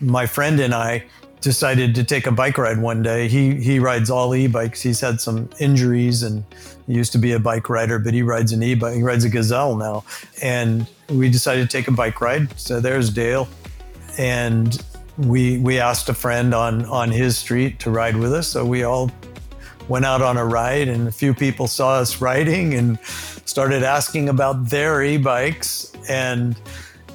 My 0.00 0.26
friend 0.26 0.60
and 0.60 0.74
I 0.74 1.04
decided 1.40 1.94
to 1.94 2.04
take 2.04 2.26
a 2.26 2.32
bike 2.32 2.58
ride 2.58 2.78
one 2.78 3.02
day. 3.02 3.28
He 3.28 3.54
he 3.54 3.78
rides 3.78 4.10
all 4.10 4.34
e-bikes. 4.34 4.82
He's 4.82 5.00
had 5.00 5.20
some 5.20 5.48
injuries 5.58 6.22
and 6.22 6.44
he 6.86 6.94
used 6.94 7.12
to 7.12 7.18
be 7.18 7.32
a 7.32 7.38
bike 7.38 7.68
rider, 7.68 7.98
but 7.98 8.14
he 8.14 8.22
rides 8.22 8.52
an 8.52 8.62
e-bike. 8.62 8.96
He 8.96 9.02
rides 9.02 9.24
a 9.24 9.28
Gazelle 9.28 9.76
now. 9.76 10.04
And 10.42 10.86
we 11.08 11.30
decided 11.30 11.68
to 11.68 11.76
take 11.76 11.88
a 11.88 11.92
bike 11.92 12.20
ride. 12.20 12.58
So 12.58 12.80
there's 12.80 13.10
Dale. 13.10 13.48
And 14.18 14.82
we 15.18 15.58
we 15.58 15.78
asked 15.78 16.08
a 16.08 16.14
friend 16.14 16.54
on 16.54 16.84
on 16.86 17.10
his 17.10 17.36
street 17.38 17.78
to 17.80 17.90
ride 17.90 18.16
with 18.16 18.32
us. 18.32 18.48
So 18.48 18.64
we 18.64 18.82
all 18.82 19.10
went 19.88 20.04
out 20.04 20.22
on 20.22 20.36
a 20.36 20.44
ride 20.44 20.88
and 20.88 21.08
a 21.08 21.12
few 21.12 21.34
people 21.34 21.66
saw 21.66 21.98
us 21.98 22.20
riding 22.20 22.74
and 22.74 22.98
started 23.44 23.82
asking 23.82 24.28
about 24.28 24.68
their 24.68 25.02
e-bikes 25.02 25.92
and 26.08 26.56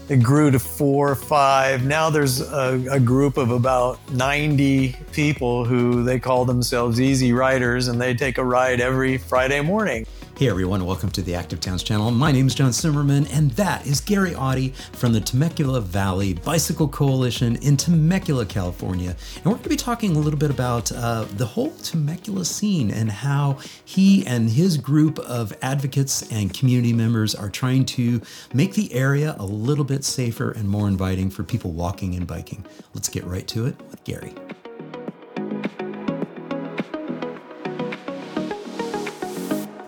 it 0.09 0.21
grew 0.21 0.51
to 0.51 0.59
four 0.59 1.15
five. 1.15 1.85
Now 1.85 2.09
there's 2.09 2.41
a, 2.41 2.85
a, 2.91 2.99
group 2.99 3.37
of 3.37 3.49
about 3.51 3.99
90 4.11 4.95
people 5.11 5.65
who 5.65 6.03
they 6.03 6.19
call 6.19 6.45
themselves 6.45 7.01
Easy 7.01 7.33
Riders, 7.33 7.87
and 7.87 7.99
they 7.99 8.13
take 8.13 8.37
a 8.37 8.43
ride 8.43 8.79
every 8.79 9.17
Friday 9.17 9.61
morning. 9.61 10.05
Hey 10.37 10.49
everyone, 10.49 10.85
welcome 10.85 11.11
to 11.11 11.21
the 11.21 11.33
Active 11.33 11.61
Towns 11.61 11.81
channel. 11.81 12.11
My 12.11 12.29
name 12.29 12.45
is 12.45 12.53
John 12.53 12.71
Simmerman, 12.71 13.25
and 13.31 13.51
that 13.51 13.87
is 13.87 14.01
Gary 14.01 14.31
Oddi 14.31 14.75
from 14.93 15.13
the 15.13 15.21
Temecula 15.21 15.79
Valley 15.79 16.33
Bicycle 16.33 16.89
Coalition 16.89 17.55
in 17.61 17.77
Temecula, 17.77 18.45
California. 18.45 19.15
And 19.37 19.45
we're 19.45 19.51
going 19.51 19.63
to 19.63 19.69
be 19.69 19.77
talking 19.77 20.13
a 20.17 20.19
little 20.19 20.37
bit 20.37 20.51
about 20.51 20.91
uh, 20.91 21.23
the 21.37 21.45
whole 21.45 21.71
Temecula 21.77 22.43
scene 22.43 22.91
and 22.91 23.09
how 23.09 23.59
he 23.85 24.27
and 24.27 24.49
his 24.49 24.75
group 24.75 25.19
of 25.19 25.55
advocates 25.61 26.29
and 26.29 26.53
community 26.53 26.91
members 26.91 27.33
are 27.33 27.49
trying 27.49 27.85
to 27.85 28.21
make 28.53 28.73
the 28.73 28.93
area 28.93 29.37
a 29.39 29.45
little 29.45 29.85
bit 29.85 30.03
safer 30.03 30.51
and 30.51 30.67
more 30.67 30.89
inviting 30.89 31.29
for 31.29 31.43
people 31.43 31.71
walking 31.71 32.13
and 32.13 32.27
biking. 32.27 32.65
Let's 32.93 33.07
get 33.07 33.23
right 33.23 33.47
to 33.47 33.67
it 33.67 33.77
with 33.89 34.03
Gary. 34.03 34.33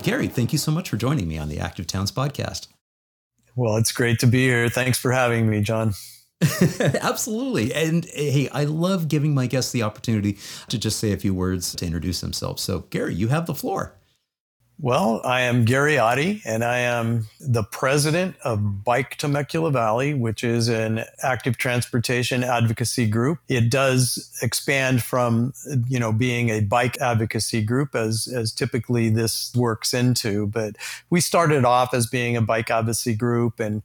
Gary, 0.07 0.29
thank 0.29 0.53
you 0.53 0.57
so 0.57 0.71
much 0.71 0.89
for 0.89 0.95
joining 0.95 1.27
me 1.27 1.37
on 1.37 1.49
the 1.49 1.59
Active 1.59 1.85
Towns 1.85 2.13
podcast. 2.13 2.67
Well, 3.57 3.75
it's 3.75 3.91
great 3.91 4.19
to 4.19 4.25
be 4.25 4.45
here. 4.45 4.69
Thanks 4.69 4.97
for 4.97 5.11
having 5.11 5.49
me, 5.49 5.59
John. 5.59 5.95
Absolutely. 6.79 7.73
And 7.73 8.05
eh, 8.13 8.31
hey, 8.31 8.49
I 8.53 8.63
love 8.63 9.09
giving 9.09 9.33
my 9.33 9.47
guests 9.47 9.73
the 9.73 9.83
opportunity 9.83 10.37
to 10.69 10.77
just 10.77 10.99
say 10.99 11.11
a 11.11 11.17
few 11.17 11.33
words 11.33 11.75
to 11.75 11.85
introduce 11.85 12.21
themselves. 12.21 12.63
So, 12.63 12.85
Gary, 12.89 13.15
you 13.15 13.27
have 13.27 13.47
the 13.47 13.53
floor. 13.53 13.97
Well, 14.79 15.21
I 15.23 15.41
am 15.41 15.65
Gary 15.65 15.95
Oddi, 15.95 16.43
and 16.45 16.63
I 16.63 16.77
am 16.77 17.25
the 17.39 17.63
president 17.63 18.35
of 18.43 18.83
Bike 18.83 19.15
Temecula 19.15 19.71
Valley, 19.71 20.13
which 20.13 20.43
is 20.43 20.69
an 20.69 21.03
active 21.23 21.57
transportation 21.57 22.43
advocacy 22.43 23.07
group. 23.07 23.39
It 23.47 23.71
does 23.71 24.31
expand 24.43 25.01
from, 25.01 25.53
you 25.87 25.99
know, 25.99 26.11
being 26.11 26.49
a 26.49 26.59
bike 26.59 27.01
advocacy 27.01 27.63
group 27.63 27.95
as, 27.95 28.31
as 28.31 28.51
typically 28.51 29.09
this 29.09 29.51
works 29.55 29.95
into, 29.95 30.45
but 30.45 30.75
we 31.09 31.21
started 31.21 31.65
off 31.65 31.95
as 31.95 32.05
being 32.05 32.37
a 32.37 32.41
bike 32.41 32.69
advocacy 32.69 33.15
group 33.15 33.59
and 33.59 33.81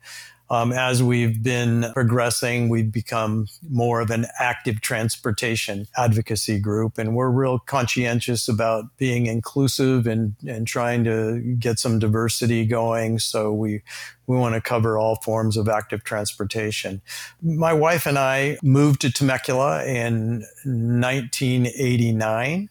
um, 0.52 0.70
as 0.70 1.02
we've 1.02 1.42
been 1.42 1.86
progressing, 1.94 2.68
we've 2.68 2.92
become 2.92 3.46
more 3.70 4.02
of 4.02 4.10
an 4.10 4.26
active 4.38 4.82
transportation 4.82 5.88
advocacy 5.96 6.60
group, 6.60 6.98
and 6.98 7.16
we're 7.16 7.30
real 7.30 7.58
conscientious 7.58 8.48
about 8.48 8.94
being 8.98 9.24
inclusive 9.24 10.06
and, 10.06 10.34
and 10.46 10.66
trying 10.66 11.04
to 11.04 11.40
get 11.58 11.78
some 11.78 11.98
diversity 11.98 12.66
going. 12.66 13.18
So 13.18 13.50
we 13.50 13.80
we 14.26 14.36
want 14.36 14.54
to 14.54 14.60
cover 14.60 14.98
all 14.98 15.16
forms 15.16 15.56
of 15.56 15.70
active 15.70 16.04
transportation. 16.04 17.00
My 17.40 17.72
wife 17.72 18.04
and 18.04 18.18
I 18.18 18.58
moved 18.62 19.00
to 19.00 19.10
Temecula 19.10 19.86
in 19.86 20.44
1989. 20.64 22.68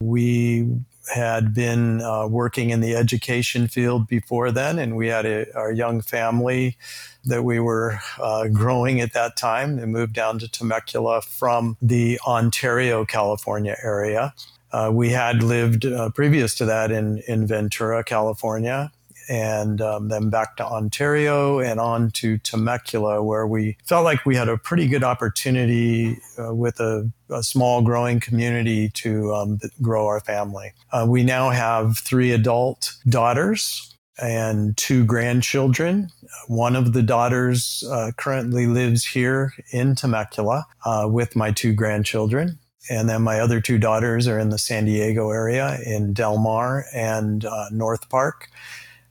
We 0.00 0.80
had 1.14 1.54
been 1.54 2.02
uh, 2.02 2.26
working 2.26 2.70
in 2.70 2.80
the 2.80 2.94
education 2.94 3.68
field 3.68 4.06
before 4.06 4.50
then, 4.50 4.78
and 4.78 4.96
we 4.96 5.08
had 5.08 5.26
a, 5.26 5.52
our 5.56 5.72
young 5.72 6.00
family 6.00 6.76
that 7.24 7.42
we 7.42 7.60
were 7.60 7.98
uh, 8.18 8.48
growing 8.48 9.00
at 9.00 9.12
that 9.12 9.36
time. 9.36 9.76
They 9.76 9.86
moved 9.86 10.14
down 10.14 10.38
to 10.38 10.48
Temecula 10.48 11.22
from 11.22 11.76
the 11.82 12.18
Ontario, 12.26 13.04
California 13.04 13.76
area. 13.82 14.34
Uh, 14.72 14.90
we 14.92 15.10
had 15.10 15.42
lived 15.42 15.84
uh, 15.84 16.10
previous 16.10 16.54
to 16.56 16.64
that 16.64 16.90
in, 16.90 17.18
in 17.26 17.46
Ventura, 17.46 18.04
California, 18.04 18.92
and 19.30 19.80
um, 19.80 20.08
then 20.08 20.28
back 20.28 20.56
to 20.56 20.66
Ontario 20.66 21.60
and 21.60 21.78
on 21.78 22.10
to 22.10 22.36
Temecula, 22.38 23.22
where 23.22 23.46
we 23.46 23.76
felt 23.84 24.04
like 24.04 24.26
we 24.26 24.34
had 24.34 24.48
a 24.48 24.58
pretty 24.58 24.88
good 24.88 25.04
opportunity 25.04 26.18
uh, 26.36 26.52
with 26.52 26.80
a, 26.80 27.08
a, 27.30 27.44
small 27.44 27.80
growing 27.80 28.18
community 28.18 28.88
to 28.88 29.32
um, 29.32 29.60
grow 29.80 30.08
our 30.08 30.18
family. 30.18 30.72
Uh, 30.90 31.06
we 31.08 31.22
now 31.22 31.50
have 31.50 31.98
three 31.98 32.32
adult 32.32 32.96
daughters 33.08 33.96
and 34.20 34.76
two 34.76 35.04
grandchildren. 35.04 36.08
One 36.48 36.74
of 36.74 36.92
the 36.92 37.02
daughters 37.02 37.84
uh, 37.88 38.10
currently 38.16 38.66
lives 38.66 39.06
here 39.06 39.54
in 39.70 39.94
Temecula 39.94 40.66
uh, 40.84 41.06
with 41.08 41.36
my 41.36 41.52
two 41.52 41.72
grandchildren. 41.72 42.58
And 42.90 43.08
then 43.08 43.22
my 43.22 43.38
other 43.38 43.60
two 43.60 43.78
daughters 43.78 44.26
are 44.26 44.38
in 44.38 44.48
the 44.48 44.58
San 44.58 44.86
Diego 44.86 45.30
area 45.30 45.78
in 45.86 46.12
Del 46.12 46.38
Mar 46.38 46.86
and 46.92 47.44
uh, 47.44 47.66
North 47.70 48.08
Park. 48.08 48.48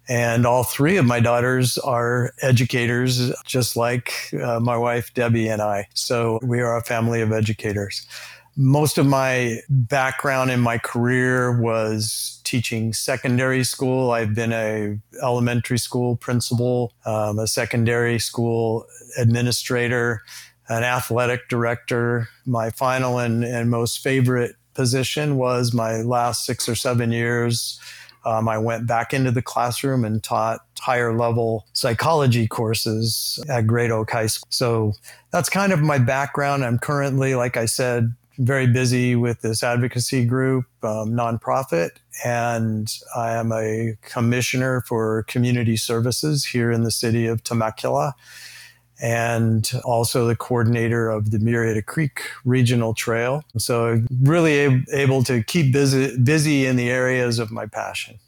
And 0.09 0.45
all 0.45 0.63
three 0.63 0.97
of 0.97 1.05
my 1.05 1.19
daughters 1.19 1.77
are 1.77 2.33
educators, 2.41 3.31
just 3.45 3.77
like 3.77 4.11
uh, 4.41 4.59
my 4.59 4.75
wife, 4.75 5.13
Debbie, 5.13 5.47
and 5.47 5.61
I. 5.61 5.87
So 5.93 6.39
we 6.41 6.59
are 6.61 6.75
a 6.75 6.83
family 6.83 7.21
of 7.21 7.31
educators 7.31 8.07
most 8.61 8.97
of 8.97 9.05
my 9.05 9.61
background 9.69 10.51
in 10.51 10.59
my 10.59 10.77
career 10.77 11.57
was 11.61 12.41
teaching 12.43 12.91
secondary 12.91 13.63
school. 13.63 14.11
I've 14.11 14.35
been 14.35 14.51
a 14.51 14.99
elementary 15.23 15.77
school 15.77 16.17
principal, 16.17 16.91
um, 17.05 17.39
a 17.39 17.47
secondary 17.47 18.19
school 18.19 18.85
administrator, 19.17 20.23
an 20.67 20.83
athletic 20.83 21.47
director. 21.47 22.27
My 22.45 22.69
final 22.69 23.17
and, 23.17 23.45
and 23.45 23.69
most 23.69 24.03
favorite 24.03 24.57
position 24.73 25.37
was 25.37 25.73
my 25.73 26.01
last 26.01 26.45
six 26.45 26.67
or 26.67 26.75
seven 26.75 27.13
years. 27.13 27.79
Um, 28.25 28.47
I 28.47 28.57
went 28.57 28.87
back 28.87 29.13
into 29.13 29.31
the 29.31 29.41
classroom 29.41 30.03
and 30.03 30.23
taught 30.23 30.59
higher 30.79 31.15
level 31.15 31.65
psychology 31.73 32.47
courses 32.47 33.43
at 33.49 33.67
Great 33.67 33.91
Oak 33.91 34.11
High 34.11 34.27
School. 34.27 34.47
So 34.49 34.93
that's 35.31 35.49
kind 35.49 35.71
of 35.71 35.81
my 35.81 35.97
background. 35.97 36.63
I'm 36.63 36.79
currently, 36.79 37.35
like 37.35 37.57
I 37.57 37.65
said, 37.65 38.13
very 38.39 38.67
busy 38.67 39.15
with 39.15 39.41
this 39.41 39.63
advocacy 39.63 40.25
group, 40.25 40.65
um, 40.81 41.11
nonprofit, 41.11 41.91
and 42.23 42.91
I 43.15 43.33
am 43.33 43.51
a 43.51 43.97
commissioner 44.01 44.81
for 44.87 45.23
community 45.23 45.75
services 45.75 46.45
here 46.45 46.71
in 46.71 46.83
the 46.83 46.91
city 46.91 47.27
of 47.27 47.43
Temecula, 47.43 48.15
and 49.01 49.71
also 49.83 50.27
the 50.27 50.35
coordinator 50.35 51.09
of 51.09 51.31
the 51.31 51.37
Murrieta 51.37 51.85
Creek 51.85 52.21
Regional 52.45 52.93
Trail. 52.93 53.43
So, 53.57 54.01
really 54.21 54.83
able 54.91 55.23
to 55.23 55.43
keep 55.43 55.71
busy, 55.71 56.17
busy 56.17 56.65
in 56.65 56.75
the 56.75 56.89
areas 56.89 57.39
of 57.39 57.51
my 57.51 57.65
passion. 57.65 58.19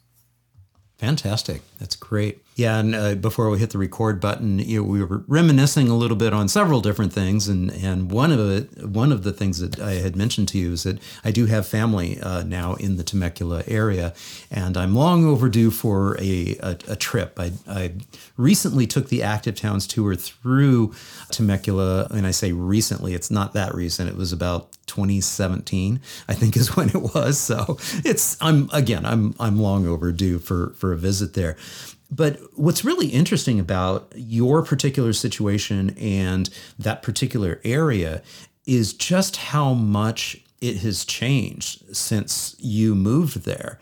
Fantastic. 1.01 1.63
That's 1.79 1.95
great. 1.95 2.44
Yeah, 2.56 2.78
and 2.78 2.94
uh, 2.94 3.16
before 3.16 3.50
we 3.50 3.57
hit 3.57 3.72
the 3.72 3.79
record 3.79 4.19
button, 4.19 4.59
you 4.59 4.78
know, 4.78 4.88
we 4.88 5.03
were 5.03 5.23
reminiscing 5.28 5.88
a 5.88 5.95
little 5.95 6.16
bit 6.16 6.31
on 6.31 6.47
several 6.47 6.79
different 6.79 7.12
things, 7.12 7.47
and 7.47 7.72
and 7.72 8.12
one 8.12 8.31
of 8.31 8.39
it, 8.39 8.88
one 8.88 9.11
of 9.11 9.23
the 9.23 9.34
things 9.34 9.57
that 9.59 9.79
I 9.79 9.94
had 9.94 10.16
mentioned 10.16 10.50
to 10.50 10.59
you 10.59 10.73
is 10.73 10.84
that 10.84 11.00
I 11.23 11.31
do 11.31 11.47
have 11.47 11.66
family 11.66 12.22
uh, 12.22 12.44
now 12.44 12.75
in 12.75 12.97
the 12.97 13.03
Temecula 13.03 13.63
area, 13.67 14.13
and 14.51 14.78
I'm 14.78 14.94
long 14.94 15.25
overdue 15.25 15.72
for 15.72 16.16
a 16.19 16.56
a, 16.61 16.78
a 16.90 16.95
trip. 16.95 17.40
I, 17.40 17.53
I 17.67 17.94
recently 18.38 18.85
took 18.85 19.09
the 19.09 19.23
Active 19.23 19.56
Towns 19.56 19.88
tour 19.88 20.13
through 20.13 20.94
Temecula, 21.31 22.09
and 22.11 22.28
I 22.28 22.31
say 22.31 22.51
recently, 22.51 23.16
it's 23.16 23.31
not 23.31 23.53
that 23.53 23.73
recent. 23.73 24.07
It 24.07 24.17
was 24.17 24.34
about 24.34 24.72
2017, 24.85 25.99
I 26.28 26.34
think, 26.34 26.55
is 26.58 26.76
when 26.76 26.90
it 26.90 27.16
was. 27.16 27.40
So 27.40 27.78
it's 28.05 28.37
I'm 28.40 28.70
again 28.72 29.05
I'm 29.05 29.34
I'm 29.40 29.58
long 29.59 29.87
overdue 29.87 30.37
for 30.37 30.73
for 30.76 30.91
a 30.91 30.97
visit 30.97 31.34
there. 31.34 31.55
But 32.09 32.40
what's 32.55 32.84
really 32.84 33.08
interesting 33.08 33.59
about 33.59 34.11
your 34.16 34.64
particular 34.64 35.14
situation 35.14 35.96
and 35.97 36.49
that 36.78 37.02
particular 37.02 37.61
area 37.64 38.22
is 38.66 38.93
just 38.93 39.38
how 39.38 39.73
much 39.73 40.38
it 40.59 40.78
has 40.78 41.05
changed 41.05 41.96
since 41.96 42.55
you 42.59 42.93
moved 42.96 43.46
there. 43.46 43.79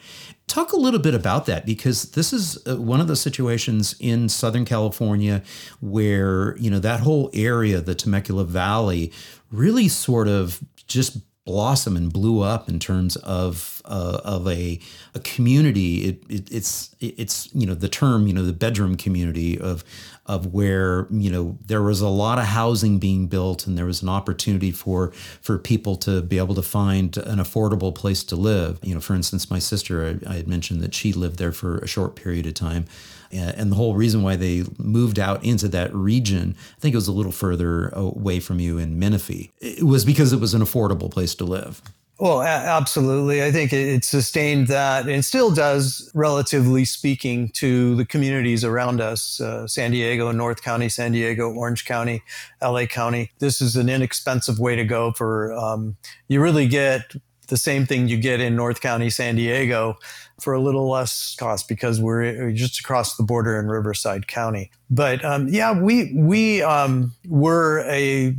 Talk 0.47 0.71
a 0.71 0.77
little 0.77 0.99
bit 0.99 1.13
about 1.13 1.45
that 1.45 1.65
because 1.65 2.11
this 2.11 2.31
is 2.33 2.57
uh, 2.65 2.77
one 2.77 3.01
of 3.01 3.07
the 3.07 3.15
situations 3.15 3.95
in 3.99 4.29
Southern 4.29 4.65
California 4.65 5.43
where, 5.81 6.57
you 6.57 6.71
know, 6.71 6.79
that 6.79 7.01
whole 7.01 7.29
area, 7.33 7.81
the 7.81 7.93
Temecula 7.93 8.45
Valley, 8.45 9.11
really 9.51 9.87
sort 9.87 10.27
of 10.27 10.59
just 10.87 11.17
blossom 11.49 11.97
and 11.97 12.13
blew 12.13 12.41
up 12.41 12.69
in 12.69 12.77
terms 12.77 13.15
of 13.15 13.81
uh, 13.85 14.21
of 14.23 14.47
a, 14.47 14.79
a 15.15 15.19
community. 15.21 16.07
It, 16.07 16.23
it, 16.29 16.51
it's 16.51 16.95
it's 16.99 17.49
you 17.55 17.65
know 17.65 17.73
the 17.73 17.89
term 17.89 18.27
you 18.27 18.33
know 18.33 18.45
the 18.45 18.53
bedroom 18.53 18.95
community 18.95 19.59
of 19.59 19.83
of 20.27 20.53
where 20.53 21.07
you 21.09 21.31
know 21.31 21.57
there 21.65 21.81
was 21.81 22.01
a 22.01 22.07
lot 22.07 22.37
of 22.37 22.45
housing 22.45 22.99
being 22.99 23.25
built 23.25 23.65
and 23.65 23.75
there 23.75 23.87
was 23.87 24.03
an 24.03 24.09
opportunity 24.09 24.69
for 24.69 25.09
for 25.41 25.57
people 25.57 25.95
to 25.95 26.21
be 26.21 26.37
able 26.37 26.53
to 26.53 26.61
find 26.61 27.17
an 27.17 27.39
affordable 27.39 27.93
place 27.95 28.23
to 28.25 28.35
live 28.35 28.77
you 28.83 28.93
know 28.93 29.01
for 29.01 29.15
instance 29.15 29.49
my 29.49 29.57
sister 29.57 30.19
I, 30.27 30.31
I 30.31 30.35
had 30.35 30.47
mentioned 30.47 30.81
that 30.81 30.93
she 30.93 31.13
lived 31.13 31.39
there 31.39 31.51
for 31.51 31.79
a 31.79 31.87
short 31.87 32.15
period 32.15 32.45
of 32.45 32.53
time 32.53 32.85
and 33.31 33.71
the 33.71 33.75
whole 33.75 33.95
reason 33.95 34.23
why 34.23 34.35
they 34.35 34.63
moved 34.77 35.19
out 35.19 35.43
into 35.43 35.67
that 35.69 35.93
region, 35.93 36.55
I 36.77 36.79
think 36.79 36.93
it 36.93 36.97
was 36.97 37.07
a 37.07 37.13
little 37.13 37.31
further 37.31 37.89
away 37.89 38.39
from 38.39 38.59
you 38.59 38.77
in 38.77 38.99
Menifee, 38.99 39.51
it 39.59 39.83
was 39.83 40.05
because 40.05 40.33
it 40.33 40.39
was 40.39 40.53
an 40.53 40.61
affordable 40.61 41.11
place 41.11 41.35
to 41.35 41.45
live. 41.45 41.81
Well, 42.19 42.41
absolutely. 42.41 43.41
I 43.41 43.49
think 43.49 43.71
it 43.71 44.03
sustained 44.03 44.67
that 44.67 45.07
and 45.07 45.23
still 45.23 45.51
does, 45.51 46.11
relatively 46.13 46.83
speaking, 46.83 47.47
to 47.53 47.95
the 47.95 48.03
communities 48.03 48.65
around 48.65 48.99
us 48.99 49.39
uh, 49.39 49.65
San 49.67 49.91
Diego, 49.91 50.29
North 50.33 50.61
County, 50.61 50.89
San 50.89 51.13
Diego, 51.13 51.49
Orange 51.49 51.85
County, 51.85 52.21
LA 52.61 52.87
County. 52.87 53.31
This 53.39 53.61
is 53.61 53.77
an 53.77 53.87
inexpensive 53.87 54.59
way 54.59 54.75
to 54.75 54.83
go 54.83 55.13
for, 55.13 55.53
um, 55.53 55.95
you 56.27 56.41
really 56.41 56.67
get 56.67 57.13
the 57.49 57.57
same 57.57 57.85
thing 57.85 58.07
you 58.07 58.17
get 58.17 58.39
in 58.39 58.55
North 58.55 58.81
County, 58.81 59.09
San 59.09 59.35
Diego 59.35 59.97
for 60.39 60.53
a 60.53 60.61
little 60.61 60.89
less 60.89 61.35
cost 61.35 61.67
because 61.67 61.99
we're 61.99 62.51
just 62.51 62.79
across 62.79 63.17
the 63.17 63.23
border 63.23 63.59
in 63.59 63.67
Riverside 63.67 64.27
County. 64.27 64.71
But 64.89 65.23
um, 65.25 65.47
yeah, 65.49 65.77
we, 65.79 66.13
we 66.15 66.61
um, 66.61 67.13
were 67.27 67.83
a, 67.87 68.35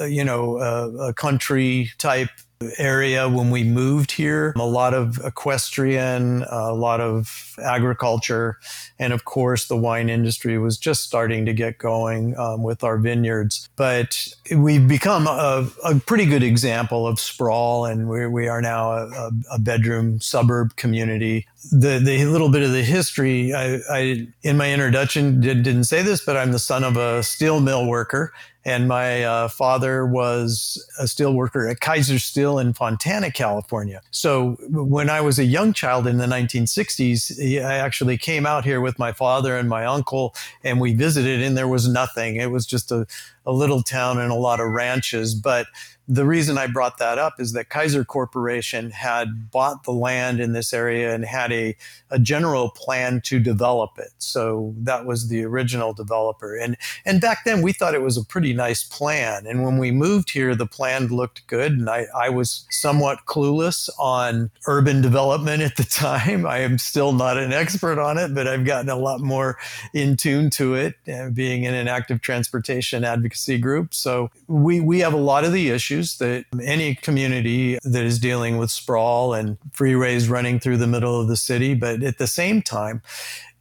you 0.00 0.24
know, 0.24 0.58
a, 0.58 1.08
a 1.08 1.14
country 1.14 1.90
type 1.98 2.30
area 2.78 3.28
when 3.28 3.50
we 3.50 3.64
moved 3.64 4.12
here. 4.12 4.52
A 4.56 4.64
lot 4.64 4.94
of 4.94 5.18
equestrian, 5.24 6.44
a 6.50 6.72
lot 6.72 7.00
of 7.00 7.54
agriculture, 7.62 8.58
and 8.98 9.12
of 9.12 9.24
course, 9.24 9.68
the 9.68 9.76
wine 9.76 10.08
industry 10.08 10.58
was 10.58 10.78
just 10.78 11.02
starting 11.02 11.44
to 11.46 11.52
get 11.52 11.78
going 11.78 12.36
um, 12.38 12.62
with 12.62 12.84
our 12.84 12.98
vineyards. 12.98 13.68
But 13.76 14.28
we've 14.54 14.86
become 14.86 15.26
a, 15.26 15.68
a, 15.84 16.00
pretty 16.00 16.26
good 16.26 16.42
example 16.42 17.06
of 17.06 17.18
sprawl, 17.18 17.86
and 17.86 18.08
we, 18.08 18.26
we 18.26 18.48
are 18.48 18.60
now 18.60 18.92
a, 18.92 19.30
a 19.52 19.58
bedroom 19.58 20.20
suburb 20.20 20.76
community. 20.76 21.46
The, 21.72 21.98
the 21.98 22.24
little 22.26 22.50
bit 22.50 22.62
of 22.62 22.72
the 22.72 22.82
history, 22.82 23.54
I, 23.54 23.78
I 23.90 24.26
in 24.42 24.56
my 24.56 24.72
introduction 24.72 25.40
did, 25.40 25.62
didn't 25.62 25.84
say 25.84 26.02
this, 26.02 26.24
but 26.24 26.36
I'm 26.36 26.52
the 26.52 26.58
son 26.58 26.84
of 26.84 26.96
a 26.96 27.22
steel 27.22 27.60
mill 27.60 27.86
worker 27.86 28.32
and 28.64 28.88
my 28.88 29.22
uh, 29.22 29.48
father 29.48 30.06
was 30.06 30.84
a 30.98 31.06
steel 31.06 31.34
worker 31.34 31.68
at 31.68 31.80
Kaiser 31.80 32.18
Steel 32.18 32.58
in 32.58 32.72
Fontana, 32.72 33.30
California. 33.30 34.00
So 34.10 34.56
when 34.70 35.10
I 35.10 35.20
was 35.20 35.38
a 35.38 35.44
young 35.44 35.72
child 35.72 36.06
in 36.06 36.16
the 36.16 36.26
1960s, 36.26 37.62
I 37.62 37.76
actually 37.76 38.16
came 38.16 38.46
out 38.46 38.64
here 38.64 38.80
with 38.80 38.98
my 38.98 39.12
father 39.12 39.56
and 39.56 39.68
my 39.68 39.84
uncle, 39.84 40.34
and 40.62 40.80
we 40.80 40.94
visited, 40.94 41.42
and 41.42 41.56
there 41.56 41.68
was 41.68 41.88
nothing. 41.88 42.36
It 42.36 42.50
was 42.50 42.64
just 42.64 42.90
a, 42.90 43.06
a 43.44 43.52
little 43.52 43.82
town 43.82 44.18
and 44.18 44.30
a 44.30 44.36
lot 44.36 44.60
of 44.60 44.70
ranches. 44.70 45.34
But 45.34 45.66
the 46.06 46.26
reason 46.26 46.58
I 46.58 46.66
brought 46.66 46.98
that 46.98 47.18
up 47.18 47.40
is 47.40 47.52
that 47.52 47.70
Kaiser 47.70 48.04
Corporation 48.04 48.90
had 48.90 49.50
bought 49.50 49.84
the 49.84 49.92
land 49.92 50.38
in 50.38 50.52
this 50.52 50.74
area 50.74 51.14
and 51.14 51.24
had 51.24 51.50
a, 51.50 51.76
a 52.10 52.18
general 52.18 52.70
plan 52.70 53.22
to 53.24 53.38
develop 53.38 53.98
it. 53.98 54.10
So 54.18 54.74
that 54.78 55.06
was 55.06 55.28
the 55.28 55.44
original 55.44 55.94
developer. 55.94 56.56
And, 56.56 56.76
and 57.06 57.20
back 57.20 57.44
then 57.44 57.62
we 57.62 57.72
thought 57.72 57.94
it 57.94 58.02
was 58.02 58.18
a 58.18 58.24
pretty 58.24 58.52
nice 58.52 58.84
plan. 58.84 59.46
And 59.46 59.64
when 59.64 59.78
we 59.78 59.90
moved 59.90 60.30
here, 60.30 60.54
the 60.54 60.66
plan 60.66 61.06
looked 61.06 61.46
good. 61.46 61.72
And 61.72 61.88
I, 61.88 62.06
I 62.14 62.28
was 62.28 62.66
somewhat 62.70 63.20
clueless 63.26 63.88
on 63.98 64.50
urban 64.66 65.00
development 65.00 65.62
at 65.62 65.76
the 65.76 65.84
time. 65.90 66.44
I 66.44 66.58
am 66.58 66.76
still 66.76 67.12
not 67.12 67.38
an 67.38 67.52
expert 67.52 67.98
on 67.98 68.18
it, 68.18 68.34
but 68.34 68.46
I've 68.46 68.66
gotten 68.66 68.90
a 68.90 68.96
lot 68.96 69.20
more 69.20 69.56
in 69.94 70.18
tune 70.18 70.50
to 70.50 70.74
it, 70.74 70.96
uh, 71.10 71.30
being 71.30 71.64
in 71.64 71.72
an 71.72 71.88
active 71.88 72.20
transportation 72.20 73.04
advocacy 73.04 73.56
group. 73.56 73.94
So 73.94 74.30
we, 74.48 74.80
we 74.80 74.98
have 74.98 75.14
a 75.14 75.18
lot 75.18 75.44
of 75.44 75.52
the 75.52 75.70
issues 75.70 75.93
issues 75.94 76.18
that 76.18 76.44
any 76.62 76.94
community 76.94 77.78
that 77.84 78.04
is 78.04 78.18
dealing 78.18 78.58
with 78.58 78.70
sprawl 78.70 79.34
and 79.34 79.58
freeways 79.70 80.28
running 80.28 80.58
through 80.58 80.76
the 80.76 80.86
middle 80.86 81.20
of 81.20 81.28
the 81.28 81.36
city. 81.36 81.74
But 81.74 82.02
at 82.02 82.18
the 82.18 82.26
same 82.26 82.62
time, 82.62 83.02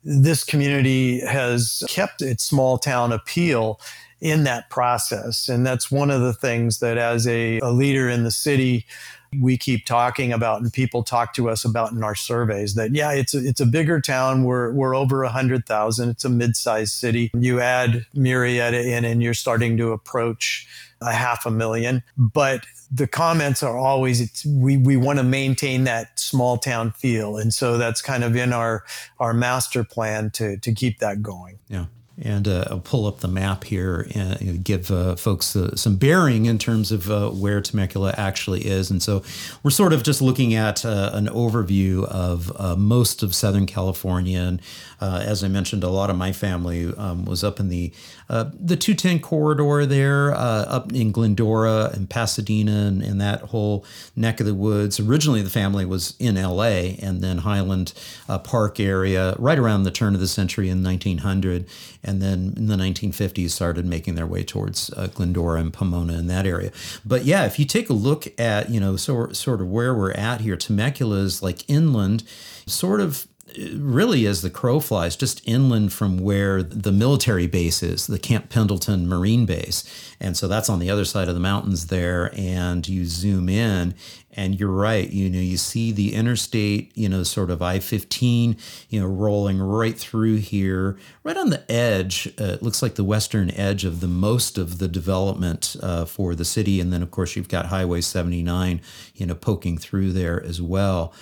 this 0.04 0.44
community 0.44 1.20
has 1.22 1.84
kept 1.88 2.22
its 2.22 2.44
small 2.44 2.78
town 2.78 3.12
appeal 3.12 3.80
in 4.20 4.44
that 4.44 4.70
process. 4.70 5.50
And 5.50 5.66
that's 5.66 5.92
one 5.92 6.10
of 6.10 6.22
the 6.22 6.34
things 6.34 6.80
that, 6.80 6.98
as 6.98 7.28
a, 7.28 7.60
a 7.60 7.72
leader 7.72 8.10
in 8.10 8.24
the 8.24 8.32
city, 8.32 8.86
we 9.40 9.58
keep 9.58 9.86
talking 9.86 10.32
about 10.32 10.62
and 10.62 10.72
people 10.72 11.04
talk 11.04 11.34
to 11.34 11.50
us 11.50 11.66
about 11.66 11.92
in 11.92 12.04
our 12.04 12.16
surveys 12.16 12.76
that 12.76 12.94
yeah 12.94 13.12
it's 13.12 13.34
a, 13.34 13.46
it's 13.46 13.60
a 13.60 13.66
bigger 13.66 14.00
town 14.00 14.44
we're 14.44 14.72
we're 14.74 14.96
over 14.96 15.24
100,000 15.24 16.10
it's 16.10 16.26
a 16.26 16.30
mid-sized 16.30 16.94
city 16.94 17.32
you 17.34 17.60
add 17.60 18.06
Murrieta 18.16 18.84
in 18.84 19.06
and 19.06 19.22
you're 19.22 19.34
starting 19.34 19.78
to 19.78 19.92
approach 19.92 20.68
a 21.08 21.14
half 21.14 21.46
a 21.46 21.52
million. 21.52 22.04
But 22.18 22.66
the 22.92 23.08
comments 23.08 23.64
are 23.64 23.78
always 23.78 24.22
it's, 24.22 24.46
we 24.46 24.78
we 24.78 24.98
want 24.98 25.20
to 25.20 25.24
maintain 25.24 25.84
that 25.86 26.20
small 26.20 26.58
town 26.58 26.92
feel, 26.92 27.38
and 27.38 27.54
so 27.54 27.78
that's 27.78 28.02
kind 28.02 28.24
of 28.24 28.36
in 28.36 28.54
our 28.54 28.84
our 29.20 29.34
master 29.34 29.84
plan 29.84 30.30
to 30.32 30.58
to 30.58 30.74
keep 30.74 31.00
that 31.00 31.22
going. 31.22 31.60
Yeah. 31.68 31.86
And 32.22 32.48
uh, 32.48 32.66
I'll 32.70 32.80
pull 32.80 33.08
up 33.08 33.22
the 33.22 33.28
map 33.28 33.64
here 33.64 34.08
and 34.14 34.64
give 34.64 34.92
uh, 34.92 35.16
folks 35.16 35.56
uh, 35.56 35.76
some 35.76 35.96
bearing 35.96 36.46
in 36.46 36.60
terms 36.60 36.92
of 36.92 37.10
uh, 37.10 37.30
where 37.30 37.60
Temecula 37.60 38.14
actually 38.16 38.68
is. 38.68 38.92
And 38.92 39.02
so 39.02 39.24
we're 39.64 39.72
sort 39.72 39.94
of 39.94 40.04
just 40.04 40.22
looking 40.22 40.54
at 40.54 40.86
uh, 40.86 41.10
an 41.14 41.26
overview 41.26 42.06
of 42.06 42.52
uh, 42.56 42.76
most 42.76 43.24
of 43.24 43.34
Southern 43.34 43.66
California. 43.66 44.40
And 44.40 44.62
as 45.02 45.44
I 45.44 45.50
mentioned, 45.50 45.84
a 45.84 45.90
lot 45.90 46.10
of 46.10 46.16
my 46.16 46.32
family 46.32 46.94
um, 46.96 47.26
was 47.26 47.44
up 47.44 47.60
in 47.60 47.68
the 47.68 47.92
the 48.30 48.78
210 48.78 49.20
corridor 49.20 49.86
there, 49.86 50.34
up 50.34 50.94
in 50.94 51.12
Glendora 51.12 51.92
and 51.94 52.10
Pasadena 52.10 52.88
and, 52.88 53.04
and, 53.04 53.22
that 53.22 53.42
whole 53.42 53.86
neck 54.16 54.40
of 54.40 54.46
the 54.46 54.56
woods. 54.56 55.00
Originally, 55.00 55.42
the 55.42 55.52
family 55.52 55.86
was 55.86 56.16
in 56.20 56.36
LA 56.42 56.96
and 57.00 57.22
then 57.22 57.40
Highland 57.40 57.94
Park 58.44 58.80
area 58.80 59.36
right 59.38 59.60
around 59.60 59.84
the 59.84 59.92
turn 59.92 60.16
of 60.16 60.22
the 60.22 60.28
century 60.28 60.70
in 60.70 60.84
1900 60.84 61.68
and 62.04 62.22
then 62.22 62.54
in 62.58 62.68
the 62.68 62.76
1950s 62.76 63.52
started 63.52 63.86
making 63.86 64.16
their 64.16 64.28
way 64.28 64.44
towards 64.44 64.92
uh, 64.94 65.08
Glendora 65.08 65.60
and 65.60 65.74
Pomona 65.74 66.14
in 66.14 66.28
that 66.28 66.46
area. 66.46 66.72
But 67.06 67.26
yeah, 67.26 67.46
if 67.46 67.58
you 67.60 67.66
take 67.66 67.90
a 67.90 67.94
look 67.94 68.28
at 68.40 68.70
you 68.70 68.80
know 68.80 68.96
so, 68.96 69.32
sort 69.32 69.62
of 69.62 69.68
where 69.68 69.94
we're 69.94 70.12
at 70.12 70.42
here, 70.42 70.56
Temecula 70.56 71.18
is 71.18 71.42
like 71.42 71.70
inland, 71.70 72.24
sort 72.66 73.02
of 73.02 73.28
really 73.76 74.26
as 74.26 74.42
the 74.42 74.50
crow 74.50 74.80
flies, 74.80 75.16
just 75.16 75.42
inland 75.48 75.94
from 75.94 76.18
where 76.18 76.64
the 76.64 76.92
military 76.92 77.48
base 77.48 77.84
is, 77.84 78.08
the 78.08 78.20
Camp 78.20 78.50
Pendleton 78.50 79.08
Marine 79.08 79.46
Base. 79.46 79.84
And 80.20 80.36
so 80.38 80.48
that's 80.48 80.70
on 80.70 80.80
the 80.80 80.90
other 80.90 81.06
side 81.06 81.28
of 81.28 81.34
the 81.34 81.40
mountains 81.40 81.88
there. 81.88 82.32
And 82.36 82.88
you 82.88 83.06
zoom 83.06 83.50
in, 83.50 83.96
and 84.36 84.60
you're 84.60 84.72
right, 84.72 85.10
you 85.10 85.30
know, 85.30 85.40
you 85.40 85.58
see 85.58 85.92
the 85.92 86.14
interstate, 86.14 86.92
you 86.96 87.08
know, 87.08 87.24
sort 87.24 87.52
of 87.52 87.62
I 87.62 87.80
15, 87.80 88.58
you 88.90 89.00
know, 89.00 89.06
rolling 89.06 89.60
right 89.60 89.98
through 89.98 90.38
here, 90.38 90.98
right 91.24 91.38
on 91.38 91.50
the 91.50 91.72
edge. 91.72 92.28
Uh, 92.40 92.46
it 92.46 92.64
looks 92.64 92.82
like 92.82 92.96
the 92.96 93.04
western 93.04 93.52
edge 93.52 93.86
of 93.86 94.00
the 94.00 94.08
most 94.08 94.58
of 94.58 94.80
the 94.80 94.88
development 94.88 95.76
uh, 95.82 96.06
for 96.06 96.34
the 96.34 96.46
city. 96.46 96.80
And 96.80 96.92
then, 96.92 97.04
of 97.04 97.12
course, 97.12 97.36
you've 97.36 97.50
got 97.50 97.68
Highway 97.68 98.02
79, 98.02 98.82
you 99.16 99.26
know, 99.26 99.36
poking 99.36 99.78
through 99.78 100.14
there 100.14 100.44
as 100.44 100.62
well. 100.62 101.14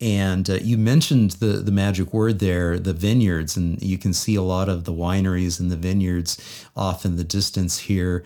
And 0.00 0.50
uh, 0.50 0.54
you 0.54 0.76
mentioned 0.76 1.32
the 1.32 1.58
the 1.58 1.72
magic 1.72 2.12
word 2.12 2.38
there, 2.38 2.78
the 2.78 2.92
vineyards, 2.92 3.56
and 3.56 3.80
you 3.82 3.96
can 3.96 4.12
see 4.12 4.34
a 4.34 4.42
lot 4.42 4.68
of 4.68 4.84
the 4.84 4.92
wineries 4.92 5.60
and 5.60 5.70
the 5.70 5.76
vineyards 5.76 6.66
off 6.76 7.04
in 7.04 7.16
the 7.16 7.24
distance 7.24 7.78
here. 7.78 8.24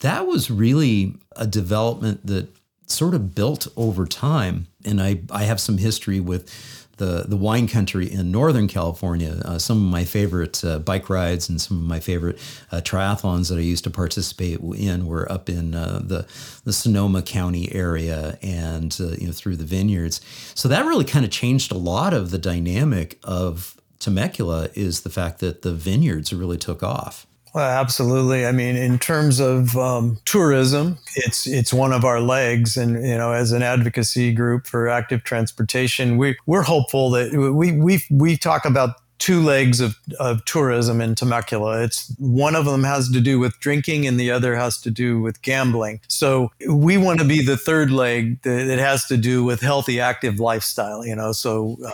That 0.00 0.26
was 0.26 0.50
really 0.50 1.16
a 1.36 1.46
development 1.46 2.26
that 2.26 2.48
sort 2.86 3.14
of 3.14 3.34
built 3.34 3.66
over 3.76 4.06
time. 4.06 4.66
And 4.84 5.00
I, 5.00 5.20
I 5.30 5.44
have 5.44 5.60
some 5.60 5.78
history 5.78 6.20
with 6.20 6.79
the, 7.00 7.24
the 7.26 7.36
wine 7.36 7.66
country 7.66 8.12
in 8.12 8.30
Northern 8.30 8.68
California. 8.68 9.40
Uh, 9.44 9.58
some 9.58 9.78
of 9.78 9.90
my 9.90 10.04
favorite 10.04 10.62
uh, 10.62 10.78
bike 10.78 11.08
rides 11.08 11.48
and 11.48 11.58
some 11.58 11.78
of 11.78 11.82
my 11.82 11.98
favorite 11.98 12.38
uh, 12.70 12.82
triathlons 12.82 13.48
that 13.48 13.56
I 13.56 13.62
used 13.62 13.84
to 13.84 13.90
participate 13.90 14.60
in 14.60 15.06
were 15.06 15.30
up 15.32 15.48
in 15.48 15.74
uh, 15.74 16.02
the, 16.04 16.26
the 16.64 16.72
Sonoma 16.74 17.22
County 17.22 17.74
area 17.74 18.38
and 18.42 18.94
uh, 19.00 19.12
you 19.18 19.26
know 19.26 19.32
through 19.32 19.56
the 19.56 19.64
vineyards. 19.64 20.20
So 20.54 20.68
that 20.68 20.84
really 20.84 21.06
kind 21.06 21.24
of 21.24 21.30
changed 21.30 21.72
a 21.72 21.78
lot 21.78 22.12
of 22.12 22.30
the 22.30 22.38
dynamic 22.38 23.18
of 23.24 23.80
Temecula 23.98 24.68
is 24.74 25.00
the 25.00 25.10
fact 25.10 25.40
that 25.40 25.62
the 25.62 25.72
vineyards 25.72 26.34
really 26.34 26.58
took 26.58 26.82
off. 26.82 27.26
Well, 27.52 27.68
absolutely. 27.68 28.46
I 28.46 28.52
mean, 28.52 28.76
in 28.76 28.98
terms 28.98 29.40
of 29.40 29.76
um, 29.76 30.18
tourism, 30.24 30.98
it's 31.16 31.46
it's 31.46 31.72
one 31.72 31.92
of 31.92 32.04
our 32.04 32.20
legs, 32.20 32.76
and 32.76 33.04
you 33.04 33.18
know, 33.18 33.32
as 33.32 33.50
an 33.50 33.62
advocacy 33.62 34.32
group 34.32 34.66
for 34.66 34.88
active 34.88 35.24
transportation, 35.24 36.16
we 36.16 36.36
we're 36.46 36.62
hopeful 36.62 37.10
that 37.10 37.32
we 37.32 37.72
we 37.72 38.00
we 38.10 38.36
talk 38.36 38.64
about 38.64 38.96
two 39.20 39.42
legs 39.42 39.80
of, 39.80 39.96
of 40.18 40.44
tourism 40.46 41.00
in 41.00 41.14
Temecula. 41.14 41.82
It's 41.82 42.12
one 42.18 42.56
of 42.56 42.64
them 42.64 42.82
has 42.82 43.10
to 43.10 43.20
do 43.20 43.38
with 43.38 43.58
drinking 43.60 44.06
and 44.06 44.18
the 44.18 44.30
other 44.30 44.56
has 44.56 44.80
to 44.80 44.90
do 44.90 45.20
with 45.20 45.42
gambling. 45.42 46.00
So 46.08 46.50
we 46.66 46.96
want 46.96 47.20
to 47.20 47.26
be 47.26 47.44
the 47.44 47.58
third 47.58 47.92
leg 47.92 48.40
that, 48.42 48.78
has 48.80 49.04
to 49.08 49.18
do 49.18 49.44
with 49.44 49.60
healthy, 49.60 50.00
active 50.00 50.40
lifestyle, 50.40 51.04
you 51.04 51.14
know, 51.14 51.32
so 51.32 51.76
uh, 51.86 51.90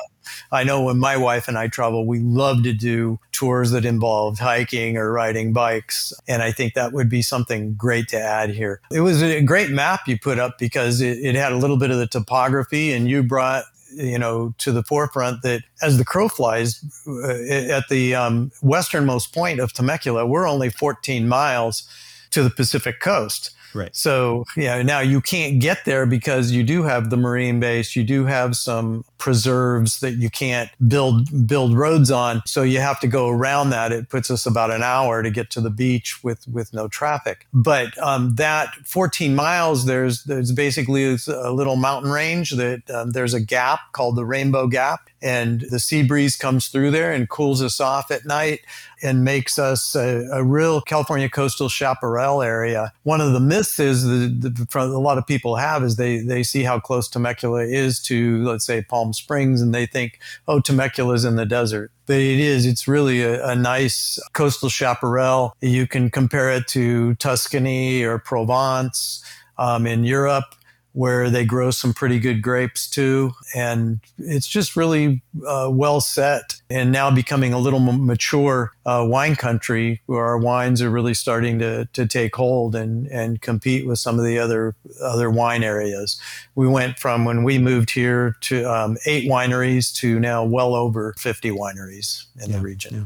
I 0.52 0.64
know 0.64 0.82
when 0.82 0.98
my 0.98 1.16
wife 1.16 1.48
and 1.48 1.58
I 1.58 1.68
travel, 1.68 2.06
we 2.06 2.20
love 2.20 2.62
to 2.64 2.72
do 2.72 3.18
tours 3.32 3.70
that 3.70 3.84
involve 3.84 4.38
hiking 4.38 4.96
or 4.96 5.12
riding 5.12 5.52
bikes. 5.52 6.12
And 6.28 6.42
I 6.42 6.52
think 6.52 6.74
that 6.74 6.92
would 6.92 7.08
be 7.08 7.22
something 7.22 7.74
great 7.74 8.08
to 8.08 8.18
add 8.18 8.50
here. 8.50 8.80
It 8.90 9.00
was 9.00 9.22
a 9.22 9.42
great 9.42 9.70
map 9.70 10.06
you 10.06 10.18
put 10.18 10.38
up 10.38 10.58
because 10.58 11.00
it, 11.00 11.18
it 11.18 11.34
had 11.34 11.52
a 11.52 11.56
little 11.56 11.76
bit 11.76 11.90
of 11.90 11.98
the 11.98 12.06
topography 12.06 12.92
and 12.92 13.08
you 13.08 13.22
brought 13.22 13.64
you 13.94 14.18
know 14.18 14.54
to 14.58 14.72
the 14.72 14.82
forefront 14.82 15.42
that 15.42 15.62
as 15.80 15.96
the 15.96 16.04
crow 16.04 16.28
flies 16.28 16.84
uh, 17.06 17.72
at 17.72 17.88
the 17.88 18.14
um, 18.14 18.50
westernmost 18.62 19.34
point 19.34 19.60
of 19.60 19.72
Temecula, 19.72 20.26
we're 20.26 20.48
only 20.48 20.70
14 20.70 21.28
miles 21.28 21.88
to 22.30 22.42
the 22.42 22.50
Pacific 22.50 23.00
coast. 23.00 23.50
Right. 23.74 23.94
So, 23.94 24.44
yeah, 24.56 24.82
now 24.82 25.00
you 25.00 25.20
can't 25.20 25.60
get 25.60 25.84
there 25.84 26.06
because 26.06 26.52
you 26.52 26.62
do 26.62 26.82
have 26.82 27.10
the 27.10 27.16
marine 27.16 27.60
base, 27.60 27.96
you 27.96 28.04
do 28.04 28.24
have 28.24 28.56
some 28.56 29.04
preserves 29.18 30.00
that 30.00 30.12
you 30.12 30.30
can't 30.30 30.70
build 30.88 31.46
build 31.46 31.76
roads 31.76 32.10
on. 32.10 32.42
So 32.46 32.62
you 32.62 32.80
have 32.80 33.00
to 33.00 33.06
go 33.06 33.28
around 33.28 33.70
that. 33.70 33.92
It 33.92 34.08
puts 34.08 34.30
us 34.30 34.46
about 34.46 34.70
an 34.70 34.82
hour 34.82 35.22
to 35.22 35.30
get 35.30 35.50
to 35.50 35.60
the 35.60 35.70
beach 35.70 36.22
with 36.22 36.46
with 36.48 36.72
no 36.72 36.88
traffic. 36.88 37.46
But 37.52 37.96
um, 37.98 38.34
that 38.36 38.74
14 38.84 39.34
miles, 39.34 39.86
there's 39.86 40.24
there's 40.24 40.52
basically 40.52 41.16
a 41.28 41.52
little 41.52 41.76
mountain 41.76 42.10
range 42.10 42.50
that 42.50 42.88
um, 42.90 43.10
there's 43.12 43.34
a 43.34 43.40
gap 43.40 43.80
called 43.92 44.16
the 44.16 44.24
Rainbow 44.24 44.66
Gap, 44.66 45.08
and 45.22 45.62
the 45.70 45.80
sea 45.80 46.02
breeze 46.02 46.36
comes 46.36 46.68
through 46.68 46.90
there 46.90 47.12
and 47.12 47.28
cools 47.28 47.62
us 47.62 47.80
off 47.80 48.10
at 48.10 48.26
night 48.26 48.60
and 49.02 49.24
makes 49.24 49.58
us 49.58 49.94
a, 49.94 50.28
a 50.32 50.42
real 50.42 50.80
California 50.80 51.28
coastal 51.28 51.68
chaparral 51.68 52.42
area. 52.42 52.92
One 53.02 53.20
of 53.20 53.32
the 53.32 53.40
myths 53.40 53.78
is 53.78 54.04
that 54.04 54.74
a 54.74 54.84
lot 54.86 55.18
of 55.18 55.26
people 55.26 55.56
have 55.56 55.82
is 55.82 55.96
they 55.96 56.18
they 56.18 56.42
see 56.42 56.62
how 56.62 56.80
close 56.80 57.08
Temecula 57.08 57.62
is 57.62 58.00
to 58.02 58.44
let's 58.44 58.64
say 58.64 58.82
Palm 58.82 59.12
Springs 59.12 59.62
and 59.62 59.74
they 59.74 59.86
think 59.86 60.18
oh 60.48 60.60
Temecula's 60.60 61.24
in 61.24 61.36
the 61.36 61.46
desert. 61.46 61.90
But 62.06 62.16
it 62.16 62.38
is. 62.38 62.66
It's 62.66 62.86
really 62.86 63.22
a, 63.22 63.44
a 63.44 63.56
nice 63.56 64.20
coastal 64.32 64.68
chaparral. 64.68 65.56
You 65.60 65.88
can 65.88 66.08
compare 66.08 66.50
it 66.50 66.68
to 66.68 67.14
Tuscany 67.16 68.04
or 68.04 68.18
Provence 68.18 69.24
um, 69.58 69.86
in 69.86 70.04
Europe 70.04 70.54
where 70.96 71.28
they 71.28 71.44
grow 71.44 71.70
some 71.70 71.92
pretty 71.92 72.18
good 72.18 72.40
grapes 72.40 72.88
too. 72.88 73.30
And 73.54 74.00
it's 74.16 74.46
just 74.46 74.76
really 74.76 75.20
uh, 75.46 75.68
well 75.70 76.00
set 76.00 76.62
and 76.70 76.90
now 76.90 77.10
becoming 77.10 77.52
a 77.52 77.58
little 77.58 77.80
more 77.80 77.98
mature 77.98 78.72
uh, 78.86 79.04
wine 79.06 79.36
country 79.36 80.00
where 80.06 80.24
our 80.24 80.38
wines 80.38 80.80
are 80.80 80.88
really 80.88 81.12
starting 81.12 81.58
to, 81.58 81.84
to 81.92 82.06
take 82.06 82.34
hold 82.34 82.74
and, 82.74 83.08
and 83.08 83.42
compete 83.42 83.86
with 83.86 83.98
some 83.98 84.18
of 84.18 84.24
the 84.24 84.38
other, 84.38 84.74
other 85.02 85.28
wine 85.28 85.62
areas. 85.62 86.18
We 86.54 86.66
went 86.66 86.98
from 86.98 87.26
when 87.26 87.44
we 87.44 87.58
moved 87.58 87.90
here 87.90 88.34
to 88.40 88.64
um, 88.64 88.96
eight 89.04 89.28
wineries 89.28 89.94
to 89.96 90.18
now 90.18 90.46
well 90.46 90.74
over 90.74 91.14
50 91.18 91.50
wineries 91.50 92.24
in 92.42 92.50
yeah, 92.50 92.56
the 92.56 92.62
region. 92.62 92.94
Yeah. 92.94 93.04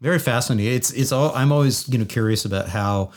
Very 0.00 0.18
fascinating. 0.18 0.74
It's, 0.74 0.90
it's 0.90 1.12
all, 1.12 1.32
I'm 1.36 1.52
always, 1.52 1.88
you 1.88 1.98
know, 1.98 2.04
curious 2.04 2.44
about 2.44 2.68
how, 2.68 3.12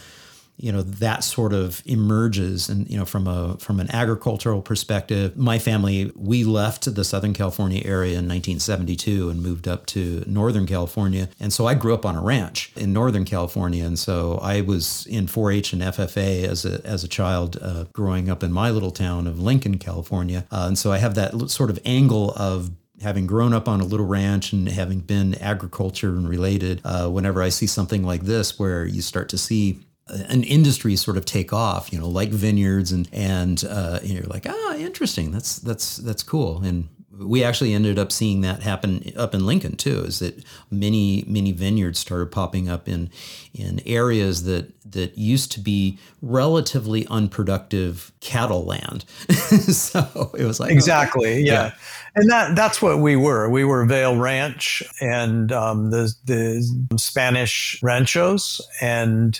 you 0.57 0.71
know 0.71 0.81
that 0.81 1.23
sort 1.23 1.53
of 1.53 1.81
emerges 1.85 2.69
and 2.69 2.89
you 2.89 2.97
know 2.97 3.05
from 3.05 3.27
a 3.27 3.57
from 3.59 3.79
an 3.79 3.89
agricultural 3.93 4.61
perspective. 4.61 5.35
My 5.35 5.59
family 5.59 6.11
we 6.15 6.43
left 6.43 6.93
the 6.93 7.03
southern 7.03 7.33
california 7.33 7.81
area 7.83 8.19
in 8.19 8.27
1972 8.27 9.29
and 9.29 9.41
moved 9.41 9.67
up 9.67 9.85
to 9.87 10.23
northern 10.27 10.65
california. 10.65 11.29
And 11.39 11.51
so 11.51 11.65
i 11.65 11.73
grew 11.73 11.93
up 11.93 12.05
on 12.05 12.15
a 12.15 12.21
ranch 12.21 12.71
in 12.75 12.93
northern 12.93 13.25
california. 13.25 13.85
And 13.85 13.97
so 13.97 14.39
i 14.41 14.61
was 14.61 15.05
in 15.07 15.25
4-h 15.27 15.73
and 15.73 15.81
ffa 15.81 16.43
as 16.43 16.65
a 16.65 16.85
as 16.85 17.03
a 17.03 17.07
child 17.07 17.57
uh, 17.61 17.85
growing 17.93 18.29
up 18.29 18.43
in 18.43 18.51
my 18.51 18.69
little 18.69 18.91
town 18.91 19.27
of 19.27 19.39
lincoln 19.39 19.77
california. 19.79 20.45
Uh, 20.51 20.65
and 20.67 20.77
so 20.77 20.91
i 20.91 20.97
have 20.97 21.15
that 21.15 21.49
sort 21.49 21.69
of 21.69 21.79
angle 21.85 22.31
of 22.35 22.71
having 23.01 23.27
grown 23.27 23.53
up 23.53 23.67
on 23.67 23.81
a 23.81 23.83
little 23.83 24.05
ranch 24.05 24.53
and 24.53 24.69
having 24.69 24.99
been 24.99 25.35
agriculture 25.35 26.09
and 26.09 26.29
related, 26.29 26.79
uh, 26.85 27.09
whenever 27.09 27.41
I 27.41 27.49
see 27.49 27.67
something 27.67 28.03
like 28.03 28.21
this, 28.21 28.57
where 28.57 28.85
you 28.85 29.01
start 29.01 29.27
to 29.29 29.37
see 29.37 29.81
an 30.07 30.43
industry 30.43 30.95
sort 30.95 31.17
of 31.17 31.25
take 31.25 31.53
off, 31.53 31.91
you 31.93 31.99
know, 31.99 32.09
like 32.09 32.29
vineyards 32.29 32.91
and 32.91 33.07
and 33.11 33.63
uh, 33.69 33.99
you're 34.03 34.23
like, 34.23 34.45
ah, 34.47 34.75
interesting. 34.75 35.31
That's 35.31 35.59
that's 35.59 35.97
that's 35.97 36.23
cool. 36.23 36.61
And 36.63 36.89
we 37.17 37.43
actually 37.43 37.73
ended 37.73 37.99
up 37.99 38.11
seeing 38.11 38.41
that 38.41 38.63
happen 38.63 39.11
up 39.15 39.33
in 39.33 39.45
Lincoln 39.45 39.75
too. 39.75 39.99
Is 39.99 40.19
that 40.19 40.43
many 40.71 41.23
many 41.27 41.51
vineyards 41.51 41.99
started 41.99 42.31
popping 42.31 42.67
up 42.67 42.89
in 42.89 43.09
in 43.53 43.81
areas 43.85 44.43
that 44.43 44.73
that 44.91 45.17
used 45.17 45.51
to 45.53 45.59
be 45.59 45.99
relatively 46.21 47.05
unproductive 47.07 48.11
cattle 48.19 48.65
land. 48.65 49.05
so 49.71 50.31
it 50.37 50.43
was 50.43 50.59
like 50.59 50.71
exactly, 50.71 51.31
okay. 51.31 51.39
yeah. 51.39 51.53
yeah. 51.53 51.73
And 52.15 52.29
that 52.29 52.55
that's 52.55 52.81
what 52.81 52.99
we 52.99 53.15
were. 53.15 53.49
We 53.49 53.63
were 53.63 53.85
Vail 53.85 54.17
Ranch 54.17 54.83
and 54.99 55.51
um, 55.51 55.91
the 55.91 56.13
the 56.25 56.97
Spanish 56.97 57.79
ranchos 57.81 58.61
and 58.81 59.39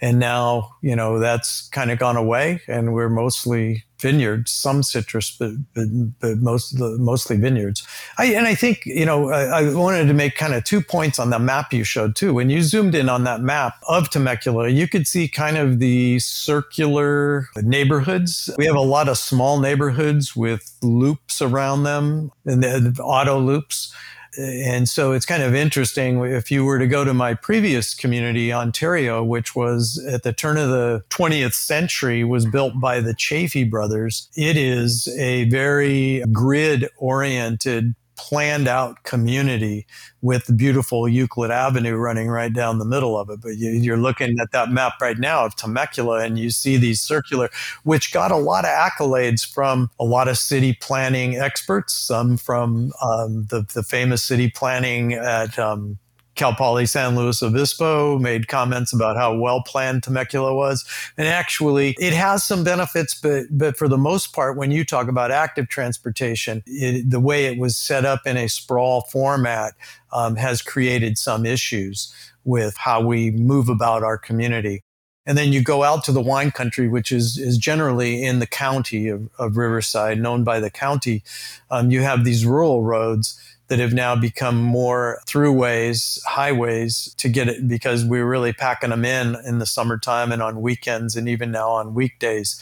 and 0.00 0.18
now 0.18 0.70
you 0.82 0.94
know 0.94 1.18
that's 1.18 1.68
kind 1.68 1.90
of 1.90 1.98
gone 1.98 2.16
away 2.16 2.60
and 2.68 2.92
we're 2.94 3.08
mostly 3.08 3.84
vineyards 4.00 4.50
some 4.50 4.82
citrus 4.82 5.34
but 5.38 5.52
but, 5.74 5.86
but 6.20 6.38
most 6.38 6.78
mostly 6.78 7.36
vineyards. 7.36 7.86
I, 8.18 8.26
and 8.26 8.46
i 8.46 8.54
think 8.54 8.84
you 8.84 9.06
know 9.06 9.30
I, 9.30 9.60
I, 9.60 9.74
wanted 9.74 10.06
to 10.06 10.14
make 10.14 10.36
kind 10.36 10.52
of 10.52 10.64
two 10.64 10.82
points 10.82 11.18
on 11.18 11.30
the 11.30 11.38
map 11.38 11.72
you 11.72 11.84
showed 11.84 12.16
too. 12.16 12.34
When 12.34 12.50
you 12.50 12.62
zoomed 12.62 12.94
in 12.94 13.08
on 13.08 13.24
that 13.24 13.40
map 13.40 13.74
of 13.88 14.10
temecula 14.10 14.68
you 14.68 14.88
could 14.88 15.06
see 15.06 15.28
kind 15.28 15.56
of 15.56 15.78
the 15.78 16.18
circular 16.18 17.48
neighborhoods. 17.56 18.50
We 18.58 18.66
have 18.66 18.76
a 18.76 18.80
lot 18.80 19.08
of 19.08 19.16
small 19.16 19.60
neighborhoods 19.60 20.36
with 20.36 20.76
loops 20.82 21.40
around 21.40 21.84
them 21.84 22.30
and 22.44 22.62
the 22.62 23.02
auto 23.02 23.38
loops 23.38 23.94
and 24.38 24.88
so 24.88 25.12
it's 25.12 25.26
kind 25.26 25.42
of 25.42 25.54
interesting 25.54 26.24
if 26.24 26.50
you 26.50 26.64
were 26.64 26.78
to 26.78 26.86
go 26.86 27.04
to 27.04 27.14
my 27.14 27.34
previous 27.34 27.94
community 27.94 28.52
ontario 28.52 29.22
which 29.22 29.54
was 29.54 30.04
at 30.10 30.22
the 30.22 30.32
turn 30.32 30.56
of 30.56 30.68
the 30.70 31.02
20th 31.10 31.54
century 31.54 32.24
was 32.24 32.46
built 32.46 32.78
by 32.80 33.00
the 33.00 33.14
Chaffey 33.14 33.64
brothers 33.64 34.28
it 34.36 34.56
is 34.56 35.08
a 35.18 35.48
very 35.48 36.22
grid 36.32 36.88
oriented 36.98 37.94
planned 38.16 38.68
out 38.68 39.02
community 39.02 39.86
with 40.22 40.56
beautiful 40.56 41.08
Euclid 41.08 41.50
Avenue 41.50 41.96
running 41.96 42.28
right 42.28 42.52
down 42.52 42.78
the 42.78 42.84
middle 42.84 43.18
of 43.18 43.30
it. 43.30 43.40
But 43.40 43.56
you, 43.56 43.92
are 43.92 43.98
looking 43.98 44.36
at 44.40 44.52
that 44.52 44.70
map 44.70 44.94
right 45.00 45.18
now 45.18 45.44
of 45.44 45.56
Temecula 45.56 46.20
and 46.20 46.38
you 46.38 46.50
see 46.50 46.76
these 46.76 47.00
circular, 47.00 47.50
which 47.82 48.12
got 48.12 48.30
a 48.30 48.36
lot 48.36 48.64
of 48.64 48.70
accolades 48.70 49.46
from 49.46 49.90
a 49.98 50.04
lot 50.04 50.28
of 50.28 50.38
city 50.38 50.76
planning 50.80 51.36
experts, 51.36 51.94
some 51.94 52.36
from 52.36 52.92
um, 53.02 53.46
the, 53.50 53.66
the 53.74 53.82
famous 53.82 54.22
city 54.22 54.50
planning 54.50 55.14
at 55.14 55.58
um, 55.58 55.98
Cal 56.34 56.54
Poly 56.54 56.86
San 56.86 57.14
Luis 57.14 57.42
Obispo 57.42 58.18
made 58.18 58.48
comments 58.48 58.92
about 58.92 59.16
how 59.16 59.36
well 59.36 59.62
planned 59.62 60.02
Temecula 60.02 60.54
was. 60.54 60.84
And 61.16 61.28
actually, 61.28 61.94
it 61.98 62.12
has 62.12 62.44
some 62.44 62.64
benefits, 62.64 63.14
but, 63.14 63.44
but 63.50 63.76
for 63.76 63.88
the 63.88 63.98
most 63.98 64.32
part, 64.32 64.56
when 64.56 64.70
you 64.70 64.84
talk 64.84 65.08
about 65.08 65.30
active 65.30 65.68
transportation, 65.68 66.62
it, 66.66 67.08
the 67.08 67.20
way 67.20 67.46
it 67.46 67.58
was 67.58 67.76
set 67.76 68.04
up 68.04 68.26
in 68.26 68.36
a 68.36 68.48
sprawl 68.48 69.02
format 69.02 69.74
um, 70.12 70.36
has 70.36 70.62
created 70.62 71.18
some 71.18 71.46
issues 71.46 72.12
with 72.44 72.76
how 72.76 73.00
we 73.00 73.30
move 73.30 73.68
about 73.68 74.02
our 74.02 74.18
community. 74.18 74.82
And 75.26 75.38
then 75.38 75.52
you 75.52 75.62
go 75.62 75.84
out 75.84 76.04
to 76.04 76.12
the 76.12 76.20
wine 76.20 76.50
country, 76.50 76.86
which 76.86 77.10
is, 77.10 77.38
is 77.38 77.56
generally 77.56 78.22
in 78.22 78.40
the 78.40 78.46
county 78.46 79.08
of, 79.08 79.30
of 79.38 79.56
Riverside, 79.56 80.18
known 80.18 80.44
by 80.44 80.60
the 80.60 80.70
county. 80.70 81.22
Um, 81.70 81.90
you 81.90 82.02
have 82.02 82.24
these 82.24 82.44
rural 82.44 82.82
roads 82.82 83.40
that 83.68 83.78
have 83.78 83.94
now 83.94 84.14
become 84.14 84.60
more 84.60 85.20
throughways, 85.26 86.22
highways 86.24 87.14
to 87.16 87.28
get 87.28 87.48
it 87.48 87.66
because 87.66 88.04
we're 88.04 88.26
really 88.26 88.52
packing 88.52 88.90
them 88.90 89.04
in 89.04 89.36
in 89.46 89.58
the 89.58 89.66
summertime 89.66 90.32
and 90.32 90.42
on 90.42 90.60
weekends 90.60 91.16
and 91.16 91.28
even 91.28 91.50
now 91.50 91.70
on 91.70 91.94
weekdays. 91.94 92.60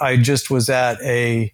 I 0.00 0.16
just 0.16 0.50
was 0.50 0.70
at 0.70 1.00
a, 1.02 1.52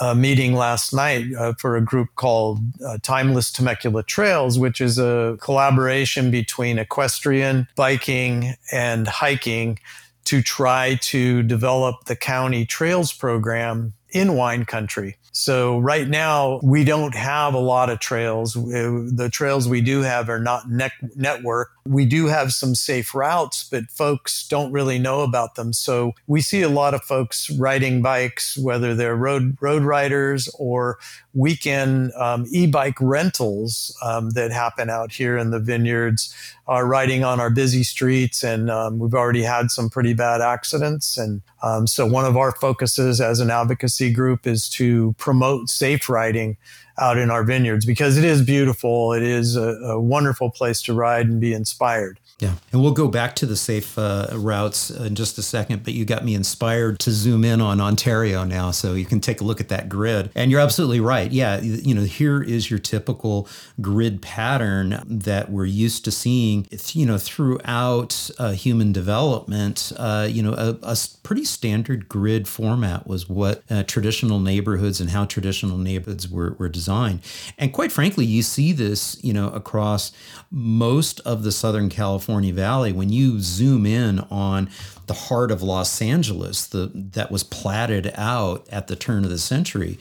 a 0.00 0.14
meeting 0.14 0.54
last 0.54 0.94
night 0.94 1.26
uh, 1.38 1.52
for 1.58 1.76
a 1.76 1.82
group 1.82 2.08
called 2.14 2.60
uh, 2.86 2.96
Timeless 3.02 3.52
Temecula 3.52 4.02
Trails, 4.02 4.58
which 4.58 4.80
is 4.80 4.98
a 4.98 5.36
collaboration 5.42 6.30
between 6.30 6.78
equestrian, 6.78 7.68
biking, 7.76 8.54
and 8.72 9.06
hiking 9.06 9.78
to 10.24 10.42
try 10.42 10.96
to 11.02 11.42
develop 11.42 12.04
the 12.06 12.16
county 12.16 12.64
trails 12.64 13.12
program 13.12 13.92
in 14.10 14.34
wine 14.34 14.64
country. 14.64 15.16
So 15.32 15.78
right 15.78 16.08
now 16.08 16.60
we 16.62 16.84
don't 16.84 17.14
have 17.14 17.54
a 17.54 17.58
lot 17.58 17.90
of 17.90 18.00
trails. 18.00 18.56
Uh, 18.56 19.06
the 19.12 19.28
trails 19.32 19.68
we 19.68 19.80
do 19.80 20.02
have 20.02 20.28
are 20.28 20.40
not 20.40 20.68
network. 20.68 21.70
We 21.90 22.04
do 22.04 22.26
have 22.26 22.52
some 22.52 22.76
safe 22.76 23.14
routes, 23.14 23.68
but 23.68 23.90
folks 23.90 24.46
don't 24.46 24.70
really 24.70 24.98
know 24.98 25.22
about 25.22 25.56
them. 25.56 25.72
So 25.72 26.12
we 26.28 26.40
see 26.40 26.62
a 26.62 26.68
lot 26.68 26.94
of 26.94 27.02
folks 27.02 27.50
riding 27.50 28.00
bikes, 28.00 28.56
whether 28.56 28.94
they're 28.94 29.16
road 29.16 29.56
road 29.60 29.82
riders 29.82 30.48
or 30.58 30.98
weekend 31.34 32.12
um, 32.14 32.46
e-bike 32.50 33.00
rentals 33.00 33.96
um, 34.02 34.30
that 34.30 34.50
happen 34.50 34.90
out 34.90 35.12
here 35.12 35.36
in 35.36 35.50
the 35.50 35.60
vineyards 35.60 36.34
are 36.66 36.86
riding 36.86 37.24
on 37.24 37.40
our 37.40 37.50
busy 37.50 37.82
streets 37.82 38.42
and 38.42 38.70
um, 38.70 38.98
we've 38.98 39.14
already 39.14 39.42
had 39.42 39.70
some 39.70 39.88
pretty 39.88 40.12
bad 40.12 40.40
accidents 40.40 41.18
and 41.18 41.42
um, 41.62 41.86
so 41.86 42.06
one 42.06 42.24
of 42.24 42.36
our 42.36 42.52
focuses 42.52 43.20
as 43.20 43.40
an 43.40 43.50
advocacy 43.50 44.12
group 44.12 44.46
is 44.46 44.68
to 44.68 45.14
promote 45.18 45.68
safe 45.68 46.08
riding 46.08 46.56
out 47.00 47.18
in 47.18 47.30
our 47.30 47.42
vineyards 47.42 47.84
because 47.84 48.16
it 48.16 48.24
is 48.24 48.42
beautiful. 48.42 49.12
It 49.12 49.22
is 49.22 49.56
a, 49.56 49.70
a 49.82 50.00
wonderful 50.00 50.50
place 50.50 50.82
to 50.82 50.94
ride 50.94 51.26
and 51.26 51.40
be 51.40 51.52
inspired. 51.52 52.19
Yeah. 52.40 52.54
And 52.72 52.80
we'll 52.80 52.92
go 52.92 53.06
back 53.06 53.36
to 53.36 53.46
the 53.46 53.56
safe 53.56 53.98
uh, 53.98 54.28
routes 54.32 54.90
in 54.90 55.14
just 55.14 55.36
a 55.36 55.42
second, 55.42 55.84
but 55.84 55.92
you 55.92 56.06
got 56.06 56.24
me 56.24 56.34
inspired 56.34 56.98
to 57.00 57.10
zoom 57.10 57.44
in 57.44 57.60
on 57.60 57.80
Ontario 57.80 58.44
now. 58.44 58.70
So 58.70 58.94
you 58.94 59.04
can 59.04 59.20
take 59.20 59.42
a 59.42 59.44
look 59.44 59.60
at 59.60 59.68
that 59.68 59.90
grid. 59.90 60.30
And 60.34 60.50
you're 60.50 60.60
absolutely 60.60 61.00
right. 61.00 61.30
Yeah. 61.30 61.60
You 61.60 61.94
know, 61.94 62.02
here 62.02 62.42
is 62.42 62.70
your 62.70 62.78
typical 62.78 63.46
grid 63.80 64.22
pattern 64.22 65.02
that 65.06 65.50
we're 65.50 65.66
used 65.66 66.04
to 66.06 66.10
seeing, 66.10 66.66
you 66.92 67.04
know, 67.04 67.18
throughout 67.18 68.30
uh, 68.38 68.52
human 68.52 68.92
development. 68.92 69.92
Uh, 69.96 70.26
you 70.30 70.42
know, 70.42 70.54
a, 70.54 70.78
a, 70.82 70.96
pretty 71.22 71.44
standard 71.44 72.08
grid 72.08 72.48
format 72.48 73.06
was 73.06 73.28
what 73.28 73.62
uh, 73.70 73.84
traditional 73.84 74.40
neighborhoods 74.40 75.00
and 75.00 75.10
how 75.10 75.24
traditional 75.24 75.78
neighborhoods 75.78 76.28
were, 76.28 76.56
were 76.58 76.68
designed. 76.68 77.20
And 77.56 77.72
quite 77.72 77.92
frankly, 77.92 78.24
you 78.24 78.42
see 78.42 78.72
this, 78.72 79.16
you 79.22 79.32
know, 79.32 79.48
across 79.50 80.10
most 80.50 81.20
of 81.20 81.44
the 81.44 81.52
Southern 81.52 81.88
California 81.88 82.29
California 82.30 82.52
Valley, 82.54 82.92
when 82.92 83.08
you 83.08 83.40
zoom 83.40 83.84
in 83.84 84.20
on 84.30 84.70
the 85.08 85.14
heart 85.14 85.50
of 85.50 85.64
Los 85.64 86.00
Angeles, 86.00 86.64
the 86.64 86.88
that 86.94 87.32
was 87.32 87.42
platted 87.42 88.12
out 88.14 88.64
at 88.70 88.86
the 88.86 88.94
turn 88.94 89.24
of 89.24 89.30
the 89.30 89.38
century, 89.38 89.98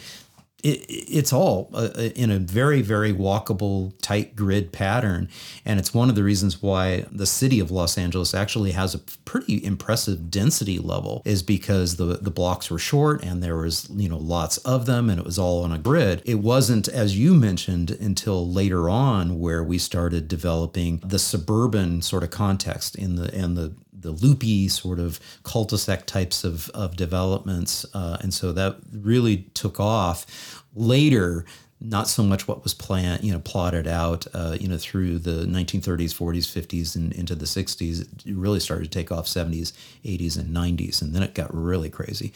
it, 0.63 0.85
it's 0.89 1.33
all 1.33 1.69
uh, 1.73 1.89
uh, 1.95 2.01
in 2.15 2.31
a 2.31 2.39
very 2.39 2.81
very 2.81 3.13
walkable 3.13 3.93
tight 4.01 4.35
grid 4.35 4.71
pattern. 4.71 5.29
And 5.65 5.79
it's 5.79 5.93
one 5.93 6.09
of 6.09 6.15
the 6.15 6.23
reasons 6.23 6.61
why 6.61 7.05
the 7.11 7.25
city 7.25 7.59
of 7.59 7.71
los 7.71 7.97
angeles 7.97 8.33
actually 8.33 8.71
has 8.71 8.95
a 8.95 8.99
pretty 8.99 9.63
impressive 9.63 10.29
density 10.29 10.79
level 10.79 11.21
is 11.25 11.43
because 11.43 11.95
the 11.95 12.17
the 12.21 12.31
blocks 12.31 12.69
were 12.69 12.79
short 12.79 13.23
and 13.23 13.41
there 13.41 13.57
was 13.57 13.89
you 13.91 14.09
know 14.09 14.17
lots 14.17 14.57
of 14.59 14.85
them 14.85 15.09
and 15.09 15.19
it 15.19 15.25
was 15.25 15.39
all 15.39 15.63
on 15.63 15.71
a 15.71 15.77
grid. 15.77 16.21
It 16.25 16.39
wasn't 16.39 16.87
as 16.87 17.17
you 17.17 17.33
mentioned 17.33 17.91
until 17.91 18.49
later 18.49 18.89
on 18.89 19.39
where 19.39 19.63
we 19.63 19.77
started 19.77 20.27
developing 20.27 21.01
the 21.05 21.19
suburban 21.19 22.01
sort 22.01 22.23
of 22.23 22.29
context 22.29 22.95
in 22.95 23.15
the 23.15 23.33
and 23.33 23.55
the 23.55 23.73
the 23.99 24.11
loopy 24.11 24.67
sort 24.67 24.99
of 24.99 25.19
cul-de-sac 25.43 26.05
types 26.05 26.43
of, 26.43 26.69
of 26.69 26.95
developments. 26.95 27.85
Uh, 27.93 28.17
and 28.21 28.33
so 28.33 28.51
that 28.51 28.77
really 28.91 29.49
took 29.53 29.79
off 29.79 30.63
later 30.75 31.45
not 31.81 32.07
so 32.07 32.23
much 32.23 32.47
what 32.47 32.63
was 32.63 32.73
planned, 32.73 33.23
you 33.23 33.31
know, 33.31 33.39
plotted 33.39 33.87
out, 33.87 34.27
uh, 34.33 34.57
you 34.59 34.67
know, 34.67 34.77
through 34.77 35.17
the 35.17 35.45
1930s, 35.45 36.13
40s, 36.13 36.45
50s, 36.45 36.95
and 36.95 37.13
into 37.13 37.35
the 37.35 37.45
60s. 37.45 38.01
It 38.01 38.35
really 38.35 38.59
started 38.59 38.83
to 38.83 38.89
take 38.89 39.11
off 39.11 39.27
70s, 39.27 39.71
80s, 40.03 40.37
and 40.37 40.53
90s, 40.53 41.01
and 41.01 41.13
then 41.13 41.23
it 41.23 41.33
got 41.33 41.53
really 41.53 41.89
crazy. 41.89 42.33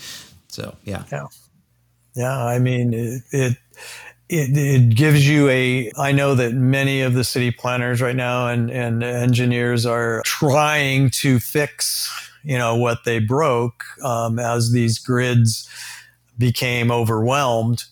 So, 0.48 0.78
yeah, 0.86 1.04
yeah, 1.12 1.26
yeah. 2.16 2.46
I 2.46 2.60
mean, 2.60 2.94
it, 2.94 3.24
it 3.32 3.58
it, 4.30 4.58
it, 4.58 4.96
gives 4.96 5.28
you 5.28 5.50
a 5.50 5.92
i 5.98 6.12
know 6.12 6.34
that 6.34 6.54
many 6.54 7.02
of 7.02 7.14
the 7.14 7.24
city 7.24 7.52
planners 7.52 8.02
right 8.02 8.16
now 8.16 8.48
and, 8.48 8.72
and 8.72 9.04
engineers 9.04 9.86
are 9.86 10.22
trying 10.26 11.10
to 11.10 11.40
fix 11.40 12.10
you 12.44 12.58
know 12.58 12.76
what 12.76 13.06
they 13.06 13.20
broke 13.20 13.84
um, 14.04 14.38
as 14.40 14.72
these 14.72 15.00
grids 15.00 15.68
became 16.38 16.92
overwhelmed. 16.92 17.86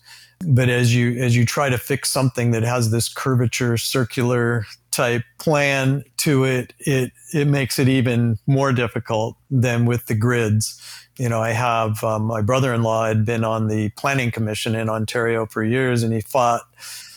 But 0.44 0.68
as 0.68 0.94
you 0.94 1.16
as 1.22 1.36
you 1.36 1.46
try 1.46 1.68
to 1.68 1.78
fix 1.78 2.10
something 2.10 2.50
that 2.50 2.64
has 2.64 2.90
this 2.90 3.08
curvature 3.08 3.76
circular 3.76 4.66
type 4.90 5.22
plan 5.38 6.04
to 6.18 6.44
it 6.44 6.74
it 6.80 7.12
it 7.32 7.46
makes 7.46 7.78
it 7.78 7.88
even 7.88 8.38
more 8.46 8.72
difficult 8.72 9.36
than 9.50 9.86
with 9.86 10.06
the 10.06 10.14
grids 10.14 10.80
you 11.18 11.28
know, 11.28 11.40
I 11.40 11.50
have 11.50 12.02
um, 12.04 12.24
my 12.24 12.40
brother 12.40 12.72
in 12.72 12.82
law 12.82 13.06
had 13.06 13.24
been 13.24 13.44
on 13.44 13.68
the 13.68 13.90
planning 13.90 14.30
commission 14.30 14.74
in 14.74 14.88
Ontario 14.88 15.46
for 15.46 15.62
years, 15.62 16.02
and 16.02 16.12
he 16.12 16.20
fought 16.20 16.62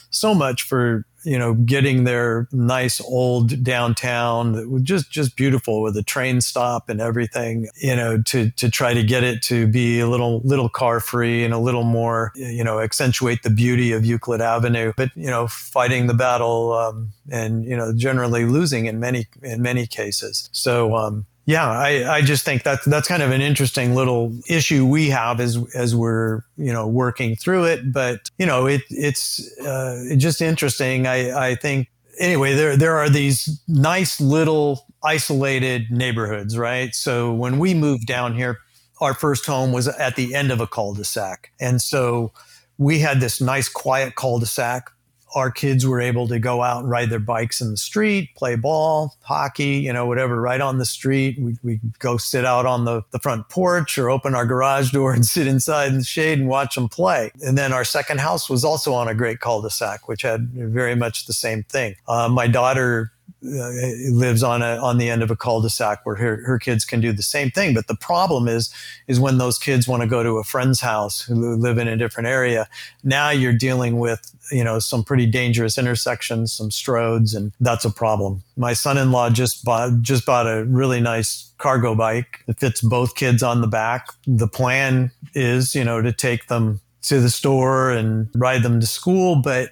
so 0.10 0.34
much 0.34 0.64
for 0.64 1.06
you 1.26 1.38
know 1.38 1.56
getting 1.56 2.04
their 2.04 2.48
nice 2.52 3.02
old 3.02 3.64
downtown 3.64 4.54
that 4.54 4.70
was 4.70 4.84
just 4.84 5.12
just 5.12 5.36
beautiful 5.36 5.82
with 5.82 5.98
a 5.98 6.04
train 6.04 6.40
stop 6.40 6.88
and 6.88 7.02
everything 7.02 7.68
you 7.82 7.96
know 7.96 8.22
to 8.22 8.52
to 8.52 8.70
try 8.70 8.94
to 8.94 9.04
get 9.04 9.24
it 9.24 9.42
to 9.42 9.68
be 9.68 10.00
a 10.00 10.08
little 10.08 10.40
little 10.44 10.70
car 10.70 11.00
free 11.00 11.44
and 11.44 11.54
a 11.54 11.58
little 11.58 11.84
more 11.84 12.32
you 12.36 12.64
know 12.64 12.80
accentuate 12.80 13.44
the 13.44 13.50
beauty 13.50 13.92
of 13.92 14.06
Euclid 14.06 14.40
Avenue. 14.40 14.94
But 14.96 15.10
you 15.16 15.30
know 15.30 15.48
fighting 15.48 16.08
the 16.08 16.14
battle 16.14 16.74
um, 16.74 17.12
and 17.30 17.66
you 17.66 17.76
know 17.76 17.92
generally 17.94 18.46
losing 18.46 18.86
in 18.86 19.00
many 19.00 19.26
in 19.42 19.62
many 19.62 19.88
cases. 19.88 20.50
So 20.52 20.96
um, 20.96 21.26
yeah, 21.46 21.70
I, 21.70 22.18
I 22.18 22.22
just 22.22 22.44
think 22.44 22.64
that 22.64 22.80
that's 22.86 23.08
kind 23.08 23.22
of 23.22 23.32
an 23.32 23.42
interesting 23.42 23.94
little 23.94 24.34
issue 24.50 24.86
we 24.86 25.10
have 25.10 25.40
as 25.40 25.58
as 25.76 25.96
we're 25.96 26.42
you 26.58 26.74
know 26.74 26.88
working 26.88 27.36
through 27.36 27.66
it. 27.66 27.94
But 27.94 28.32
you 28.40 28.48
know, 28.48 28.66
it 28.66 28.82
it's 28.90 29.56
uh, 29.60 30.16
just 30.18 30.42
interesting. 30.42 31.06
I 31.06 31.50
I 31.50 31.56
think 31.56 31.88
anyway. 32.20 32.56
There 32.56 32.76
there 32.76 32.98
are 32.98 33.10
these 33.10 33.62
nice 33.68 34.20
little 34.20 34.88
isolated 35.04 35.92
neighborhoods, 35.92 36.58
right? 36.58 36.96
So 36.96 37.32
when 37.32 37.60
we 37.60 37.76
moved 37.76 38.08
down 38.08 38.34
here, 38.34 38.60
our 39.00 39.14
first 39.14 39.46
home 39.46 39.72
was 39.72 39.88
at 39.88 40.16
the 40.16 40.34
end 40.34 40.52
of 40.52 40.62
a 40.62 40.68
cul-de-sac, 40.68 41.52
and 41.60 41.80
so 41.80 42.32
we 42.80 43.00
had 43.00 43.20
this 43.20 43.40
nice 43.40 43.70
quiet 43.70 44.16
cul-de-sac 44.16 44.90
our 45.36 45.52
kids 45.52 45.86
were 45.86 46.00
able 46.00 46.28
to 46.30 46.40
go 46.40 46.64
out 46.64 46.82
and 46.82 46.90
ride 46.90 47.10
their 47.10 47.20
bikes 47.20 47.62
in 47.62 47.70
the 47.70 47.78
street, 47.78 48.34
play 48.36 48.56
ball, 48.56 49.16
hockey, 49.22 49.78
you 49.78 49.92
know, 49.92 50.06
whatever, 50.06 50.40
right 50.42 50.62
on 50.62 50.78
the 50.78 50.86
street. 50.86 51.38
We 51.40 51.58
we 51.62 51.80
go 52.00 52.18
sit 52.18 52.46
out 52.46 52.66
on 52.66 52.86
the, 52.86 53.04
the 53.12 53.20
front 53.20 53.50
porch 53.50 53.98
or 53.98 54.10
open 54.10 54.34
our 54.34 54.46
garage 54.46 54.92
door 54.92 55.14
and 55.14 55.26
sit 55.36 55.46
inside 55.46 55.90
in 55.90 56.00
the 56.00 56.04
shade 56.04 56.40
and 56.40 56.48
watch 56.48 56.76
them 56.76 56.88
play. 56.88 57.32
And 57.42 57.58
then 57.58 57.74
our 57.74 57.84
second 57.84 58.22
house 58.22 58.50
was 58.50 58.64
also 58.64 58.94
on 58.94 59.08
a 59.08 59.14
great 59.14 59.42
cul-de-sac, 59.42 60.08
which 60.08 60.22
had 60.22 60.50
very 60.52 60.96
much 60.96 61.26
the 61.26 61.34
same 61.34 61.64
thing. 61.64 61.96
Uh, 62.08 62.30
my 62.30 62.48
daughter 62.48 63.12
uh, 63.46 63.70
lives 64.12 64.42
on 64.42 64.62
a 64.62 64.78
on 64.78 64.98
the 64.98 65.10
end 65.10 65.22
of 65.22 65.30
a 65.30 65.36
cul-de-sac 65.36 66.06
where 66.06 66.16
her, 66.16 66.42
her 66.46 66.58
kids 66.58 66.84
can 66.84 67.00
do 67.00 67.12
the 67.12 67.22
same 67.22 67.52
thing. 67.52 67.74
But 67.74 67.88
the 67.88 67.96
problem 67.96 68.48
is 68.48 68.74
is 69.08 69.20
when 69.20 69.38
those 69.38 69.60
kids 69.60 69.88
want 69.88 70.02
to 70.02 70.08
go 70.08 70.24
to 70.24 70.38
a 70.38 70.44
friend's 70.44 70.82
house 70.82 71.22
who 71.22 71.56
live 71.56 71.78
in 71.78 71.88
a 71.88 71.98
different 71.98 72.28
area. 72.28 72.68
Now 73.04 73.30
you're 73.30 73.54
dealing 73.54 74.00
with 74.00 74.32
you 74.52 74.64
know 74.64 74.80
some 74.80 75.04
pretty 75.04 75.26
dangerous 75.26 75.78
intersections, 75.78 76.54
some 76.54 76.70
stroads, 76.70 77.36
and 77.36 77.52
that's 77.60 77.86
a 77.86 77.92
problem. 77.92 78.42
My 78.58 78.74
son-in-law 78.74 79.32
just 79.32 79.64
bought 79.64 80.02
just 80.02 80.26
bought 80.26 80.48
a 80.48 80.66
really 80.66 81.00
nice 81.00 81.52
cargo 81.58 81.94
bike 81.94 82.40
that 82.48 82.60
fits 82.60 82.82
both 82.82 83.16
kids 83.16 83.44
on 83.44 83.62
the 83.62 83.68
back. 83.68 84.08
The 84.26 84.48
plan 84.48 85.12
is 85.34 85.76
you 85.76 85.84
know 85.84 86.02
to 86.02 86.12
take 86.12 86.48
them 86.48 86.82
to 87.04 87.20
the 87.20 87.30
store 87.30 87.92
and 87.92 88.30
ride 88.34 88.64
them 88.64 88.80
to 88.80 88.88
school, 88.88 89.36
but 89.36 89.70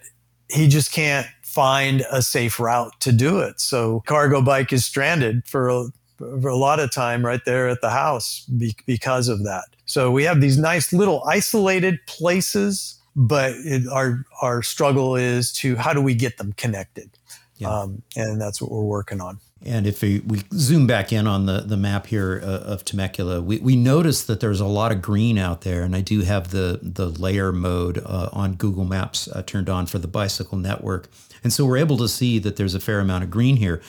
he 0.50 0.68
just 0.68 0.92
can't 0.92 1.28
find 1.54 2.04
a 2.12 2.22
safe 2.22 2.60
route 2.60 3.00
to 3.00 3.12
do 3.12 3.40
it. 3.40 3.60
So 3.60 4.02
cargo 4.08 4.42
bike 4.42 4.74
is 4.74 4.86
stranded 4.86 5.46
for 5.46 5.70
a, 5.70 5.86
for 6.18 6.50
a 6.50 6.58
lot 6.58 6.80
of 6.80 6.92
time 6.92 7.26
right 7.26 7.42
there 7.46 7.70
at 7.70 7.82
the 7.82 7.92
house 7.92 8.46
be, 8.58 8.76
because 8.86 9.28
of 9.28 9.44
that. 9.44 9.66
So 9.86 10.12
we 10.12 10.24
have 10.24 10.42
these 10.42 10.58
nice 10.58 10.92
little 10.92 11.24
isolated 11.26 12.00
places, 12.08 13.00
but 13.16 13.52
it, 13.58 13.88
our 13.92 14.26
our 14.42 14.64
struggle 14.64 15.16
is 15.16 15.54
to 15.54 15.76
how 15.76 15.94
do 15.94 16.02
we 16.02 16.16
get 16.16 16.38
them 16.38 16.54
connected, 16.54 17.10
yeah. 17.58 17.70
um, 17.70 18.02
and 18.16 18.42
that's 18.42 18.60
what 18.62 18.72
we're 18.72 18.82
working 18.82 19.22
on. 19.22 19.40
And 19.66 19.88
if 19.88 20.02
we, 20.02 20.20
we 20.28 20.42
zoom 20.54 20.88
back 20.88 21.14
in 21.14 21.26
on 21.26 21.46
the, 21.46 21.62
the 21.62 21.78
map 21.78 22.08
here 22.08 22.42
uh, 22.44 22.74
of 22.74 22.84
Temecula, 22.84 23.42
we, 23.42 23.60
we 23.60 23.78
notice 23.78 24.24
that 24.26 24.42
there's 24.42 24.60
a 24.60 24.66
lot 24.66 24.92
of 24.92 25.02
green 25.02 25.38
out 25.38 25.62
there. 25.62 25.84
And 25.84 25.96
I 25.96 26.02
do 26.02 26.22
have 26.22 26.52
the, 26.52 26.80
the 26.82 27.08
layer 27.08 27.54
mode 27.54 28.00
uh, 28.06 28.28
on 28.34 28.56
Google 28.56 28.84
Maps 28.84 29.30
uh, 29.30 29.42
turned 29.42 29.70
on 29.70 29.86
for 29.86 30.00
the 30.00 30.08
bicycle 30.08 30.58
network. 30.58 31.08
And 31.44 31.52
so 31.52 31.66
we're 31.66 31.78
able 31.78 31.98
to 31.98 32.08
see 32.08 32.40
that 32.40 32.56
there's 32.56 32.76
a 32.76 32.80
fair 32.80 33.00
amount 33.00 33.24
of 33.24 33.30
green 33.32 33.58
here. 33.58 33.82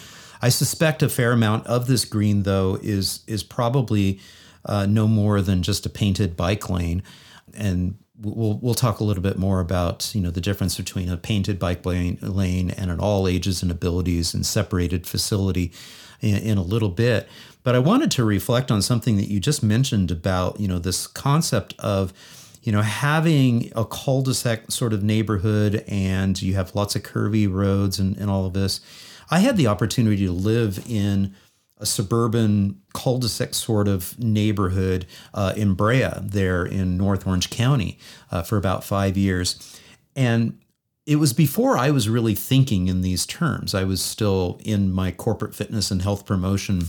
I 0.43 0.49
suspect 0.49 1.03
a 1.03 1.09
fair 1.09 1.33
amount 1.33 1.67
of 1.67 1.87
this 1.87 2.05
green, 2.05 2.43
though, 2.43 2.79
is 2.83 3.21
is 3.27 3.43
probably 3.43 4.21
uh, 4.67 4.87
no 4.87 5.07
more 5.07 5.41
than 5.41 5.63
just 5.63 5.87
a 5.87 5.91
painted 5.91 6.37
bike 6.37 6.69
lane. 6.69 7.03
And 7.55 7.97
we'll 8.21 8.59
we'll 8.59 8.75
talk 8.75 9.01
a 9.01 9.05
little 9.05 9.23
bit 9.23 9.39
more 9.39 9.61
about 9.61 10.15
you 10.15 10.21
know 10.21 10.31
the 10.31 10.41
difference 10.41 10.77
between 10.77 11.09
a 11.09 11.17
painted 11.17 11.59
bike 11.59 11.85
lane, 11.87 12.19
lane 12.21 12.71
and 12.71 12.91
an 12.91 13.01
all 13.01 13.29
ages 13.29 13.63
and 13.63 13.71
abilities 13.71 14.35
and 14.35 14.45
separated 14.45 15.07
facility 15.07 15.73
in, 16.21 16.37
in 16.37 16.59
a 16.59 16.63
little 16.63 16.89
bit. 16.89 17.29
But 17.63 17.75
I 17.75 17.79
wanted 17.79 18.11
to 18.13 18.25
reflect 18.25 18.71
on 18.71 18.83
something 18.83 19.17
that 19.17 19.29
you 19.29 19.41
just 19.41 19.63
mentioned 19.63 20.11
about 20.11 20.61
you 20.61 20.69
know 20.69 20.79
this 20.79 21.07
concept 21.07 21.75
of 21.79 22.13
you 22.65 22.73
know, 22.73 22.81
having 22.81 23.71
a 23.77 23.85
cul-de-sac 23.85 24.71
sort 24.71 24.95
of 24.95 25.05
neighborhood 25.05 25.85
and 25.87 26.41
you 26.41 26.55
have 26.55 26.75
lots 26.75 26.97
of 26.97 27.03
curvy 27.03 27.51
roads 27.51 27.99
and, 27.99 28.17
and 28.17 28.31
all 28.31 28.47
of 28.47 28.55
this. 28.55 28.81
I 29.31 29.41
had 29.41 29.59
the 29.59 29.67
opportunity 29.67 30.25
to 30.25 30.33
live 30.33 30.83
in 30.89 31.35
a 31.77 31.85
suburban 31.85 32.81
cul-de-sac 32.95 33.53
sort 33.53 33.87
of 33.87 34.19
neighborhood 34.19 35.05
uh, 35.35 35.53
in 35.55 35.75
Brea, 35.75 36.09
there 36.23 36.65
in 36.65 36.97
North 36.97 37.27
Orange 37.27 37.51
County, 37.51 37.99
uh, 38.31 38.43
for 38.43 38.57
about 38.57 38.83
five 38.83 39.19
years, 39.19 39.79
and 40.17 40.59
it 41.05 41.17
was 41.17 41.35
before 41.35 41.77
I 41.77 41.91
was 41.91 42.09
really 42.09 42.35
thinking 42.35 42.87
in 42.87 43.03
these 43.03 43.27
terms. 43.27 43.75
I 43.75 43.85
was 43.85 44.01
still 44.01 44.59
in 44.65 44.91
my 44.91 45.11
corporate 45.11 45.55
fitness 45.55 45.91
and 45.91 46.01
health 46.01 46.25
promotion 46.25 46.85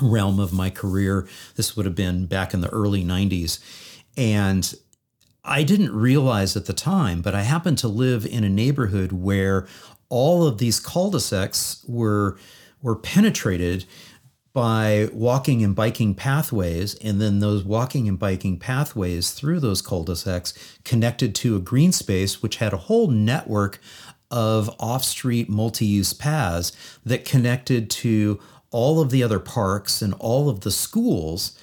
realm 0.00 0.38
of 0.38 0.52
my 0.52 0.70
career. 0.70 1.26
This 1.56 1.76
would 1.76 1.86
have 1.86 1.96
been 1.96 2.26
back 2.26 2.54
in 2.54 2.60
the 2.60 2.68
early 2.68 3.02
'90s, 3.02 3.58
and 4.16 4.72
I 5.44 5.62
didn't 5.62 5.94
realize 5.94 6.56
at 6.56 6.66
the 6.66 6.72
time, 6.72 7.22
but 7.22 7.34
I 7.34 7.42
happened 7.42 7.78
to 7.78 7.88
live 7.88 8.26
in 8.26 8.44
a 8.44 8.50
neighborhood 8.50 9.12
where 9.12 9.66
all 10.08 10.46
of 10.46 10.58
these 10.58 10.80
cul-de-sacs 10.80 11.84
were 11.88 12.38
were 12.82 12.96
penetrated 12.96 13.84
by 14.52 15.08
walking 15.12 15.62
and 15.62 15.76
biking 15.76 16.14
pathways, 16.14 16.94
and 16.96 17.20
then 17.20 17.38
those 17.38 17.62
walking 17.62 18.08
and 18.08 18.18
biking 18.18 18.58
pathways 18.58 19.30
through 19.32 19.60
those 19.60 19.80
cul-de-sacs 19.80 20.54
connected 20.84 21.34
to 21.36 21.56
a 21.56 21.60
green 21.60 21.92
space, 21.92 22.42
which 22.42 22.56
had 22.56 22.72
a 22.72 22.78
whole 22.78 23.08
network 23.08 23.80
of 24.30 24.74
off-street 24.80 25.48
multi-use 25.48 26.12
paths 26.12 26.72
that 27.04 27.24
connected 27.24 27.88
to 27.90 28.40
all 28.70 29.00
of 29.00 29.10
the 29.10 29.22
other 29.22 29.38
parks 29.40 30.02
and 30.02 30.14
all 30.14 30.48
of 30.48 30.60
the 30.60 30.70
schools. 30.70 31.58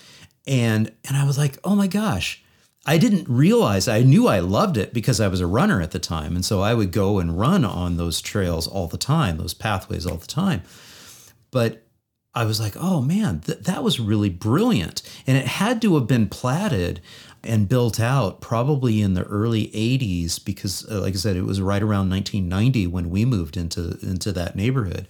And 0.45 0.91
and 1.05 1.17
I 1.17 1.25
was 1.25 1.37
like, 1.37 1.57
oh 1.63 1.75
my 1.75 1.87
gosh, 1.87 2.43
I 2.89 2.97
didn't 2.97 3.27
realize 3.27 3.89
I 3.89 4.01
knew 4.01 4.27
I 4.27 4.39
loved 4.39 4.77
it 4.77 4.93
because 4.93 5.19
I 5.19 5.27
was 5.27 5.41
a 5.41 5.45
runner 5.45 5.81
at 5.81 5.91
the 5.91 5.99
time. 5.99 6.35
And 6.35 6.45
so 6.45 6.61
I 6.61 6.73
would 6.73 6.93
go 6.93 7.19
and 7.19 7.37
run 7.37 7.65
on 7.65 7.97
those 7.97 8.21
trails 8.21 8.65
all 8.65 8.87
the 8.87 8.97
time, 8.97 9.37
those 9.37 9.53
pathways 9.53 10.05
all 10.05 10.15
the 10.15 10.25
time. 10.25 10.63
But 11.51 11.83
I 12.33 12.45
was 12.45 12.61
like, 12.61 12.75
oh 12.77 13.01
man, 13.01 13.41
th- 13.41 13.59
that 13.59 13.83
was 13.83 13.99
really 13.99 14.29
brilliant. 14.29 15.01
And 15.27 15.35
it 15.35 15.47
had 15.47 15.81
to 15.81 15.95
have 15.95 16.07
been 16.07 16.29
platted 16.29 17.01
and 17.43 17.67
built 17.67 17.99
out 17.99 18.39
probably 18.39 19.01
in 19.01 19.15
the 19.15 19.23
early 19.23 19.67
80s 19.67 20.43
because 20.43 20.89
uh, 20.89 21.01
like 21.01 21.13
I 21.13 21.17
said 21.17 21.35
it 21.35 21.43
was 21.43 21.59
right 21.59 21.83
around 21.83 22.09
1990 22.09 22.87
when 22.87 23.09
we 23.09 23.25
moved 23.25 23.57
into 23.57 23.97
into 24.01 24.31
that 24.31 24.55
neighborhood. 24.55 25.07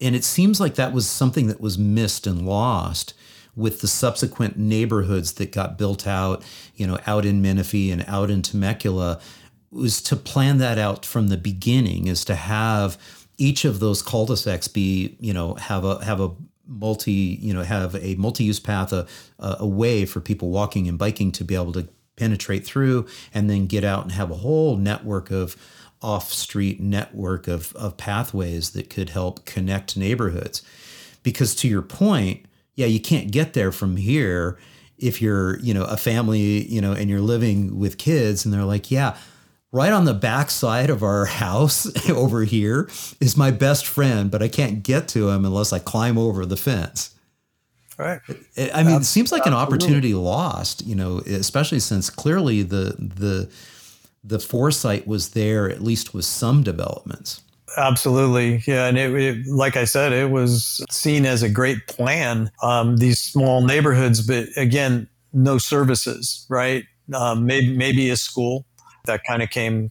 And 0.00 0.14
it 0.14 0.24
seems 0.24 0.60
like 0.60 0.76
that 0.76 0.92
was 0.92 1.08
something 1.08 1.48
that 1.48 1.60
was 1.60 1.78
missed 1.78 2.26
and 2.26 2.46
lost 2.46 3.14
with 3.54 3.80
the 3.80 3.88
subsequent 3.88 4.56
neighborhoods 4.56 5.34
that 5.34 5.52
got 5.52 5.76
built 5.76 6.06
out, 6.06 6.42
you 6.74 6.86
know, 6.86 6.98
out 7.06 7.26
in 7.26 7.42
Menifee 7.42 7.90
and 7.90 8.04
out 8.08 8.30
in 8.30 8.42
Temecula, 8.42 9.20
was 9.70 10.02
to 10.02 10.16
plan 10.16 10.58
that 10.58 10.78
out 10.78 11.04
from 11.04 11.28
the 11.28 11.36
beginning, 11.36 12.06
is 12.06 12.24
to 12.24 12.34
have 12.34 12.98
each 13.38 13.64
of 13.64 13.80
those 13.80 14.02
cul-de-sacs 14.02 14.68
be, 14.68 15.16
you 15.20 15.32
know, 15.32 15.54
have 15.54 15.84
a 15.84 16.04
have 16.04 16.20
a 16.20 16.30
multi, 16.66 17.12
you 17.12 17.52
know, 17.52 17.62
have 17.62 17.94
a 17.96 18.14
multi-use 18.14 18.60
path, 18.60 18.92
a, 18.92 19.06
a 19.38 19.66
way 19.66 20.04
for 20.04 20.20
people 20.20 20.50
walking 20.50 20.88
and 20.88 20.98
biking 20.98 21.32
to 21.32 21.44
be 21.44 21.54
able 21.54 21.72
to 21.72 21.88
penetrate 22.16 22.64
through 22.64 23.06
and 23.34 23.50
then 23.50 23.66
get 23.66 23.84
out 23.84 24.02
and 24.02 24.12
have 24.12 24.30
a 24.30 24.36
whole 24.36 24.76
network 24.76 25.30
of 25.30 25.56
off-street 26.02 26.80
network 26.80 27.48
of, 27.48 27.74
of 27.76 27.96
pathways 27.96 28.70
that 28.70 28.90
could 28.90 29.10
help 29.10 29.44
connect 29.44 29.96
neighborhoods. 29.96 30.62
Because 31.22 31.54
to 31.56 31.68
your 31.68 31.82
point, 31.82 32.46
yeah, 32.74 32.86
you 32.86 33.00
can't 33.00 33.30
get 33.30 33.52
there 33.52 33.72
from 33.72 33.96
here 33.96 34.58
if 34.98 35.20
you're, 35.20 35.58
you 35.60 35.74
know, 35.74 35.84
a 35.84 35.96
family, 35.96 36.66
you 36.66 36.80
know, 36.80 36.92
and 36.92 37.10
you're 37.10 37.20
living 37.20 37.78
with 37.78 37.98
kids 37.98 38.44
and 38.44 38.54
they're 38.54 38.64
like, 38.64 38.90
yeah, 38.90 39.16
right 39.72 39.92
on 39.92 40.04
the 40.04 40.14
back 40.14 40.50
side 40.50 40.90
of 40.90 41.02
our 41.02 41.24
house 41.42 42.08
over 42.10 42.44
here 42.44 42.88
is 43.20 43.36
my 43.36 43.50
best 43.50 43.86
friend, 43.86 44.30
but 44.30 44.42
I 44.42 44.48
can't 44.48 44.82
get 44.82 45.08
to 45.08 45.28
him 45.28 45.44
unless 45.44 45.72
I 45.72 45.78
climb 45.78 46.16
over 46.16 46.46
the 46.46 46.56
fence. 46.56 47.14
Right. 47.98 48.20
I 48.72 48.82
mean, 48.82 49.00
it 49.02 49.04
seems 49.04 49.30
like 49.30 49.46
an 49.46 49.52
opportunity 49.52 50.14
lost, 50.14 50.84
you 50.84 50.94
know, 50.94 51.18
especially 51.18 51.78
since 51.78 52.08
clearly 52.10 52.62
the 52.62 52.96
the 52.98 53.50
the 54.24 54.38
foresight 54.38 55.06
was 55.06 55.30
there, 55.30 55.68
at 55.68 55.82
least 55.82 56.14
with 56.14 56.24
some 56.24 56.62
developments. 56.62 57.42
Absolutely, 57.76 58.62
yeah, 58.66 58.86
and 58.86 58.98
it, 58.98 59.14
it, 59.14 59.46
like 59.46 59.76
I 59.76 59.84
said, 59.84 60.12
it 60.12 60.30
was 60.30 60.84
seen 60.90 61.24
as 61.24 61.42
a 61.42 61.48
great 61.48 61.86
plan. 61.86 62.50
Um, 62.62 62.98
these 62.98 63.18
small 63.20 63.64
neighborhoods, 63.64 64.26
but 64.26 64.48
again, 64.56 65.08
no 65.32 65.58
services, 65.58 66.44
right? 66.48 66.84
Um, 67.14 67.46
maybe 67.46 67.74
maybe 67.76 68.10
a 68.10 68.16
school 68.16 68.64
that 69.06 69.22
kind 69.24 69.42
of 69.42 69.50
came, 69.50 69.90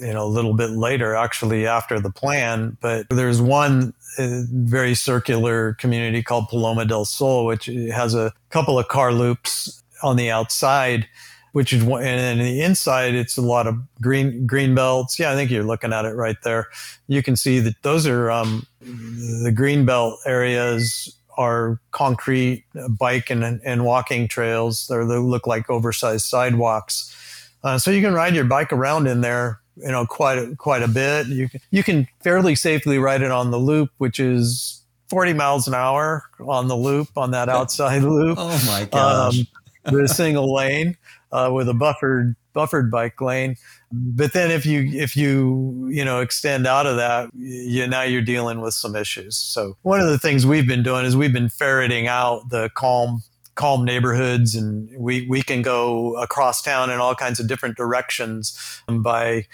you 0.00 0.12
know, 0.12 0.24
a 0.24 0.26
little 0.26 0.54
bit 0.54 0.70
later, 0.70 1.14
actually 1.14 1.66
after 1.66 2.00
the 2.00 2.10
plan. 2.10 2.76
But 2.80 3.06
there's 3.10 3.40
one 3.40 3.92
uh, 4.18 4.42
very 4.52 4.94
circular 4.94 5.74
community 5.74 6.22
called 6.22 6.48
Paloma 6.48 6.84
del 6.84 7.04
Sol, 7.04 7.44
which 7.44 7.66
has 7.66 8.14
a 8.14 8.32
couple 8.50 8.78
of 8.78 8.88
car 8.88 9.12
loops 9.12 9.82
on 10.02 10.16
the 10.16 10.30
outside 10.30 11.06
which 11.52 11.72
is 11.72 11.82
one, 11.82 12.02
and 12.02 12.18
then 12.18 12.38
the 12.38 12.62
inside, 12.62 13.14
it's 13.14 13.36
a 13.36 13.42
lot 13.42 13.66
of 13.66 13.76
green 14.00 14.46
green 14.46 14.74
belts. 14.74 15.18
Yeah, 15.18 15.32
I 15.32 15.34
think 15.34 15.50
you're 15.50 15.64
looking 15.64 15.92
at 15.92 16.04
it 16.04 16.14
right 16.14 16.36
there. 16.44 16.68
You 17.06 17.22
can 17.22 17.36
see 17.36 17.60
that 17.60 17.74
those 17.82 18.06
are 18.06 18.30
um, 18.30 18.66
the 18.80 19.52
green 19.54 19.84
belt 19.84 20.18
areas 20.26 21.14
are 21.38 21.80
concrete 21.92 22.64
bike 22.98 23.30
and, 23.30 23.60
and 23.64 23.84
walking 23.84 24.28
trails. 24.28 24.88
They're, 24.88 25.06
they 25.06 25.16
look 25.16 25.46
like 25.46 25.70
oversized 25.70 26.26
sidewalks. 26.26 27.14
Uh, 27.62 27.78
so 27.78 27.90
you 27.90 28.02
can 28.02 28.12
ride 28.12 28.34
your 28.34 28.44
bike 28.44 28.72
around 28.72 29.06
in 29.06 29.20
there, 29.20 29.60
you 29.76 29.88
know, 29.88 30.04
quite 30.04 30.38
a, 30.38 30.56
quite 30.56 30.82
a 30.82 30.88
bit. 30.88 31.28
You 31.28 31.48
can, 31.48 31.60
you 31.70 31.82
can 31.84 32.08
fairly 32.20 32.56
safely 32.56 32.98
ride 32.98 33.22
it 33.22 33.30
on 33.30 33.52
the 33.52 33.58
loop, 33.58 33.90
which 33.98 34.18
is 34.18 34.82
40 35.08 35.32
miles 35.32 35.68
an 35.68 35.74
hour 35.74 36.24
on 36.40 36.66
the 36.66 36.76
loop 36.76 37.16
on 37.16 37.30
that 37.30 37.48
outside 37.48 38.02
loop. 38.02 38.36
Oh 38.38 38.64
my 38.66 38.84
gosh. 38.90 39.38
Um, 39.84 40.00
a 40.00 40.08
single 40.08 40.52
lane 40.52 40.96
uh, 41.32 41.50
with 41.52 41.68
a 41.68 41.74
buffered 41.74 42.36
buffered 42.52 42.90
bike 42.90 43.20
lane. 43.20 43.56
But 43.92 44.32
then 44.32 44.50
if 44.50 44.66
you 44.66 44.82
if 44.92 45.16
you 45.16 45.88
you 45.90 46.04
know 46.04 46.20
extend 46.20 46.66
out 46.66 46.86
of 46.86 46.96
that, 46.96 47.30
you 47.34 47.86
now 47.86 48.02
you're 48.02 48.22
dealing 48.22 48.60
with 48.60 48.74
some 48.74 48.96
issues. 48.96 49.36
So 49.36 49.76
one 49.82 50.00
of 50.00 50.08
the 50.08 50.18
things 50.18 50.46
we've 50.46 50.66
been 50.66 50.82
doing 50.82 51.04
is 51.04 51.16
we've 51.16 51.32
been 51.32 51.48
ferreting 51.48 52.06
out 52.06 52.50
the 52.50 52.70
calm 52.74 53.22
calm 53.58 53.84
neighborhoods 53.84 54.54
and 54.54 54.88
we 54.96 55.26
we 55.28 55.42
can 55.42 55.62
go 55.62 56.16
across 56.16 56.62
town 56.62 56.90
in 56.90 57.00
all 57.00 57.14
kinds 57.14 57.40
of 57.40 57.48
different 57.48 57.76
directions 57.76 58.82
by 58.88 59.44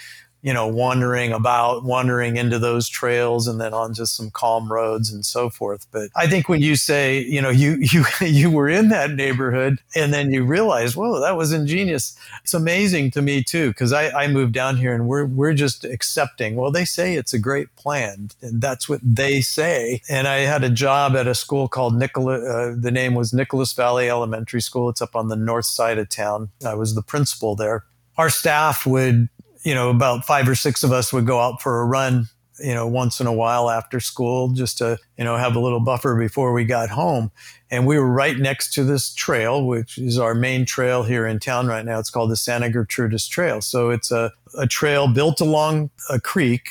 you 0.44 0.52
know, 0.52 0.66
wandering 0.66 1.32
about, 1.32 1.84
wandering 1.84 2.36
into 2.36 2.58
those 2.58 2.86
trails 2.86 3.48
and 3.48 3.58
then 3.58 3.72
on 3.72 3.94
just 3.94 4.14
some 4.14 4.30
calm 4.30 4.70
roads 4.70 5.10
and 5.10 5.24
so 5.24 5.48
forth. 5.48 5.86
But 5.90 6.10
I 6.14 6.26
think 6.26 6.50
when 6.50 6.60
you 6.60 6.76
say, 6.76 7.20
you 7.20 7.40
know, 7.40 7.48
you, 7.48 7.78
you, 7.80 8.04
you 8.20 8.50
were 8.50 8.68
in 8.68 8.90
that 8.90 9.12
neighborhood 9.12 9.78
and 9.96 10.12
then 10.12 10.30
you 10.30 10.44
realize, 10.44 10.94
whoa, 10.94 11.18
that 11.18 11.38
was 11.38 11.54
ingenious. 11.54 12.18
It's 12.42 12.52
amazing 12.52 13.10
to 13.12 13.22
me 13.22 13.42
too, 13.42 13.68
because 13.68 13.94
I, 13.94 14.10
I 14.10 14.28
moved 14.28 14.52
down 14.52 14.76
here 14.76 14.94
and 14.94 15.08
we're, 15.08 15.24
we're 15.24 15.54
just 15.54 15.82
accepting, 15.82 16.56
well, 16.56 16.70
they 16.70 16.84
say 16.84 17.14
it's 17.14 17.32
a 17.32 17.38
great 17.38 17.74
plan 17.76 18.28
and 18.42 18.60
that's 18.60 18.86
what 18.86 19.00
they 19.02 19.40
say. 19.40 20.02
And 20.10 20.28
I 20.28 20.40
had 20.40 20.62
a 20.62 20.68
job 20.68 21.16
at 21.16 21.26
a 21.26 21.34
school 21.34 21.68
called 21.68 21.96
Nicolas, 21.96 22.44
uh, 22.46 22.74
the 22.78 22.90
name 22.90 23.14
was 23.14 23.32
Nicolas 23.32 23.72
Valley 23.72 24.10
Elementary 24.10 24.60
School. 24.60 24.90
It's 24.90 25.00
up 25.00 25.16
on 25.16 25.28
the 25.28 25.36
north 25.36 25.64
side 25.64 25.96
of 25.96 26.10
town. 26.10 26.50
I 26.66 26.74
was 26.74 26.94
the 26.94 27.02
principal 27.02 27.56
there 27.56 27.84
our 28.16 28.30
staff 28.30 28.86
would 28.86 29.28
you 29.64 29.74
know, 29.74 29.90
about 29.90 30.24
five 30.24 30.48
or 30.48 30.54
six 30.54 30.82
of 30.82 30.92
us 30.92 31.12
would 31.12 31.26
go 31.26 31.40
out 31.40 31.60
for 31.60 31.80
a 31.80 31.86
run, 31.86 32.26
you 32.60 32.74
know, 32.74 32.86
once 32.86 33.20
in 33.20 33.26
a 33.26 33.32
while 33.32 33.70
after 33.70 33.98
school 33.98 34.52
just 34.52 34.78
to, 34.78 34.98
you 35.18 35.24
know, 35.24 35.36
have 35.36 35.56
a 35.56 35.60
little 35.60 35.80
buffer 35.80 36.14
before 36.16 36.52
we 36.52 36.64
got 36.64 36.90
home. 36.90 37.30
And 37.70 37.86
we 37.86 37.98
were 37.98 38.10
right 38.10 38.36
next 38.36 38.74
to 38.74 38.84
this 38.84 39.12
trail, 39.12 39.66
which 39.66 39.98
is 39.98 40.18
our 40.18 40.34
main 40.34 40.66
trail 40.66 41.02
here 41.02 41.26
in 41.26 41.40
town 41.40 41.66
right 41.66 41.84
now. 41.84 41.98
It's 41.98 42.10
called 42.10 42.30
the 42.30 42.36
Santa 42.36 42.68
Gertrudis 42.68 43.28
Trail. 43.28 43.60
So 43.60 43.90
it's 43.90 44.12
a, 44.12 44.30
a 44.56 44.66
trail 44.66 45.08
built 45.08 45.40
along 45.40 45.90
a 46.10 46.20
creek 46.20 46.68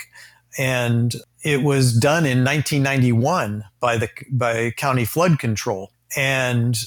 and 0.58 1.16
it 1.44 1.64
was 1.64 1.94
done 1.94 2.26
in 2.26 2.44
1991 2.44 3.64
by 3.80 3.98
the 3.98 4.10
by 4.32 4.72
county 4.72 5.04
flood 5.04 5.40
control 5.40 5.92
and 6.16 6.78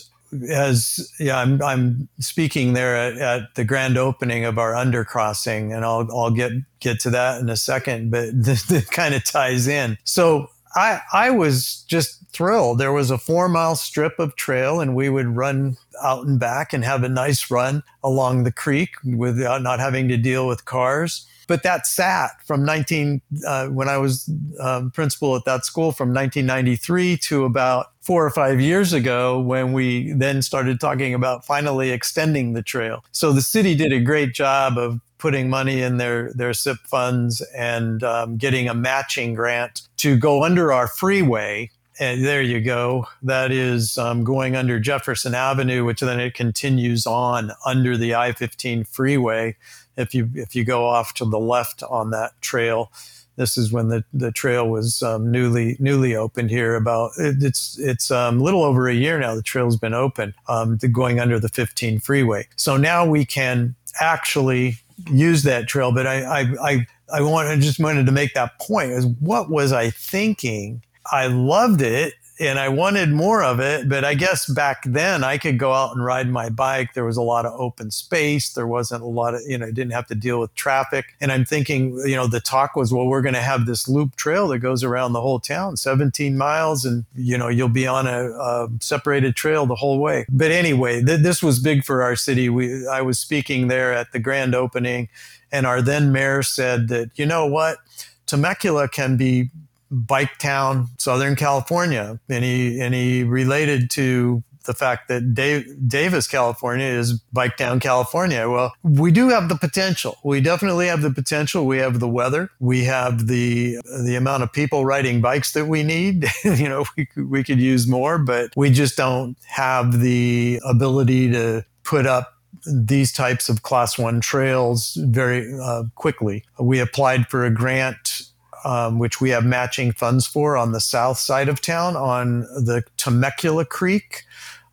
as 0.51 1.13
yeah, 1.19 1.39
I'm, 1.39 1.63
I'm 1.63 2.09
speaking 2.19 2.73
there 2.73 2.97
at, 2.97 3.17
at, 3.19 3.55
the 3.55 3.65
grand 3.65 3.97
opening 3.97 4.45
of 4.45 4.59
our 4.59 4.73
undercrossing, 4.73 5.75
and 5.75 5.85
I'll 5.85 6.09
I'll 6.13 6.31
get 6.31 6.53
get 6.81 7.01
to 7.01 7.11
that 7.11 7.41
in 7.41 7.49
a 7.49 7.57
second. 7.57 8.11
But 8.11 8.31
this, 8.33 8.65
this 8.65 8.89
kind 8.89 9.15
of 9.15 9.25
ties 9.25 9.67
in. 9.67 9.99
So 10.05 10.51
I 10.75 11.01
I 11.13 11.31
was 11.31 11.85
just 11.89 12.29
thrilled. 12.31 12.79
There 12.79 12.93
was 12.93 13.11
a 13.11 13.19
four 13.19 13.49
mile 13.49 13.77
strip 13.77 14.19
of 14.19 14.37
trail, 14.37 14.81
and 14.81 14.95
we 14.95 15.09
would 15.09 15.29
run 15.29 15.77
out 16.03 16.27
and 16.27 16.39
back 16.39 16.73
and 16.73 16.85
have 16.85 17.03
a 17.03 17.09
nice 17.09 17.51
run 17.51 17.83
along 18.03 18.45
the 18.45 18.53
creek 18.53 18.97
without 19.05 19.63
not 19.63 19.81
having 19.81 20.09
to 20.09 20.17
deal 20.17 20.47
with 20.47 20.65
cars. 20.65 21.27
But 21.47 21.63
that 21.63 21.87
sat 21.87 22.31
from 22.45 22.65
19 22.65 23.21
uh, 23.47 23.67
when 23.69 23.89
I 23.89 23.99
was 23.99 24.29
um, 24.61 24.91
principal 24.91 25.37
at 25.37 25.45
that 25.45 25.65
school 25.65 25.93
from 25.93 26.09
1993 26.09 27.17
to 27.19 27.45
about 27.45 27.93
four 28.01 28.25
or 28.25 28.31
five 28.31 28.61
years 28.61 28.93
ago 28.93 29.41
when 29.41 29.73
we 29.73 30.13
then 30.13 30.43
started 30.43 30.81
talking 30.81 31.15
about 31.15 31.45
finally 31.45 31.91
extending 31.91 32.53
the 32.53 32.63
trail. 32.63 33.05
So 33.13 33.33
the 33.33 33.43
city 33.43 33.75
did 33.75 33.93
a 33.93 34.01
great 34.01 34.33
job 34.33 34.79
of 34.79 35.01
putting 35.19 35.49
money 35.49 35.83
in 35.83 35.97
their, 35.97 36.33
their 36.35 36.53
SIP 36.53 36.79
funds 36.85 37.41
and 37.55 38.03
um, 38.03 38.37
getting 38.37 38.69
a 38.69 38.75
matching 38.75 39.35
grant 39.35 39.83
to 39.99 40.17
go 40.17 40.45
under 40.45 40.73
our 40.73 40.87
freeway. 40.87 41.71
And 41.99 42.25
there 42.25 42.43
you 42.43 42.61
go. 42.61 43.07
That 43.23 43.51
is 43.51 43.97
um, 43.97 44.23
going 44.23 44.55
under 44.55 44.79
Jefferson 44.79 45.35
Avenue, 45.35 45.85
which 45.85 46.01
then 46.01 46.21
it 46.21 46.35
continues 46.35 47.07
on 47.07 47.51
under 47.65 47.97
the 47.97 48.15
I 48.15 48.33
15 48.33 48.85
freeway. 48.85 49.57
If 49.97 50.15
you, 50.15 50.29
if 50.35 50.55
you 50.55 50.65
go 50.65 50.87
off 50.87 51.15
to 51.15 51.25
the 51.25 51.39
left 51.39 51.83
on 51.85 52.11
that 52.11 52.33
trail, 52.41 52.93
this 53.37 53.59
is 53.59 53.71
when 53.71 53.89
the, 53.89 54.03
the 54.15 54.33
trail 54.33 54.69
was 54.69 55.03
um, 55.03 55.31
newly 55.31 55.77
newly 55.79 56.17
opened 56.17 56.51
here. 56.51 56.75
About 56.75 57.13
it's 57.19 57.79
it's 57.79 58.11
um, 58.11 58.41
a 58.41 58.43
little 58.43 58.65
over 58.65 58.89
a 58.89 58.95
year 58.95 59.19
now. 59.19 59.35
The 59.35 59.43
trail's 59.43 59.77
been 59.77 59.93
open, 59.93 60.35
um, 60.49 60.79
going 60.91 61.21
under 61.21 61.39
the 61.39 61.51
15 61.51 62.01
freeway. 62.01 62.49
So 62.57 62.79
now 62.79 63.05
we 63.05 63.27
can 63.27 63.75
actually 64.01 64.79
use 65.11 65.43
that 65.43 65.69
trail, 65.69 65.93
but 65.93 66.07
I, 66.07 66.23
I, 66.23 66.41
I, 66.63 66.87
I 67.13 67.21
wanted, 67.21 67.61
just 67.61 67.79
wanted 67.79 68.07
to 68.07 68.13
make 68.13 68.35
that 68.35 68.59
point 68.59 68.91
is 68.93 69.07
what 69.21 69.51
was 69.51 69.73
I 69.73 69.91
thinking? 69.91 70.83
I 71.13 71.27
loved 71.27 71.83
it 71.83 72.15
and 72.39 72.59
I 72.59 72.69
wanted 72.69 73.11
more 73.11 73.43
of 73.43 73.61
it. 73.61 73.89
But 73.89 74.05
I 74.05 74.15
guess 74.15 74.47
back 74.47 74.83
then 74.85 75.25
I 75.25 75.39
could 75.39 75.59
go 75.59 75.73
out 75.73 75.95
and 75.95 76.05
ride 76.05 76.29
my 76.29 76.49
bike. 76.49 76.95
There 76.95 77.05
was 77.05 77.17
a 77.17 77.23
lot 77.23 77.47
of 77.47 77.59
open 77.59 77.91
space. 77.91 78.53
There 78.53 78.67
wasn't 78.67 79.03
a 79.03 79.07
lot 79.07 79.35
of, 79.35 79.43
you 79.47 79.57
know, 79.59 79.67
I 79.67 79.71
didn't 79.71 79.93
have 79.93 80.07
to 80.09 80.15
deal 80.15 80.41
with 80.41 80.55
traffic. 80.55 81.15
And 81.21 81.33
I'm 81.33 81.45
thinking, 81.45 81.99
you 82.05 82.17
know, 82.17 82.27
the 82.27 82.41
talk 82.41 82.77
was, 82.77 82.93
well, 82.93 83.07
we're 83.07 83.23
going 83.23 83.35
to 83.35 83.41
have 83.41 83.67
this 83.67 83.89
loop 83.89 84.17
trail 84.17 84.49
that 84.49 84.59
goes 84.59 84.85
around 84.85 85.13
the 85.13 85.21
whole 85.21 85.41
town, 85.41 85.77
17 85.77 86.37
miles, 86.37 86.85
and, 86.85 87.05
you 87.15 87.39
know, 87.39 87.49
you'll 87.49 87.69
be 87.69 87.87
on 87.87 88.07
a, 88.07 88.31
a 88.31 88.69
separated 88.81 89.35
trail 89.35 89.67
the 89.67 89.75
whole 89.75 89.99
way. 89.99 90.27
But 90.29 90.51
anyway, 90.51 91.03
th- 91.03 91.21
this 91.21 91.43
was 91.43 91.59
big 91.59 91.85
for 91.85 92.03
our 92.03 92.17
city. 92.17 92.49
We, 92.49 92.87
I 92.87 93.01
was 93.03 93.19
speaking 93.19 93.69
there 93.69 93.93
at 93.93 94.13
the 94.13 94.19
grand 94.19 94.55
opening, 94.55 95.09
and 95.51 95.67
our 95.67 95.81
then 95.81 96.13
mayor 96.13 96.43
said 96.43 96.89
that, 96.89 97.11
you 97.15 97.25
know 97.25 97.47
what? 97.47 97.79
Temecula 98.27 98.89
can 98.89 99.17
be 99.17 99.51
Bike 99.91 100.39
Town, 100.39 100.89
Southern 100.99 101.37
California, 101.37 102.19
and 102.29 102.45
he 102.45 102.81
and 102.81 102.95
he 102.95 103.23
related 103.25 103.91
to 103.91 104.43
the 104.67 104.75
fact 104.75 105.09
that 105.09 105.35
Dave, 105.35 105.65
Davis, 105.89 106.27
California 106.27 106.87
is 106.87 107.15
Bike 107.33 107.57
Town, 107.57 107.81
California. 107.81 108.49
Well, 108.49 108.75
we 108.83 109.11
do 109.11 109.29
have 109.29 109.49
the 109.49 109.57
potential. 109.57 110.19
We 110.25 110.41
definitely 110.41 110.89
have 110.89 111.03
the 111.03 111.11
potential. 111.11 111.67
We 111.67 111.79
have 111.79 112.01
the 112.01 112.09
weather. 112.09 112.51
We 112.61 112.85
have 112.85 113.27
the 113.29 113.79
the 114.05 114.17
amount 114.17 114.43
of 114.43 114.53
people 114.53 114.85
riding 114.85 115.21
bikes 115.21 115.53
that 115.53 115.67
we 115.67 115.83
need. 115.83 116.27
you 116.45 116.69
know, 116.69 116.85
we 116.97 117.09
we 117.17 117.45
could 117.45 117.61
use 117.61 117.87
more, 117.87 118.19
but 118.19 118.51
we 118.57 118.71
just 118.71 118.97
don't 118.97 119.37
have 119.47 120.01
the 120.01 120.61
ability 120.65 121.31
to 121.33 121.65
put 121.85 122.07
up 122.07 122.35
these 122.67 123.13
types 123.13 123.49
of 123.49 123.63
class 123.63 123.97
one 123.97 124.21
trails 124.21 124.99
very 125.03 125.57
uh, 125.63 125.85
quickly. 125.95 126.45
We 126.59 126.81
applied 126.81 127.29
for 127.29 127.45
a 127.45 127.51
grant 127.51 128.23
um, 128.67 128.99
which 128.99 129.21
we 129.21 129.31
have 129.31 129.45
matching 129.45 129.93
funds 129.93 130.27
for 130.27 130.57
on 130.57 130.73
the 130.73 130.81
south 130.81 131.19
side 131.19 131.49
of 131.49 131.61
town 131.61 131.97
on 131.97 132.41
the 132.41 132.83
Temecula 132.97 133.65
Creek, 133.65 134.25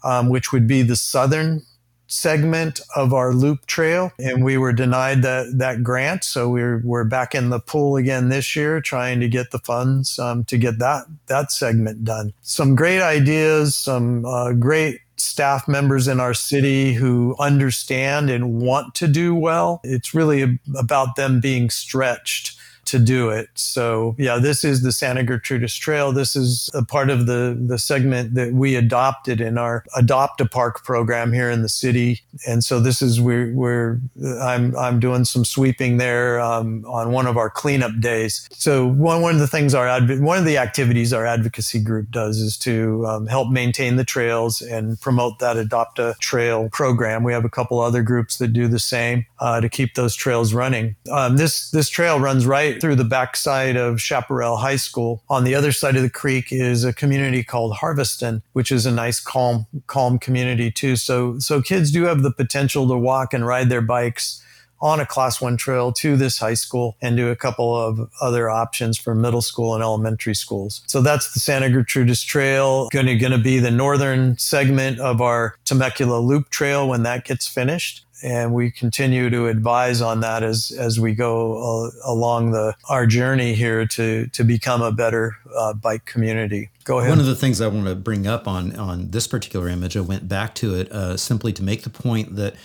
um, 0.04 0.30
which 0.30 0.52
would 0.52 0.68
be 0.68 0.82
the 0.82 0.96
southern 0.96 1.62
segment 2.08 2.82
of 2.96 3.14
our 3.14 3.34
loop 3.34 3.68
trail. 3.68 4.12
And 4.18 4.44
we 4.44 4.58
were 4.58 4.74
denied 4.74 5.22
that 5.22 5.60
that 5.60 5.84
grant. 5.84 6.24
So 6.24 6.50
we're 6.50 6.82
we're 6.84 7.04
back 7.04 7.36
in 7.36 7.52
the 7.52 7.60
pool 7.60 7.96
again 7.96 8.30
this 8.30 8.56
year 8.56 8.82
trying 8.82 9.20
to 9.20 9.30
get 9.30 9.52
the 9.52 9.60
funds 9.60 10.18
um, 10.18 10.44
to 10.46 10.58
get 10.58 10.80
that 10.80 11.06
that 11.28 11.52
segment 11.52 12.04
done. 12.04 12.34
Some 12.42 12.76
great 12.76 13.02
ideas 13.02 13.76
some 13.76 14.26
uh, 14.26 14.54
great 14.54 15.02
staff 15.18 15.68
members 15.68 16.08
in 16.08 16.20
our 16.20 16.34
city 16.34 16.94
who 16.94 17.36
understand 17.40 18.32
and 18.32 18.60
want 18.60 18.96
to 18.96 19.08
do 19.08 19.36
well. 19.36 19.80
It's 19.84 20.16
really 20.16 20.60
about 20.76 21.16
them 21.16 21.40
being 21.40 21.70
stretched 21.70 22.58
to 22.86 23.00
do 23.00 23.30
it. 23.30 23.50
So 23.56 24.16
yeah, 24.18 24.38
this 24.38 24.64
is 24.64 24.82
the 24.82 24.92
Santa 24.92 25.24
Gertrudis 25.24 25.80
Trail. 25.80 26.12
This 26.12 26.36
is 26.36 26.70
a 26.74 26.84
part 26.84 27.10
of 27.10 27.26
the, 27.26 27.58
the 27.60 27.78
segment 27.78 28.36
that 28.36 28.54
we 28.54 28.76
adopted 28.76 29.42
in 29.42 29.58
our 29.58 29.84
Adopt 29.96 30.42
a 30.42 30.46
Park 30.46 30.84
program 30.84 31.34
here 31.34 31.50
in 31.50 31.62
the 31.62 31.70
city. 31.70 32.22
And 32.48 32.64
so 32.64 32.80
this 32.80 33.02
is 33.02 33.22
where, 33.22 33.52
where 33.52 34.00
I'm, 34.42 34.76
I'm 34.78 35.00
doing 35.00 35.26
some 35.26 35.46
sweeping 35.46 35.98
there 35.98 36.40
um, 36.40 36.86
on 36.88 37.12
one 37.12 37.28
of 37.28 37.38
our 37.38 37.50
cleanup 37.50 38.00
days. 38.00 38.48
So 38.52 38.88
one, 38.88 39.22
one 39.22 39.34
of 39.34 39.40
the 39.40 39.48
things 39.48 39.74
our, 39.74 39.88
adv- 39.88 40.22
one 40.22 40.38
of 40.38 40.46
the 40.46 40.58
activities 40.58 41.14
our 41.14 41.26
advocacy 41.26 41.80
group 41.80 42.12
does 42.12 42.38
is 42.38 42.58
to 42.60 43.06
um, 43.08 43.28
help 43.28 43.50
maintain 43.50 43.96
the 43.96 44.06
trails 44.06 44.62
and 44.62 45.00
promote 45.00 45.40
that 45.40 45.58
Adopt 45.58 46.00
a 46.00 46.16
Trail 46.20 46.70
program. 46.72 47.24
We 47.24 47.34
have 47.34 47.46
a 47.46 47.50
couple 47.50 47.80
other 47.80 48.04
groups 48.04 48.38
that 48.38 48.50
do 48.50 48.68
the 48.68 48.80
same 48.80 49.26
uh, 49.40 49.62
to 49.62 49.70
keep 49.70 49.96
those 49.96 50.16
trails 50.16 50.54
running. 50.54 50.96
Um, 51.12 51.38
this, 51.38 51.72
this 51.72 51.90
trail 51.90 52.20
runs 52.20 52.46
right 52.46 52.73
right 52.74 52.82
through 52.82 52.96
the 52.96 53.04
backside 53.04 53.76
of 53.76 54.02
Chaparral 54.02 54.58
High 54.58 54.76
School. 54.76 55.24
On 55.30 55.44
the 55.44 55.56
other 55.56 55.72
side 55.72 55.96
of 55.96 56.02
the 56.02 56.10
creek 56.10 56.52
is 56.52 56.84
a 56.84 56.94
community 56.94 57.44
called 57.44 57.76
Harveston, 57.76 58.42
which 58.54 58.72
is 58.72 58.86
a 58.86 58.92
nice, 58.92 59.20
calm, 59.20 59.66
calm 59.88 60.20
community 60.20 60.72
too. 60.72 60.96
So, 60.96 61.40
so 61.40 61.62
kids 61.62 61.92
do 61.92 62.04
have 62.04 62.24
the 62.24 62.32
potential 62.32 62.88
to 62.88 62.98
walk 62.98 63.34
and 63.34 63.46
ride 63.46 63.70
their 63.70 63.82
bikes 63.82 64.42
on 64.82 65.00
a 65.00 65.06
class 65.06 65.40
one 65.40 65.56
trail 65.56 65.94
to 65.94 66.18
this 66.18 66.38
high 66.38 66.54
school 66.54 66.98
and 67.02 67.16
do 67.16 67.30
a 67.30 67.38
couple 67.38 67.74
of 67.74 68.12
other 68.20 68.50
options 68.50 68.98
for 68.98 69.16
middle 69.16 69.42
school 69.42 69.74
and 69.74 69.82
elementary 69.82 70.36
schools. 70.36 70.82
So 70.88 71.02
that's 71.02 71.34
the 71.34 71.40
Santa 71.40 71.68
Gertrudis 71.68 72.26
Trail. 72.26 72.90
Going 72.90 73.06
to, 73.06 73.16
going 73.16 73.32
to 73.32 73.38
be 73.38 73.60
the 73.60 73.72
northern 73.72 74.38
segment 74.38 75.00
of 75.00 75.22
our 75.22 75.56
Temecula 75.64 76.20
Loop 76.20 76.50
Trail 76.50 76.90
when 76.90 77.04
that 77.04 77.24
gets 77.24 77.48
finished 77.48 78.03
and 78.24 78.54
we 78.54 78.72
continue 78.72 79.30
to 79.30 79.48
advise 79.48 80.02
on 80.02 80.22
that 80.22 80.42
as 80.42 80.72
as 80.80 81.00
we 81.00 81.14
go 81.14 81.58
uh, 81.58 81.92
along 82.06 82.52
the 82.52 82.74
our 82.90 83.06
journey 83.06 83.54
here 83.54 83.86
to 83.86 84.28
to 84.28 84.44
become 84.44 84.82
a 84.82 84.92
better 84.92 85.38
uh, 85.56 85.74
bike 85.74 86.06
community. 86.06 86.70
Go 86.86 87.00
ahead. 87.00 87.10
One 87.10 87.20
of 87.20 87.26
the 87.26 87.36
things 87.36 87.62
I 87.62 87.68
want 87.68 87.86
to 87.86 87.96
bring 87.96 88.26
up 88.26 88.48
on 88.48 88.76
on 88.78 89.12
this 89.12 89.28
particular 89.28 89.68
image, 89.68 89.98
I 89.98 90.02
went 90.02 90.28
back 90.28 90.56
to 90.56 90.76
it 90.76 90.92
uh, 90.92 91.18
simply 91.18 91.54
to 91.54 91.64
make 91.64 91.84
the 91.84 91.90
point 91.90 92.36
that. 92.38 92.56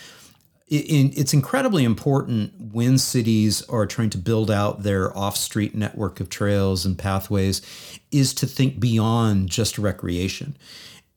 it's 0.71 1.33
incredibly 1.33 1.83
important 1.83 2.53
when 2.75 2.99
cities 2.99 3.63
are 3.71 3.87
trying 3.87 4.11
to 4.11 4.19
build 4.19 4.51
out 4.51 4.83
their 4.83 5.17
off-street 5.17 5.75
network 5.75 6.21
of 6.21 6.29
trails 6.29 6.85
and 6.85 6.99
pathways 6.99 7.63
is 8.11 8.35
to 8.35 8.47
think 8.47 8.79
beyond 8.79 9.49
just 9.49 9.79
recreation 9.79 10.55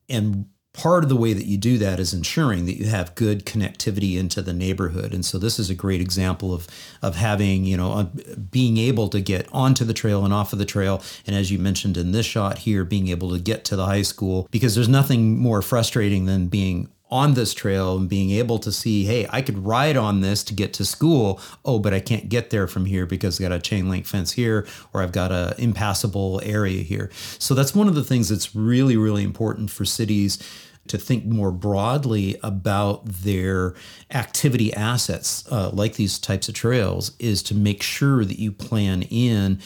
and 0.08 0.46
part 0.74 1.04
of 1.04 1.10
the 1.10 1.16
way 1.16 1.34
that 1.34 1.46
you 1.46 1.58
do 1.58 1.78
that 1.78 2.00
is 2.00 2.14
ensuring 2.14 2.66
that 2.66 2.78
you 2.78 2.86
have 2.86 3.14
good 3.16 3.46
connectivity 3.46 4.18
into 4.18 4.42
the 4.42 4.54
neighborhood. 4.54 5.14
And 5.14 5.26
so 5.26 5.38
this 5.38 5.60
is 5.60 5.70
a 5.70 5.76
great 5.76 6.02
example 6.02 6.54
of 6.54 6.68
of 7.02 7.16
having 7.16 7.66
you 7.66 7.78
know 7.78 8.10
being 8.50 8.78
able 8.78 9.10
to 9.10 9.20
get 9.20 9.48
onto 9.52 9.84
the 9.84 9.94
trail 9.94 10.24
and 10.24 10.34
off 10.34 10.54
of 10.54 10.60
the 10.60 10.66
trail. 10.66 11.02
And 11.28 11.36
as 11.36 11.52
you 11.52 11.60
mentioned 11.60 11.98
in 11.98 12.12
this 12.12 12.26
shot 12.26 12.60
here 12.60 12.84
being 12.86 13.10
able 13.10 13.32
to 13.32 13.40
get 13.40 13.66
to 13.66 13.76
the 13.76 13.86
high 13.86 14.02
school 14.02 14.48
because 14.52 14.76
there's 14.76 14.90
nothing 14.90 15.38
more 15.38 15.62
frustrating 15.62 16.26
than 16.26 16.48
being 16.48 16.90
on 17.12 17.34
this 17.34 17.54
trail 17.54 17.97
and 17.97 18.08
being 18.08 18.32
able 18.32 18.58
to 18.60 18.71
see, 18.71 19.04
hey, 19.04 19.28
I 19.30 19.41
could 19.41 19.65
ride 19.65 19.97
on 19.97 20.21
this 20.21 20.43
to 20.45 20.54
get 20.54 20.74
to 20.74 20.86
school. 20.86 21.41
Oh, 21.65 21.78
but 21.78 21.93
I 21.93 22.00
can't 22.00 22.30
get 22.30 22.50
there 22.50 22.67
from 22.67 22.86
here 22.86 23.06
because 23.06 23.39
I 23.39 23.43
got 23.43 23.52
a 23.52 23.60
chain 23.60 23.89
link 23.89 24.06
fence 24.06 24.32
here 24.32 24.65
or 24.93 25.02
I've 25.02 25.12
got 25.12 25.32
a 25.32 25.54
impassable 25.58 26.41
area 26.43 26.84
here. 26.84 27.12
So 27.38 27.54
that's 27.54 27.76
one 27.76 27.88
of 27.88 27.95
the 27.95 28.04
things 28.04 28.30
that's 28.30 28.56
really, 28.56 28.95
really 28.95 29.24
important 29.24 29.71
for 29.71 29.84
cities 29.84 30.39
to 30.88 30.97
think 30.97 31.26
more 31.26 31.52
broadly 31.52 32.38
about 32.41 33.06
their 33.06 33.76
activity 34.12 34.74
assets, 34.74 35.45
uh, 35.52 35.69
like 35.71 35.95
these 35.95 36.17
types 36.17 36.50
of 36.50 36.56
trails, 36.56 37.12
is 37.19 37.43
to 37.43 37.56
make 37.56 37.84
sure 37.84 38.26
that 38.26 38.39
you 38.39 38.52
plan 38.52 39.04
in 39.04 39.60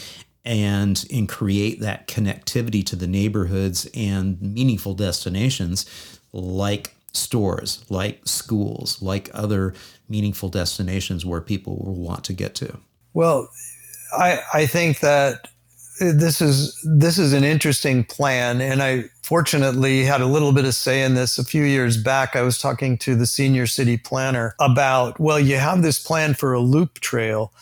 and 0.44 1.06
and 1.12 1.28
create 1.28 1.80
that 1.80 2.08
connectivity 2.08 2.86
to 2.86 2.96
the 2.96 3.08
neighborhoods 3.08 3.90
and 3.96 4.40
meaningful 4.42 4.94
destinations 4.94 5.86
like 6.32 6.95
stores, 7.16 7.86
like 7.90 8.22
schools, 8.26 9.02
like 9.02 9.30
other 9.34 9.74
meaningful 10.10 10.50
destinations 10.50 11.26
where 11.26 11.42
people 11.42 11.78
will 11.78 11.96
want 11.96 12.24
to 12.26 12.34
get 12.34 12.56
to. 12.56 12.78
Well, 13.14 13.50
I 14.14 14.42
I 14.54 14.66
think 14.66 15.00
that 15.00 15.48
this 16.00 16.42
is 16.42 16.78
this 16.84 17.18
is 17.18 17.32
an 17.32 17.44
interesting 17.44 18.04
plan 18.04 18.60
and 18.60 18.84
i 18.84 19.04
fortunately 19.22 20.04
had 20.04 20.20
a 20.20 20.26
little 20.26 20.52
bit 20.52 20.66
of 20.66 20.74
say 20.74 21.02
in 21.02 21.16
this 21.16 21.38
a 21.38 21.44
few 21.44 21.64
years 21.64 21.96
back 21.96 22.36
i 22.36 22.42
was 22.42 22.60
talking 22.60 22.98
to 22.98 23.16
the 23.16 23.26
senior 23.26 23.66
city 23.66 23.98
planner 23.98 24.56
about 24.60 25.18
well 25.20 25.40
you 25.40 25.56
have 25.56 25.82
this 25.82 25.98
plan 25.98 26.34
for 26.34 26.54
a 26.54 26.60
loop 26.60 27.00
trail 27.00 27.54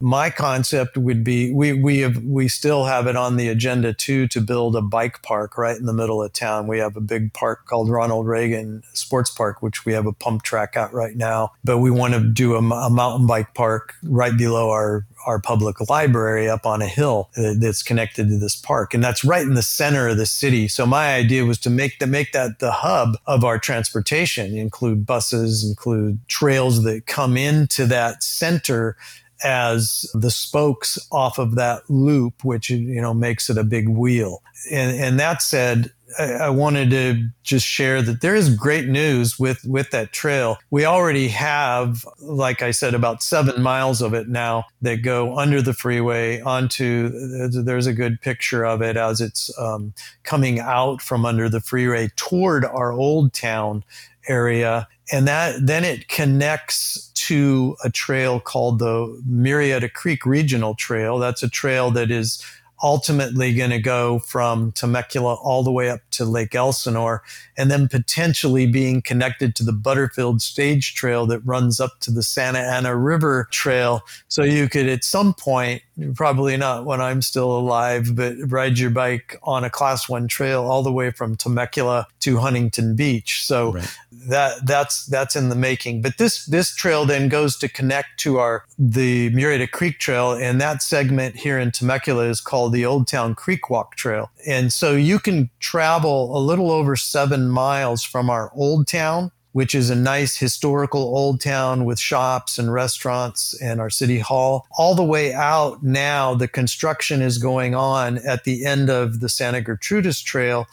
my 0.00 0.30
concept 0.30 0.96
would 0.96 1.22
be 1.22 1.52
we 1.52 1.74
we 1.74 1.98
have 1.98 2.16
we 2.24 2.48
still 2.48 2.84
have 2.86 3.06
it 3.06 3.16
on 3.16 3.36
the 3.36 3.48
agenda 3.48 3.92
too 3.92 4.26
to 4.28 4.40
build 4.40 4.74
a 4.74 4.80
bike 4.80 5.22
park 5.22 5.58
right 5.58 5.76
in 5.76 5.84
the 5.84 5.92
middle 5.92 6.22
of 6.22 6.32
town. 6.32 6.66
We 6.66 6.78
have 6.78 6.96
a 6.96 7.00
big 7.00 7.32
park 7.34 7.66
called 7.66 7.90
Ronald 7.90 8.26
Reagan 8.26 8.82
Sports 8.94 9.30
Park, 9.30 9.62
which 9.62 9.84
we 9.84 9.92
have 9.92 10.06
a 10.06 10.12
pump 10.12 10.42
track 10.42 10.76
at 10.76 10.92
right 10.94 11.16
now. 11.16 11.52
But 11.64 11.78
we 11.78 11.90
want 11.90 12.14
to 12.14 12.20
do 12.20 12.54
a, 12.54 12.58
a 12.58 12.90
mountain 12.90 13.26
bike 13.26 13.52
park 13.54 13.94
right 14.02 14.36
below 14.36 14.70
our 14.70 15.06
our 15.26 15.38
public 15.38 15.88
library 15.90 16.48
up 16.48 16.64
on 16.64 16.80
a 16.80 16.86
hill 16.86 17.28
that's 17.34 17.82
connected 17.82 18.28
to 18.28 18.38
this 18.38 18.56
park 18.56 18.94
and 18.94 19.04
that's 19.04 19.22
right 19.22 19.42
in 19.42 19.52
the 19.52 19.62
center 19.62 20.08
of 20.08 20.16
the 20.16 20.24
city 20.24 20.66
so 20.66 20.86
my 20.86 21.14
idea 21.14 21.44
was 21.44 21.58
to 21.58 21.68
make 21.68 21.98
that 21.98 22.06
make 22.06 22.32
that 22.32 22.58
the 22.58 22.72
hub 22.72 23.18
of 23.26 23.44
our 23.44 23.58
transportation 23.58 24.56
include 24.56 25.04
buses 25.04 25.62
include 25.62 26.18
trails 26.28 26.84
that 26.84 27.06
come 27.06 27.36
into 27.36 27.84
that 27.84 28.22
center 28.22 28.96
as 29.42 30.10
the 30.14 30.30
spokes 30.30 30.98
off 31.10 31.38
of 31.38 31.54
that 31.56 31.82
loop, 31.88 32.44
which 32.44 32.70
you 32.70 33.00
know 33.00 33.14
makes 33.14 33.50
it 33.50 33.58
a 33.58 33.64
big 33.64 33.88
wheel. 33.88 34.42
And, 34.70 34.98
and 34.98 35.20
that 35.20 35.42
said, 35.42 35.90
I 36.18 36.50
wanted 36.50 36.90
to 36.90 37.28
just 37.42 37.66
share 37.66 38.02
that 38.02 38.20
there 38.20 38.34
is 38.34 38.54
great 38.54 38.88
news 38.88 39.38
with 39.38 39.64
with 39.64 39.90
that 39.90 40.12
trail. 40.12 40.58
We 40.70 40.84
already 40.84 41.28
have, 41.28 42.04
like 42.20 42.62
I 42.62 42.72
said, 42.72 42.94
about 42.94 43.22
seven 43.22 43.62
miles 43.62 44.02
of 44.02 44.12
it 44.12 44.28
now 44.28 44.64
that 44.82 45.02
go 45.02 45.38
under 45.38 45.62
the 45.62 45.72
freeway 45.72 46.40
onto. 46.40 47.10
There's 47.50 47.86
a 47.86 47.92
good 47.92 48.20
picture 48.20 48.64
of 48.64 48.82
it 48.82 48.96
as 48.96 49.20
it's 49.20 49.56
um, 49.58 49.94
coming 50.24 50.58
out 50.58 51.00
from 51.00 51.24
under 51.24 51.48
the 51.48 51.60
freeway 51.60 52.10
toward 52.16 52.64
our 52.64 52.92
old 52.92 53.32
town 53.32 53.84
area. 54.30 54.86
And 55.12 55.26
that 55.26 55.66
then 55.66 55.84
it 55.84 56.08
connects 56.08 57.08
to 57.26 57.76
a 57.84 57.90
trail 57.90 58.40
called 58.40 58.78
the 58.78 59.20
Murrieta 59.28 59.92
Creek 59.92 60.24
Regional 60.24 60.74
Trail. 60.74 61.18
That's 61.18 61.42
a 61.42 61.50
trail 61.50 61.90
that 61.90 62.10
is 62.10 62.42
ultimately 62.82 63.52
going 63.52 63.70
to 63.70 63.78
go 63.78 64.18
from 64.20 64.72
Temecula 64.72 65.34
all 65.34 65.62
the 65.62 65.70
way 65.70 65.90
up 65.90 66.00
to 66.12 66.24
Lake 66.24 66.54
Elsinore, 66.54 67.22
and 67.58 67.70
then 67.70 67.88
potentially 67.88 68.66
being 68.66 69.02
connected 69.02 69.54
to 69.56 69.64
the 69.64 69.72
Butterfield 69.72 70.40
Stage 70.40 70.94
Trail 70.94 71.26
that 71.26 71.40
runs 71.40 71.78
up 71.78 72.00
to 72.00 72.10
the 72.10 72.22
Santa 72.22 72.60
Ana 72.60 72.96
River 72.96 73.48
Trail. 73.50 74.00
So 74.28 74.44
you 74.44 74.66
could, 74.68 74.88
at 74.88 75.04
some 75.04 75.34
point, 75.34 75.82
probably 76.14 76.56
not 76.56 76.86
when 76.86 77.02
I'm 77.02 77.20
still 77.20 77.54
alive, 77.54 78.16
but 78.16 78.36
ride 78.46 78.78
your 78.78 78.90
bike 78.90 79.38
on 79.42 79.62
a 79.62 79.68
class 79.70 80.08
one 80.08 80.26
trail 80.26 80.64
all 80.64 80.82
the 80.82 80.92
way 80.92 81.10
from 81.10 81.36
Temecula 81.36 82.06
to 82.20 82.38
Huntington 82.38 82.96
Beach. 82.96 83.44
So 83.44 83.72
right. 83.72 83.96
that 84.28 84.66
that's 84.66 85.06
that's 85.06 85.36
in 85.36 85.48
the 85.48 85.54
making. 85.54 86.02
But 86.02 86.18
this 86.18 86.46
this 86.46 86.74
trail 86.74 87.04
then 87.04 87.28
goes 87.28 87.56
to 87.58 87.68
connect 87.68 88.18
to 88.20 88.38
our 88.38 88.64
the 88.78 89.30
Murrieta 89.30 89.70
Creek 89.70 89.98
Trail, 89.98 90.32
and 90.32 90.60
that 90.60 90.82
segment 90.82 91.36
here 91.36 91.58
in 91.58 91.70
Temecula 91.70 92.24
is 92.24 92.40
called 92.40 92.72
the 92.72 92.86
Old 92.86 93.08
Town 93.08 93.34
Creek 93.34 93.70
Walk 93.70 93.96
Trail. 93.96 94.30
And 94.46 94.72
so 94.72 94.94
you 94.94 95.18
can 95.18 95.50
travel 95.58 96.36
a 96.36 96.40
little 96.40 96.70
over 96.70 96.96
seven 96.96 97.48
miles 97.48 98.02
from 98.02 98.30
our 98.30 98.50
old 98.54 98.86
town 98.86 99.32
which 99.52 99.74
is 99.74 99.90
a 99.90 99.96
nice 99.96 100.36
historical 100.36 101.00
old 101.00 101.40
town 101.40 101.84
with 101.84 101.98
shops 101.98 102.58
and 102.58 102.72
restaurants 102.72 103.60
and 103.60 103.80
our 103.80 103.90
city 103.90 104.18
hall. 104.18 104.66
All 104.78 104.94
the 104.94 105.04
way 105.04 105.32
out 105.32 105.82
now, 105.82 106.34
the 106.34 106.48
construction 106.48 107.20
is 107.20 107.38
going 107.38 107.74
on 107.74 108.18
at 108.18 108.44
the 108.44 108.64
end 108.64 108.90
of 108.90 109.20
the 109.20 109.28
Santa 109.28 109.60
Gertrudis 109.60 110.22
Trail 110.22 110.66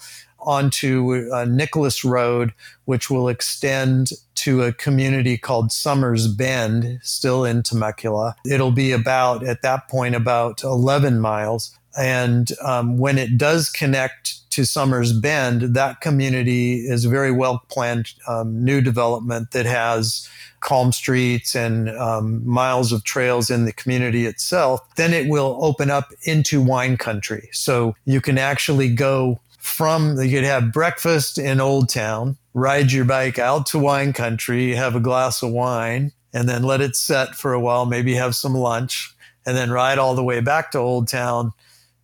onto 0.48 1.30
uh, 1.34 1.44
Nicolas 1.46 2.06
Road, 2.06 2.54
which 2.86 3.10
will 3.10 3.28
extend 3.28 4.12
to 4.36 4.64
a 4.64 4.72
community 4.72 5.38
called 5.38 5.74
Sommers 5.74 6.34
Bend, 6.34 7.00
still 7.04 7.44
in 7.44 7.64
Temecula. 7.64 8.34
It'll 8.46 8.72
be 8.72 8.94
about, 8.94 9.46
at 9.46 9.62
that 9.62 9.90
point, 9.90 10.16
about 10.16 10.64
11 10.64 11.20
miles. 11.20 11.78
And 11.98 12.50
um, 12.64 12.98
when 12.98 13.18
it 13.18 13.38
does 13.38 13.70
connect 13.70 14.50
to 14.52 14.62
Sommers 14.62 15.12
Bend, 15.12 15.76
that 15.76 16.00
community 16.00 16.76
is 16.88 17.04
a 17.04 17.10
very 17.10 17.32
well 17.32 17.64
planned 17.68 18.14
um, 18.28 18.64
new 18.64 18.80
development 18.80 19.52
that 19.52 19.66
has 19.66 20.30
calm 20.62 20.94
streets 20.94 21.56
and 21.56 21.90
um, 21.90 22.48
miles 22.48 22.92
of 22.94 23.04
trails 23.04 23.50
in 23.50 23.66
the 23.66 23.74
community 23.74 24.26
itself. 24.26 24.80
Then 24.96 25.14
it 25.14 25.30
will 25.30 25.60
open 25.62 25.92
up 25.92 26.12
into 26.24 26.62
wine 26.62 26.96
country. 26.96 27.50
So 27.52 27.96
you 28.06 28.22
can 28.22 28.38
actually 28.38 28.94
go 28.94 29.40
from, 29.68 30.20
you 30.20 30.30
could 30.30 30.44
have 30.44 30.72
breakfast 30.72 31.38
in 31.38 31.60
Old 31.60 31.90
Town, 31.90 32.38
ride 32.54 32.92
your 32.92 33.06
bike 33.06 33.38
out 33.38 33.68
to 33.68 33.80
wine 33.80 34.14
country, 34.14 34.74
have 34.74 34.96
a 34.96 35.00
glass 35.00 35.44
of 35.44 35.52
wine, 35.52 36.12
and 36.34 36.48
then 36.48 36.64
let 36.64 36.82
it 36.82 36.96
set 36.96 37.36
for 37.36 37.54
a 37.54 37.60
while, 37.60 37.86
maybe 37.86 38.16
have 38.16 38.36
some 38.36 38.54
lunch, 38.54 39.16
and 39.46 39.56
then 39.56 39.72
ride 39.72 39.98
all 39.98 40.16
the 40.16 40.24
way 40.24 40.40
back 40.40 40.72
to 40.72 40.80
Old 40.80 41.08
Town 41.08 41.54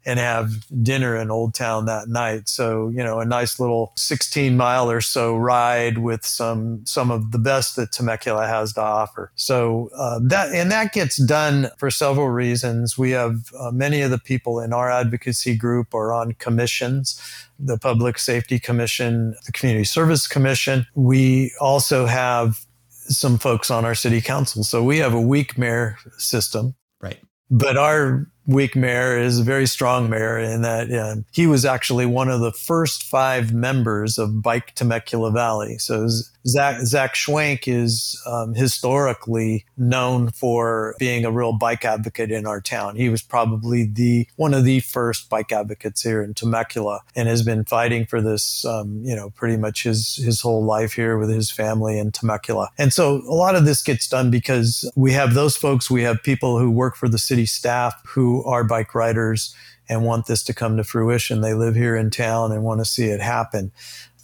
and 0.05 0.19
have 0.19 0.65
dinner 0.83 1.15
in 1.15 1.31
Old 1.31 1.53
Town 1.53 1.85
that 1.85 2.07
night. 2.07 2.49
So, 2.49 2.89
you 2.89 3.03
know, 3.03 3.19
a 3.19 3.25
nice 3.25 3.59
little 3.59 3.93
16 3.95 4.57
mile 4.57 4.89
or 4.89 5.01
so 5.01 5.35
ride 5.35 5.99
with 5.99 6.25
some 6.25 6.85
some 6.85 7.11
of 7.11 7.31
the 7.31 7.39
best 7.39 7.75
that 7.75 7.91
Temecula 7.91 8.47
has 8.47 8.73
to 8.73 8.81
offer. 8.81 9.31
So 9.35 9.89
uh, 9.95 10.19
that 10.23 10.53
and 10.53 10.71
that 10.71 10.93
gets 10.93 11.17
done 11.17 11.69
for 11.77 11.89
several 11.89 12.29
reasons. 12.29 12.97
We 12.97 13.11
have 13.11 13.53
uh, 13.57 13.71
many 13.71 14.01
of 14.01 14.11
the 14.11 14.19
people 14.19 14.59
in 14.59 14.73
our 14.73 14.91
advocacy 14.91 15.55
group 15.55 15.93
are 15.93 16.13
on 16.13 16.33
commissions. 16.33 17.21
The 17.59 17.77
Public 17.77 18.17
Safety 18.17 18.59
Commission, 18.59 19.35
the 19.45 19.51
Community 19.51 19.85
Service 19.85 20.27
Commission. 20.27 20.85
We 20.95 21.53
also 21.61 22.05
have 22.05 22.65
some 22.91 23.37
folks 23.37 23.69
on 23.69 23.85
our 23.85 23.95
city 23.95 24.21
council. 24.21 24.63
So 24.63 24.83
we 24.83 24.97
have 24.97 25.13
a 25.13 25.21
weak 25.21 25.57
mayor 25.57 25.97
system. 26.17 26.75
Right. 27.01 27.19
But 27.49 27.77
our 27.77 28.27
weak 28.45 28.75
mayor 28.75 29.17
is 29.17 29.39
a 29.39 29.43
very 29.43 29.65
strong 29.65 30.09
mayor 30.09 30.37
in 30.37 30.63
that 30.63 31.23
he 31.31 31.47
was 31.47 31.63
actually 31.63 32.05
one 32.05 32.29
of 32.29 32.41
the 32.41 32.51
first 32.51 33.03
five 33.03 33.53
members 33.53 34.17
of 34.17 34.41
Bike 34.41 34.75
Temecula 34.75 35.31
Valley. 35.31 35.77
So 35.77 36.07
Zak, 36.47 36.81
Zak 36.81 37.15
Schwank 37.15 37.67
is 37.67 38.21
um, 38.25 38.53
historically 38.53 39.65
known 39.77 40.29
for 40.29 40.95
being 40.99 41.23
a 41.23 41.31
real 41.31 41.53
bike 41.53 41.85
advocate 41.85 42.31
in 42.31 42.45
our 42.45 42.59
town. 42.59 42.95
He 42.95 43.09
was 43.09 43.21
probably 43.21 43.85
the 43.85 44.27
one 44.35 44.53
of 44.53 44.65
the 44.65 44.81
first 44.81 45.29
bike 45.29 45.51
advocates 45.51 46.01
here 46.01 46.21
in 46.21 46.33
Temecula 46.33 47.01
and 47.15 47.29
has 47.29 47.43
been 47.43 47.63
fighting 47.63 48.05
for 48.05 48.21
this, 48.21 48.65
um, 48.65 49.01
you 49.03 49.15
know, 49.15 49.29
pretty 49.31 49.57
much 49.57 49.83
his, 49.83 50.17
his 50.17 50.41
whole 50.41 50.63
life 50.65 50.93
here 50.93 51.17
with 51.17 51.29
his 51.29 51.49
family 51.49 51.97
in 51.97 52.11
Temecula. 52.11 52.69
And 52.77 52.91
so 52.91 53.21
a 53.27 53.35
lot 53.35 53.55
of 53.55 53.65
this 53.65 53.81
gets 53.81 54.07
done 54.07 54.29
because 54.29 54.89
we 54.95 55.13
have 55.13 55.33
those 55.33 55.55
folks, 55.55 55.89
we 55.89 56.03
have 56.03 56.21
people 56.23 56.59
who 56.59 56.69
work 56.69 56.95
for 56.95 57.07
the 57.07 57.19
city 57.19 57.45
staff 57.45 57.93
who 58.05 58.43
are 58.43 58.63
bike 58.63 58.93
riders 58.93 59.55
and 59.89 60.03
want 60.03 60.25
this 60.27 60.43
to 60.43 60.53
come 60.53 60.77
to 60.77 60.83
fruition. 60.83 61.41
They 61.41 61.53
live 61.53 61.75
here 61.75 61.95
in 61.95 62.09
town 62.09 62.51
and 62.51 62.63
want 62.63 62.79
to 62.79 62.85
see 62.85 63.05
it 63.05 63.19
happen. 63.19 63.71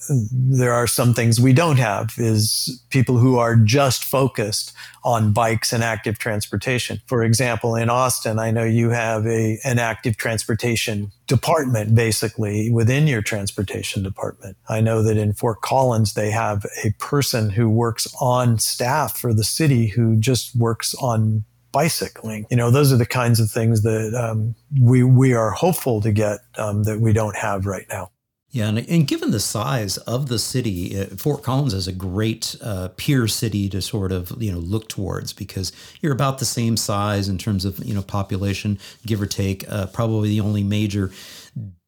There 0.07 0.73
are 0.73 0.87
some 0.87 1.13
things 1.13 1.39
we 1.39 1.53
don't 1.53 1.77
have 1.77 2.13
is 2.17 2.81
people 2.89 3.17
who 3.17 3.37
are 3.37 3.55
just 3.55 4.05
focused 4.05 4.73
on 5.03 5.33
bikes 5.33 5.73
and 5.73 5.83
active 5.83 6.17
transportation. 6.19 7.01
For 7.05 7.23
example, 7.23 7.75
in 7.75 7.89
Austin, 7.89 8.39
I 8.39 8.51
know 8.51 8.63
you 8.63 8.89
have 8.89 9.25
a 9.27 9.59
an 9.63 9.77
active 9.79 10.17
transportation 10.17 11.11
department 11.27 11.95
basically 11.95 12.69
within 12.71 13.07
your 13.07 13.21
transportation 13.21 14.01
department. 14.01 14.57
I 14.69 14.81
know 14.81 15.03
that 15.03 15.17
in 15.17 15.33
Fort 15.33 15.61
Collins 15.61 16.13
they 16.13 16.31
have 16.31 16.65
a 16.83 16.91
person 16.99 17.49
who 17.49 17.69
works 17.69 18.07
on 18.21 18.57
staff 18.57 19.17
for 19.17 19.33
the 19.33 19.43
city 19.43 19.87
who 19.87 20.17
just 20.17 20.55
works 20.55 20.95
on 20.95 21.43
bicycling. 21.71 22.45
You 22.49 22.57
know, 22.57 22.71
those 22.71 22.91
are 22.91 22.97
the 22.97 23.05
kinds 23.05 23.39
of 23.39 23.49
things 23.51 23.81
that 23.83 24.13
um, 24.15 24.55
we 24.79 25.03
we 25.03 25.33
are 25.33 25.51
hopeful 25.51 26.01
to 26.01 26.11
get 26.11 26.39
um, 26.57 26.83
that 26.83 26.99
we 26.99 27.13
don't 27.13 27.35
have 27.35 27.65
right 27.65 27.85
now. 27.89 28.11
Yeah, 28.51 28.67
and, 28.69 28.79
and, 28.79 29.07
given 29.07 29.29
the 29.29 29.39
size 29.39 29.97
of 29.97 30.27
the 30.27 30.39
city, 30.39 30.99
uh, 30.99 31.05
Fort 31.17 31.43
Collins 31.43 31.75
is 31.75 31.87
a 31.87 31.91
great 31.91 32.55
uh, 32.63 32.89
peer 32.97 33.27
city 33.27 33.69
to 33.69 33.79
sort 33.79 34.11
of 34.11 34.41
you 34.41 34.51
know 34.51 34.57
look 34.57 34.89
towards 34.89 35.33
because 35.33 35.71
you're 36.01 36.13
about 36.13 36.39
the 36.39 36.45
same 36.45 36.75
size 36.75 37.29
in 37.29 37.37
terms 37.37 37.63
of 37.63 37.77
you 37.85 37.93
know 37.93 38.01
population, 38.01 38.79
give 39.05 39.21
or 39.21 39.27
take. 39.27 39.69
Uh, 39.71 39.85
probably 39.87 40.29
the 40.29 40.41
only 40.41 40.63
major 40.63 41.11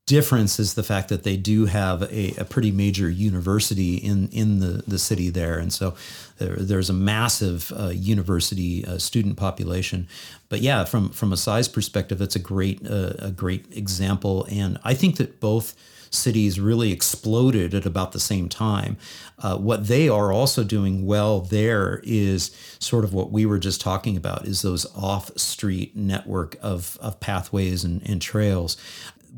difference 0.06 0.60
is 0.60 0.76
the 0.76 0.84
fact 0.84 1.10
that 1.10 1.24
they 1.24 1.38
do 1.38 1.66
have 1.66 2.04
a, 2.04 2.36
a 2.38 2.46
pretty 2.46 2.70
major 2.70 3.10
university 3.10 3.96
in 3.96 4.28
in 4.30 4.60
the 4.60 4.84
the 4.86 5.00
city 5.00 5.32
there, 5.32 5.58
and 5.58 5.74
so 5.74 5.96
there, 6.38 6.58
there's 6.58 6.92
a 6.92 6.94
massive 6.94 7.74
uh, 7.76 7.88
university 7.88 8.86
uh, 8.86 9.00
student 9.00 9.36
population. 9.36 10.08
But 10.48 10.62
yeah, 10.62 10.86
from 10.86 11.10
from 11.10 11.34
a 11.34 11.38
size 11.38 11.68
perspective, 11.68 12.22
it's 12.22 12.36
a 12.36 12.40
great 12.40 12.86
uh, 12.88 13.14
a 13.18 13.32
great 13.32 13.66
example, 13.76 14.46
and 14.52 14.78
I 14.84 14.94
think 14.94 15.16
that 15.16 15.40
both 15.40 15.74
cities 16.12 16.60
really 16.60 16.92
exploded 16.92 17.74
at 17.74 17.86
about 17.86 18.12
the 18.12 18.20
same 18.20 18.48
time. 18.48 18.98
Uh, 19.40 19.58
what 19.58 19.88
they 19.88 20.08
are 20.08 20.32
also 20.32 20.64
doing 20.64 21.06
well 21.06 21.42
there 21.42 22.02
is 22.04 22.52
sort 22.80 23.04
of 23.04 23.14
what 23.14 23.32
we 23.32 23.46
were 23.46 23.58
just 23.58 23.82
talking 23.82 24.16
about 24.16 24.46
is 24.46 24.62
those 24.62 24.86
off-street 24.96 25.96
network 25.96 26.58
of, 26.62 26.98
of 27.02 27.20
pathways 27.20 27.84
and, 27.84 28.08
and 28.08 28.22
trails 28.22 28.78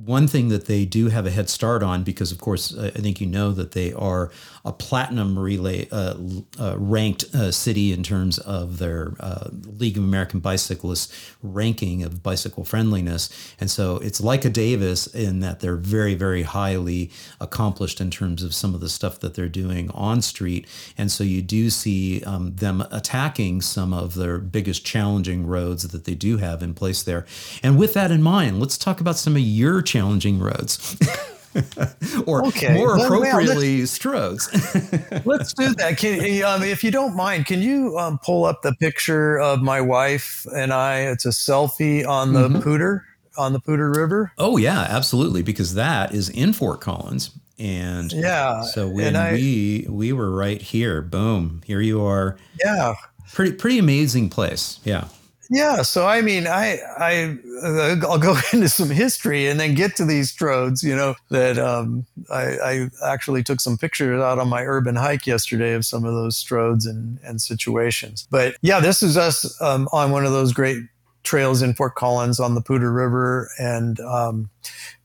one 0.06 0.28
thing 0.28 0.50
that 0.50 0.66
they 0.66 0.86
do 0.86 1.10
have 1.10 1.26
a 1.26 1.32
head 1.32 1.50
start 1.50 1.84
on, 1.84 2.04
because 2.04 2.32
of 2.32 2.40
course 2.40 2.78
I 2.78 2.90
think 2.90 3.22
you 3.22 3.28
know 3.28 3.52
that 3.52 3.72
they 3.72 3.94
are 3.94 4.32
a 4.66 4.72
platinum 4.72 5.38
relay 5.38 5.88
uh, 5.92 6.16
uh, 6.60 6.76
ranked 6.78 7.26
uh, 7.36 7.52
city 7.52 7.92
in 7.92 8.02
terms 8.02 8.38
of 8.40 8.78
their 8.78 9.14
uh, 9.20 9.50
League 9.78 9.98
of 9.98 10.04
American 10.04 10.40
Bicyclists 10.40 11.14
ranking 11.42 12.04
of 12.04 12.24
bicycle 12.24 12.64
friendliness, 12.64 13.30
and 13.60 13.70
so 13.70 13.98
it's 13.98 14.22
like 14.22 14.46
a 14.46 14.50
Davis 14.50 15.08
in 15.08 15.42
that 15.42 15.60
they're 15.60 15.76
very 15.76 16.16
very 16.16 16.44
highly 16.44 17.12
accomplished 17.42 18.00
in 18.00 18.10
terms 18.10 18.42
of 18.42 18.54
some 18.54 18.74
of 18.74 18.80
the 18.80 18.90
stuff 18.90 19.20
that 19.20 19.34
they're 19.34 19.50
doing 19.50 19.90
on 19.92 20.22
street, 20.22 20.66
and 20.98 21.12
so 21.12 21.24
you 21.24 21.42
do 21.42 21.70
see 21.70 22.24
um, 22.24 22.56
them 22.56 22.84
attacking 22.92 23.62
some 23.62 23.94
of 23.94 24.16
their 24.16 24.38
biggest 24.38 24.86
challenging 24.86 25.46
roads 25.46 25.88
that 25.90 26.06
they 26.06 26.16
do 26.16 26.38
have 26.38 26.64
in 26.64 26.74
place 26.74 27.04
there, 27.04 27.26
and 27.62 27.78
with 27.78 27.94
that 27.94 28.12
in 28.12 28.22
mind, 28.22 28.62
let's 28.62 28.78
talk 28.78 29.02
about 29.02 29.18
some 29.18 29.36
of 29.36 29.42
your 29.42 29.82
challenging 29.82 30.40
roads. 30.40 30.98
or 32.26 32.46
okay. 32.48 32.74
more 32.74 32.98
appropriately, 32.98 33.78
well, 33.78 33.88
stroads. 33.88 35.26
let's 35.26 35.54
do 35.54 35.74
that. 35.76 35.98
Can, 35.98 36.44
um, 36.44 36.64
if 36.64 36.84
you 36.84 36.92
don't 36.92 37.16
mind, 37.16 37.46
can 37.46 37.62
you 37.62 37.98
um, 37.98 38.20
pull 38.24 38.46
up 38.46 38.62
the 38.62 38.74
picture 38.74 39.40
of 39.40 39.62
my 39.62 39.82
wife 39.82 40.46
and 40.56 40.74
I? 40.74 41.02
It's 41.02 41.26
a 41.26 41.30
selfie 41.30 42.08
on 42.08 42.34
the 42.34 42.50
mm-hmm. 42.50 42.60
Poudre 42.60 43.02
on 43.38 43.54
the 43.54 43.60
Poudre 43.60 43.96
River. 43.96 44.32
Oh 44.38 44.58
yeah, 44.58 44.82
absolutely, 44.90 45.42
because 45.42 45.76
that 45.76 46.14
is 46.14 46.30
in 46.30 46.54
Fort 46.54 46.82
Collins. 46.82 47.32
And 47.60 48.12
yeah, 48.12 48.62
so 48.62 48.90
when 48.90 49.16
I, 49.16 49.34
we 49.34 49.86
we 49.90 50.14
were 50.14 50.32
right 50.32 50.62
here, 50.62 51.02
boom, 51.02 51.62
here 51.66 51.82
you 51.82 52.04
are. 52.04 52.38
Yeah, 52.64 52.96
pretty 53.32 53.54
pretty 53.54 53.78
amazing 53.78 54.30
place. 54.30 54.80
Yeah. 54.84 55.08
Yeah, 55.54 55.84
so 55.84 56.08
I 56.08 56.22
mean, 56.22 56.48
I 56.48 56.80
I 56.98 57.38
I'll 57.64 58.18
go 58.18 58.36
into 58.54 58.68
some 58.68 58.90
history 58.90 59.48
and 59.48 59.60
then 59.60 59.76
get 59.76 59.96
to 59.98 60.06
these 60.06 60.36
stroads. 60.36 60.84
You 60.84 60.96
know 60.96 61.14
that 61.30 61.60
um, 61.60 62.08
I, 62.32 62.58
I 62.58 62.90
actually 63.06 63.44
took 63.44 63.62
some 63.62 63.78
pictures 63.78 64.20
out 64.20 64.40
on 64.40 64.50
my 64.50 64.64
urban 64.64 64.96
hike 64.96 65.28
yesterday 65.28 65.74
of 65.74 65.86
some 65.86 66.06
of 66.06 66.14
those 66.16 66.44
stroads 66.44 66.88
and 66.88 67.20
and 67.24 67.40
situations. 67.40 68.28
But 68.32 68.56
yeah, 68.64 68.80
this 68.80 69.04
is 69.04 69.16
us 69.16 69.62
um, 69.62 69.88
on 69.94 70.10
one 70.10 70.26
of 70.26 70.32
those 70.32 70.54
great 70.54 70.80
trails 71.22 71.62
in 71.62 71.76
Fort 71.76 71.94
Collins 71.94 72.40
on 72.40 72.56
the 72.56 72.62
Poudre 72.62 72.92
River, 72.92 73.52
and 73.60 74.00
um, 74.00 74.50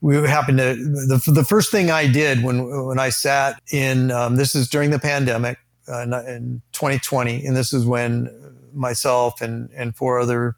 we 0.01 0.15
happened 0.15 0.57
to 0.57 0.73
the 0.73 1.21
the 1.27 1.43
first 1.43 1.69
thing 1.69 1.91
I 1.91 2.07
did 2.07 2.43
when 2.43 2.87
when 2.87 2.97
I 2.97 3.09
sat 3.09 3.61
in 3.71 4.09
um, 4.09 4.35
this 4.35 4.55
is 4.55 4.67
during 4.67 4.89
the 4.89 4.99
pandemic 4.99 5.59
uh, 5.87 6.01
in 6.25 6.63
2020, 6.71 7.45
and 7.45 7.55
this 7.55 7.71
is 7.71 7.85
when 7.85 8.31
myself 8.73 9.41
and, 9.41 9.69
and 9.75 9.95
four 9.95 10.19
other 10.19 10.55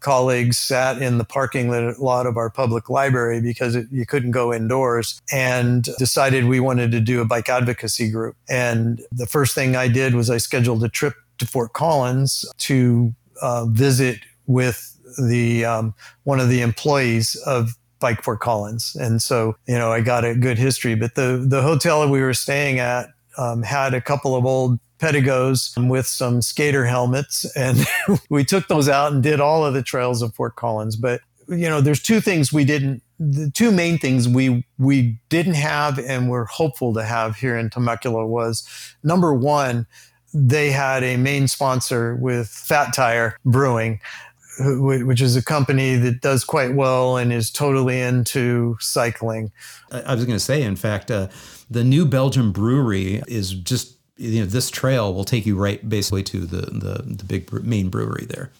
colleagues 0.00 0.58
sat 0.58 1.02
in 1.02 1.18
the 1.18 1.24
parking 1.24 1.70
lot 1.98 2.26
of 2.26 2.36
our 2.36 2.50
public 2.50 2.88
library 2.88 3.40
because 3.40 3.74
it, 3.74 3.86
you 3.90 4.06
couldn't 4.06 4.30
go 4.30 4.52
indoors 4.52 5.20
and 5.32 5.88
decided 5.98 6.44
we 6.44 6.60
wanted 6.60 6.92
to 6.92 7.00
do 7.00 7.20
a 7.20 7.24
bike 7.24 7.48
advocacy 7.48 8.10
group. 8.10 8.36
And 8.48 9.02
the 9.10 9.26
first 9.26 9.54
thing 9.54 9.74
I 9.74 9.88
did 9.88 10.14
was 10.14 10.30
I 10.30 10.38
scheduled 10.38 10.84
a 10.84 10.88
trip 10.88 11.14
to 11.38 11.46
Fort 11.46 11.72
Collins 11.72 12.44
to 12.58 13.12
uh, 13.42 13.66
visit 13.66 14.20
with 14.46 14.96
the 15.18 15.64
um, 15.64 15.94
one 16.24 16.40
of 16.40 16.48
the 16.48 16.60
employees 16.60 17.36
of 17.46 17.70
Bike 18.00 18.22
Fort 18.22 18.40
Collins. 18.40 18.94
And 18.94 19.20
so, 19.20 19.56
you 19.66 19.76
know, 19.76 19.90
I 19.90 20.00
got 20.00 20.24
a 20.24 20.34
good 20.34 20.58
history. 20.58 20.94
But 20.94 21.14
the 21.14 21.44
the 21.46 21.62
hotel 21.62 22.08
we 22.08 22.20
were 22.20 22.34
staying 22.34 22.78
at 22.78 23.08
um, 23.36 23.62
had 23.62 23.94
a 23.94 24.00
couple 24.00 24.36
of 24.36 24.44
old 24.44 24.78
Pedegos 24.98 25.88
with 25.88 26.06
some 26.06 26.42
skater 26.42 26.86
helmets. 26.86 27.44
And 27.56 27.78
we 28.30 28.44
took 28.44 28.68
those 28.68 28.88
out 28.88 29.12
and 29.12 29.22
did 29.22 29.40
all 29.40 29.64
of 29.64 29.74
the 29.74 29.82
trails 29.82 30.22
of 30.22 30.34
Fort 30.34 30.56
Collins. 30.56 30.96
But, 30.96 31.20
you 31.48 31.68
know, 31.68 31.80
there's 31.80 32.02
two 32.02 32.20
things 32.20 32.52
we 32.52 32.64
didn't, 32.64 33.02
the 33.18 33.50
two 33.50 33.70
main 33.70 33.98
things 33.98 34.28
we, 34.28 34.64
we 34.78 35.18
didn't 35.28 35.54
have 35.54 35.98
and 35.98 36.28
we're 36.28 36.44
hopeful 36.44 36.94
to 36.94 37.02
have 37.02 37.36
here 37.36 37.56
in 37.56 37.70
Temecula 37.70 38.26
was 38.26 38.68
number 39.02 39.34
one, 39.34 39.86
they 40.34 40.70
had 40.70 41.02
a 41.02 41.16
main 41.16 41.48
sponsor 41.48 42.14
with 42.16 42.48
Fat 42.48 42.92
Tire 42.94 43.36
Brewing 43.44 44.00
which 44.60 45.20
is 45.20 45.36
a 45.36 45.42
company 45.42 45.96
that 45.96 46.20
does 46.20 46.44
quite 46.44 46.74
well 46.74 47.16
and 47.16 47.32
is 47.32 47.50
totally 47.50 48.00
into 48.00 48.76
cycling. 48.80 49.52
I 49.90 50.14
was 50.14 50.24
going 50.24 50.36
to 50.36 50.44
say, 50.44 50.62
in 50.62 50.76
fact, 50.76 51.10
uh, 51.10 51.28
the 51.70 51.84
New 51.84 52.04
Belgium 52.04 52.52
Brewery 52.52 53.22
is 53.28 53.52
just 53.52 53.97
you 54.18 54.40
know 54.40 54.46
this 54.46 54.70
trail 54.70 55.14
will 55.14 55.24
take 55.24 55.46
you 55.46 55.56
right 55.56 55.88
basically 55.88 56.22
to 56.24 56.40
the 56.40 56.62
the, 56.62 57.02
the 57.04 57.24
big 57.24 57.50
main 57.64 57.88
brewery 57.88 58.26
there. 58.26 58.50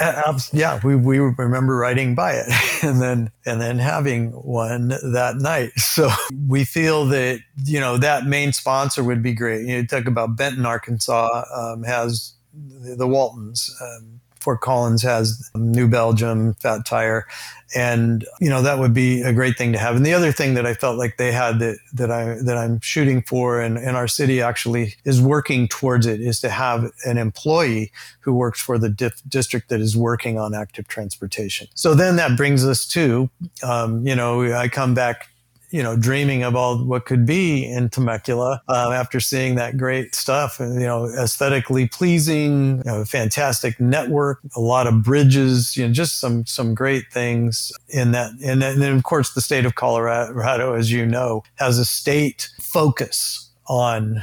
Uh, 0.00 0.38
yeah, 0.52 0.78
we, 0.84 0.94
we 0.94 1.18
remember 1.18 1.74
riding 1.74 2.14
by 2.14 2.32
it 2.34 2.46
and 2.84 3.02
then 3.02 3.32
and 3.46 3.60
then 3.60 3.78
having 3.78 4.30
one 4.30 4.88
that 4.88 5.36
night. 5.38 5.72
So 5.98 6.10
we 6.46 6.64
feel 6.64 7.06
that 7.06 7.40
you 7.64 7.80
know 7.80 7.96
that 7.96 8.26
main 8.26 8.52
sponsor 8.52 9.02
would 9.02 9.22
be 9.22 9.32
great. 9.32 9.66
You 9.66 9.78
know, 9.78 9.84
talk 9.84 10.06
about 10.06 10.36
Benton, 10.36 10.64
Arkansas 10.64 11.44
um, 11.52 11.82
has 11.82 12.34
the, 12.52 12.94
the 12.94 13.08
Waltons. 13.08 13.74
Um, 13.80 14.17
Fort 14.40 14.60
Collins 14.60 15.02
has 15.02 15.50
New 15.54 15.88
Belgium, 15.88 16.54
Fat 16.54 16.84
Tire, 16.86 17.26
and 17.74 18.24
you 18.40 18.48
know 18.48 18.62
that 18.62 18.78
would 18.78 18.94
be 18.94 19.20
a 19.22 19.32
great 19.32 19.58
thing 19.58 19.72
to 19.72 19.78
have. 19.78 19.96
And 19.96 20.06
the 20.06 20.14
other 20.14 20.32
thing 20.32 20.54
that 20.54 20.66
I 20.66 20.74
felt 20.74 20.98
like 20.98 21.16
they 21.16 21.32
had 21.32 21.58
that 21.58 21.78
that 21.92 22.10
I 22.10 22.36
that 22.42 22.56
I'm 22.56 22.80
shooting 22.80 23.22
for, 23.22 23.60
and, 23.60 23.76
and 23.76 23.96
our 23.96 24.08
city 24.08 24.40
actually 24.40 24.94
is 25.04 25.20
working 25.20 25.68
towards 25.68 26.06
it, 26.06 26.20
is 26.20 26.40
to 26.40 26.48
have 26.48 26.90
an 27.04 27.18
employee 27.18 27.92
who 28.20 28.32
works 28.32 28.60
for 28.60 28.78
the 28.78 28.88
dif- 28.88 29.22
district 29.28 29.68
that 29.68 29.80
is 29.80 29.96
working 29.96 30.38
on 30.38 30.54
active 30.54 30.88
transportation. 30.88 31.68
So 31.74 31.94
then 31.94 32.16
that 32.16 32.36
brings 32.36 32.64
us 32.64 32.86
to, 32.88 33.30
um, 33.62 34.06
you 34.06 34.14
know, 34.14 34.52
I 34.52 34.68
come 34.68 34.94
back 34.94 35.28
you 35.70 35.82
know, 35.82 35.96
dreaming 35.96 36.42
of 36.42 36.56
all 36.56 36.78
what 36.84 37.04
could 37.04 37.26
be 37.26 37.64
in 37.64 37.88
Temecula 37.88 38.62
uh, 38.68 38.90
after 38.92 39.20
seeing 39.20 39.56
that 39.56 39.76
great 39.76 40.14
stuff. 40.14 40.58
You 40.60 40.80
know, 40.80 41.06
aesthetically 41.06 41.88
pleasing, 41.88 42.78
you 42.78 42.84
know, 42.84 43.04
fantastic 43.04 43.78
network, 43.78 44.40
a 44.56 44.60
lot 44.60 44.86
of 44.86 45.02
bridges, 45.02 45.76
you 45.76 45.86
know, 45.86 45.92
just 45.92 46.20
some 46.20 46.46
some 46.46 46.74
great 46.74 47.04
things 47.12 47.72
in 47.88 48.12
that. 48.12 48.32
And 48.44 48.62
then, 48.62 48.74
and 48.74 48.82
then 48.82 48.96
of 48.96 49.02
course, 49.02 49.34
the 49.34 49.40
state 49.40 49.66
of 49.66 49.74
Colorado, 49.74 50.74
as 50.74 50.90
you 50.90 51.04
know, 51.04 51.42
has 51.56 51.78
a 51.78 51.84
state 51.84 52.48
focus 52.60 53.50
on 53.66 54.22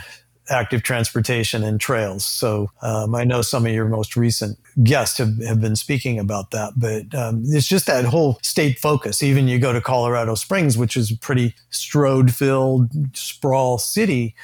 active 0.50 0.84
transportation 0.84 1.64
and 1.64 1.80
trails. 1.80 2.26
So 2.26 2.70
um, 2.82 3.16
I 3.16 3.24
know 3.24 3.42
some 3.42 3.66
of 3.66 3.72
your 3.72 3.88
most 3.88 4.16
recent 4.16 4.58
guests 4.84 5.18
have, 5.18 5.38
have 5.44 5.62
been 5.62 5.76
speaking 5.76 6.20
about 6.20 6.52
that, 6.52 6.74
but 6.78 7.18
um, 7.18 7.44
it's 7.48 7.68
just 7.68 7.88
that 7.88 8.06
whole 8.06 8.38
state 8.42 8.80
focus. 8.80 9.24
Even 9.24 9.48
you 9.48 9.60
go 9.60 9.74
to 9.74 9.82
Colorado 9.82 10.36
Springs, 10.36 10.78
which 10.78 10.96
is 10.96 11.12
a 11.12 11.18
pretty 11.18 11.56
stroad 11.72 12.34
filled 12.34 12.92
sprawl 13.16 13.78
city, 13.78 14.36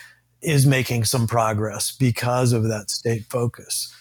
is 0.42 0.66
making 0.66 1.04
some 1.04 1.28
progress 1.28 1.92
because 1.92 2.52
of 2.52 2.64
that 2.64 2.90
state 2.90 3.26
focus 3.30 3.94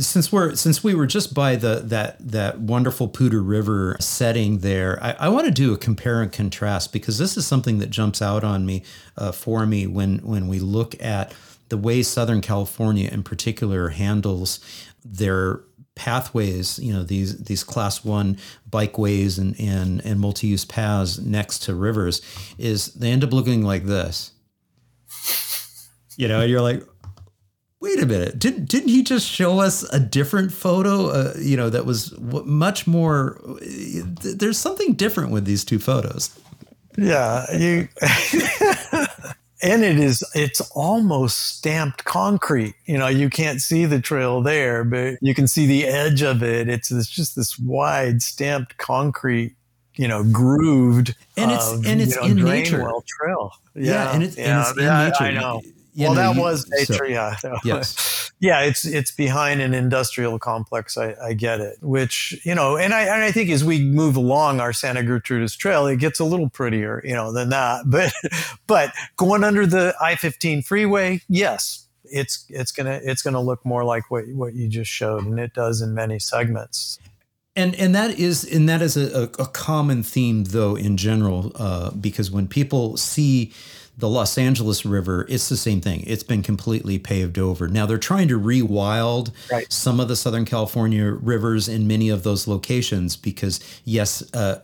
since 0.00 0.32
we're 0.32 0.54
since 0.54 0.82
we 0.84 0.94
were 0.94 1.06
just 1.06 1.34
by 1.34 1.56
the 1.56 1.82
that 1.84 2.16
that 2.20 2.58
wonderful 2.58 3.08
Poudre 3.08 3.40
River 3.46 3.96
setting 4.00 4.58
there, 4.58 5.02
I, 5.02 5.12
I 5.12 5.28
want 5.28 5.46
to 5.46 5.50
do 5.50 5.72
a 5.72 5.78
compare 5.78 6.22
and 6.22 6.32
contrast 6.32 6.92
because 6.92 7.18
this 7.18 7.36
is 7.36 7.46
something 7.46 7.78
that 7.78 7.90
jumps 7.90 8.20
out 8.20 8.44
on 8.44 8.66
me 8.66 8.82
uh, 9.16 9.32
for 9.32 9.66
me 9.66 9.86
when 9.86 10.18
when 10.18 10.48
we 10.48 10.58
look 10.58 11.00
at 11.02 11.34
the 11.68 11.78
way 11.78 12.02
Southern 12.02 12.40
California 12.40 13.08
in 13.10 13.22
particular 13.22 13.88
handles 13.90 14.60
their 15.04 15.60
pathways, 15.94 16.78
you 16.78 16.92
know, 16.92 17.02
these 17.02 17.38
these 17.44 17.62
class 17.62 18.04
one 18.04 18.38
bikeways 18.68 19.38
and 19.38 19.58
and, 19.60 20.04
and 20.04 20.20
multi-use 20.20 20.64
paths 20.64 21.18
next 21.18 21.60
to 21.60 21.74
rivers, 21.74 22.22
is 22.58 22.94
they 22.94 23.10
end 23.10 23.24
up 23.24 23.32
looking 23.32 23.62
like 23.62 23.84
this. 23.84 24.32
You 26.16 26.28
know, 26.28 26.42
you're 26.42 26.60
like, 26.60 26.82
wait 27.80 28.02
a 28.02 28.06
minute. 28.06 28.38
Didn't 28.38 28.66
didn't 28.66 28.88
he 28.88 29.02
just 29.02 29.26
show 29.26 29.58
us 29.58 29.82
a 29.92 29.98
different 29.98 30.52
photo 30.52 31.08
uh, 31.08 31.34
you 31.38 31.56
know 31.56 31.70
that 31.70 31.86
was 31.86 32.16
much 32.18 32.86
more 32.86 33.40
there's 33.62 34.58
something 34.58 34.94
different 34.94 35.30
with 35.30 35.44
these 35.44 35.64
two 35.64 35.78
photos. 35.78 36.38
Yeah 36.96 37.50
you 37.52 37.88
and 39.62 39.84
it 39.84 39.98
is 39.98 40.22
it's 40.34 40.60
almost 40.72 41.56
stamped 41.56 42.04
concrete. 42.04 42.74
You 42.84 42.98
know 42.98 43.08
you 43.08 43.30
can't 43.30 43.60
see 43.60 43.86
the 43.86 44.00
trail 44.00 44.42
there 44.42 44.84
but 44.84 45.18
you 45.22 45.34
can 45.34 45.48
see 45.48 45.66
the 45.66 45.86
edge 45.86 46.22
of 46.22 46.42
it. 46.42 46.68
It's, 46.68 46.90
it's 46.92 47.08
just 47.08 47.34
this 47.34 47.58
wide 47.58 48.22
stamped 48.22 48.76
concrete 48.76 49.56
you 49.96 50.06
know 50.06 50.22
grooved 50.22 51.14
and 51.36 51.50
it's 51.50 51.72
um, 51.72 51.82
and 51.84 52.00
it's 52.00 52.14
you 52.16 52.34
know, 52.34 52.42
in 52.42 52.44
nature. 52.44 52.82
well 52.82 53.04
trail. 53.06 53.52
Yeah, 53.74 53.92
yeah 53.92 54.14
and 54.14 54.22
it's, 54.22 54.36
yeah, 54.36 54.44
and 54.44 54.60
it's 54.60 54.78
in 54.78 54.84
yeah, 54.84 55.04
nature. 55.04 55.24
I 55.24 55.30
know 55.32 55.62
well, 55.96 56.14
know, 56.14 56.20
that 56.20 56.34
you, 56.36 56.40
was 56.40 56.68
nature. 56.68 56.94
So, 56.94 57.04
yeah. 57.04 57.36
Yes. 57.64 58.32
yeah. 58.40 58.60
It's 58.62 58.84
it's 58.84 59.10
behind 59.10 59.60
an 59.60 59.74
industrial 59.74 60.38
complex. 60.38 60.96
I, 60.96 61.14
I 61.22 61.32
get 61.32 61.60
it. 61.60 61.76
Which 61.80 62.40
you 62.44 62.54
know, 62.54 62.76
and 62.76 62.94
I 62.94 63.02
and 63.02 63.22
I 63.22 63.32
think 63.32 63.50
as 63.50 63.64
we 63.64 63.80
move 63.82 64.16
along 64.16 64.60
our 64.60 64.72
Santa 64.72 65.00
Gertrudis 65.02 65.56
Trail, 65.56 65.86
it 65.86 65.96
gets 65.96 66.20
a 66.20 66.24
little 66.24 66.48
prettier, 66.48 67.02
you 67.04 67.14
know, 67.14 67.32
than 67.32 67.50
that. 67.50 67.84
But 67.90 68.12
but 68.66 68.92
going 69.16 69.42
under 69.42 69.66
the 69.66 69.94
I-15 70.00 70.64
freeway, 70.64 71.22
yes, 71.28 71.88
it's 72.04 72.44
it's 72.48 72.72
gonna 72.72 73.00
it's 73.02 73.22
gonna 73.22 73.40
look 73.40 73.64
more 73.64 73.84
like 73.84 74.10
what 74.10 74.28
what 74.28 74.54
you 74.54 74.68
just 74.68 74.90
showed, 74.90 75.24
and 75.24 75.38
it 75.38 75.54
does 75.54 75.80
in 75.80 75.94
many 75.94 76.18
segments. 76.18 76.98
And 77.56 77.74
and 77.74 77.94
that 77.94 78.18
is 78.18 78.44
and 78.44 78.68
that 78.68 78.80
is 78.80 78.96
a, 78.96 79.24
a 79.24 79.46
common 79.46 80.02
theme 80.02 80.44
though 80.44 80.76
in 80.76 80.96
general, 80.96 81.52
uh, 81.56 81.90
because 81.90 82.30
when 82.30 82.46
people 82.46 82.96
see 82.96 83.52
the 84.00 84.08
Los 84.08 84.36
Angeles 84.36 84.84
River, 84.84 85.26
it's 85.28 85.48
the 85.48 85.56
same 85.56 85.80
thing. 85.80 86.02
It's 86.06 86.22
been 86.22 86.42
completely 86.42 86.98
paved 86.98 87.38
over. 87.38 87.68
Now 87.68 87.86
they're 87.86 87.98
trying 87.98 88.28
to 88.28 88.40
rewild 88.40 89.32
right. 89.50 89.70
some 89.70 90.00
of 90.00 90.08
the 90.08 90.16
Southern 90.16 90.44
California 90.44 91.12
rivers 91.12 91.68
in 91.68 91.86
many 91.86 92.08
of 92.08 92.22
those 92.22 92.48
locations 92.48 93.16
because, 93.16 93.60
yes, 93.84 94.22
uh, 94.34 94.60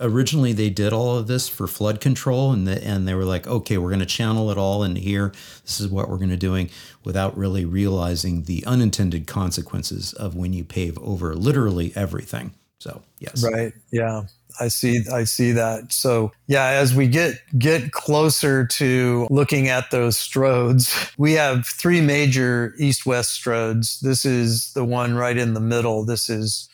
originally 0.00 0.52
they 0.52 0.70
did 0.70 0.92
all 0.92 1.16
of 1.16 1.26
this 1.26 1.48
for 1.48 1.66
flood 1.66 2.00
control 2.00 2.52
and 2.52 2.66
the, 2.66 2.84
and 2.84 3.08
they 3.08 3.14
were 3.14 3.24
like 3.24 3.46
okay 3.48 3.78
we're 3.78 3.88
going 3.88 3.98
to 3.98 4.06
channel 4.06 4.50
it 4.50 4.56
all 4.56 4.84
in 4.84 4.94
here 4.94 5.32
this 5.64 5.80
is 5.80 5.88
what 5.88 6.08
we're 6.08 6.18
going 6.18 6.28
to 6.28 6.36
doing 6.36 6.70
without 7.02 7.36
really 7.36 7.64
realizing 7.64 8.44
the 8.44 8.64
unintended 8.64 9.26
consequences 9.26 10.12
of 10.12 10.36
when 10.36 10.52
you 10.52 10.62
pave 10.62 10.96
over 10.98 11.34
literally 11.34 11.92
everything 11.96 12.54
so 12.78 13.02
yes 13.18 13.42
right 13.42 13.72
yeah 13.90 14.22
I 14.60 14.68
see 14.68 15.04
I 15.12 15.24
see 15.24 15.52
that. 15.52 15.92
So 15.92 16.32
yeah, 16.46 16.66
as 16.66 16.94
we 16.94 17.06
get 17.06 17.34
get 17.58 17.92
closer 17.92 18.66
to 18.66 19.26
looking 19.30 19.68
at 19.68 19.90
those 19.90 20.16
stroads, 20.16 21.12
we 21.18 21.32
have 21.32 21.66
three 21.66 22.00
major 22.00 22.74
east-west 22.78 23.40
stroads. 23.40 24.00
This 24.00 24.24
is 24.24 24.72
the 24.72 24.84
one 24.84 25.14
right 25.14 25.36
in 25.36 25.54
the 25.54 25.60
middle. 25.60 26.04
This 26.04 26.28
is 26.28 26.68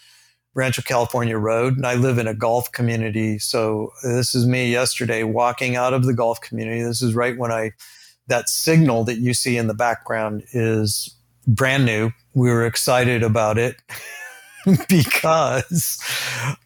Rancho 0.55 0.83
California 0.83 1.37
Road, 1.37 1.77
and 1.77 1.87
I 1.87 1.95
live 1.95 2.19
in 2.19 2.27
a 2.27 2.35
golf 2.35 2.71
community. 2.73 3.39
So 3.39 3.91
this 4.03 4.35
is 4.35 4.47
me 4.47 4.71
yesterday 4.71 5.25
walking 5.25 5.77
out 5.77 5.93
of 5.93 6.05
the 6.05 6.15
golf 6.15 6.41
community. 6.41 6.83
This 6.83 7.03
is 7.03 7.15
right 7.15 7.37
when 7.37 7.51
I 7.51 7.73
that 8.29 8.49
signal 8.49 9.05
that 9.05 9.19
you 9.19 9.35
see 9.35 9.57
in 9.57 9.67
the 9.67 9.75
background 9.75 10.45
is 10.53 11.15
brand 11.47 11.85
new 11.85 12.11
we 12.35 12.51
were 12.51 12.65
excited 12.65 13.23
about 13.23 13.59
it 13.59 13.77
because 14.89 16.03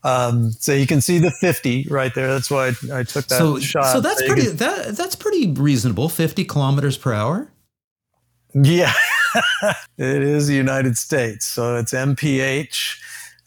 um, 0.04 0.52
so 0.52 0.72
you 0.72 0.86
can 0.86 1.00
see 1.00 1.18
the 1.18 1.30
50 1.30 1.88
right 1.90 2.14
there. 2.14 2.28
That's 2.28 2.50
why 2.50 2.68
I, 2.68 3.00
I 3.00 3.02
took 3.02 3.26
that 3.26 3.38
so, 3.38 3.58
shot. 3.58 3.92
So 3.92 4.00
that's 4.00 4.20
so 4.20 4.26
pretty 4.26 4.46
can, 4.46 4.56
that 4.56 4.96
that's 4.96 5.16
pretty 5.16 5.52
reasonable. 5.52 6.08
50 6.08 6.44
kilometers 6.44 6.96
per 6.96 7.12
hour. 7.12 7.50
Yeah, 8.54 8.92
it 9.98 10.22
is 10.22 10.46
the 10.46 10.54
United 10.54 10.96
States, 10.96 11.44
so 11.44 11.76
it's 11.76 11.92
MPH, 11.92 12.98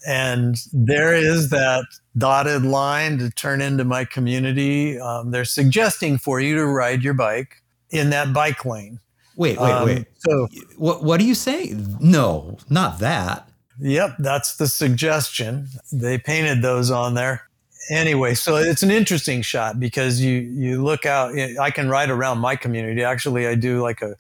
and 0.08 0.56
there 0.72 1.16
is 1.16 1.49
that 1.49 1.86
dotted 2.18 2.64
line 2.64 3.18
to 3.18 3.32
turn 3.32 3.62
into 3.62 3.84
my 3.84 4.06
community. 4.06 4.99
Um, 4.99 5.32
they're 5.32 5.43
suggesting 5.43 6.18
for 6.18 6.39
you 6.39 6.56
to 6.56 6.66
ride 6.66 7.02
your 7.02 7.16
bike 7.16 7.64
in 7.89 8.12
that 8.12 8.32
bike 8.32 8.64
lane. 8.64 8.99
Wait, 9.36 9.60
wait, 9.60 9.72
um, 9.72 9.86
wait. 9.86 10.06
So 10.20 10.47
what 10.78 11.04
what 11.04 11.20
are 11.20 11.24
you 11.24 11.36
saying? 11.36 11.97
No, 11.99 12.58
not 12.70 12.99
that. 12.99 13.51
Yep, 13.82 14.17
that's 14.19 14.57
the 14.57 14.67
suggestion. 14.67 15.67
They 15.91 16.17
painted 16.17 16.61
those 16.61 16.91
on 16.91 17.15
there. 17.15 17.47
Anyway, 17.89 18.36
so 18.36 18.55
it's 18.57 18.84
an 18.84 18.91
interesting 18.91 19.41
shot 19.41 19.79
because 19.79 20.21
you 20.21 20.34
you 20.34 20.84
look 20.84 21.05
out. 21.05 21.38
I 21.38 21.71
can 21.71 21.89
ride 21.89 22.11
around 22.11 22.38
my 22.38 22.55
community. 22.55 23.03
Actually, 23.03 23.47
I 23.47 23.55
do 23.55 23.82
like 23.82 24.01
a, 24.03 24.15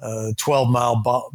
a 0.00 0.34
12 0.36 0.68
mile 0.68 0.96
bo- 0.96 1.30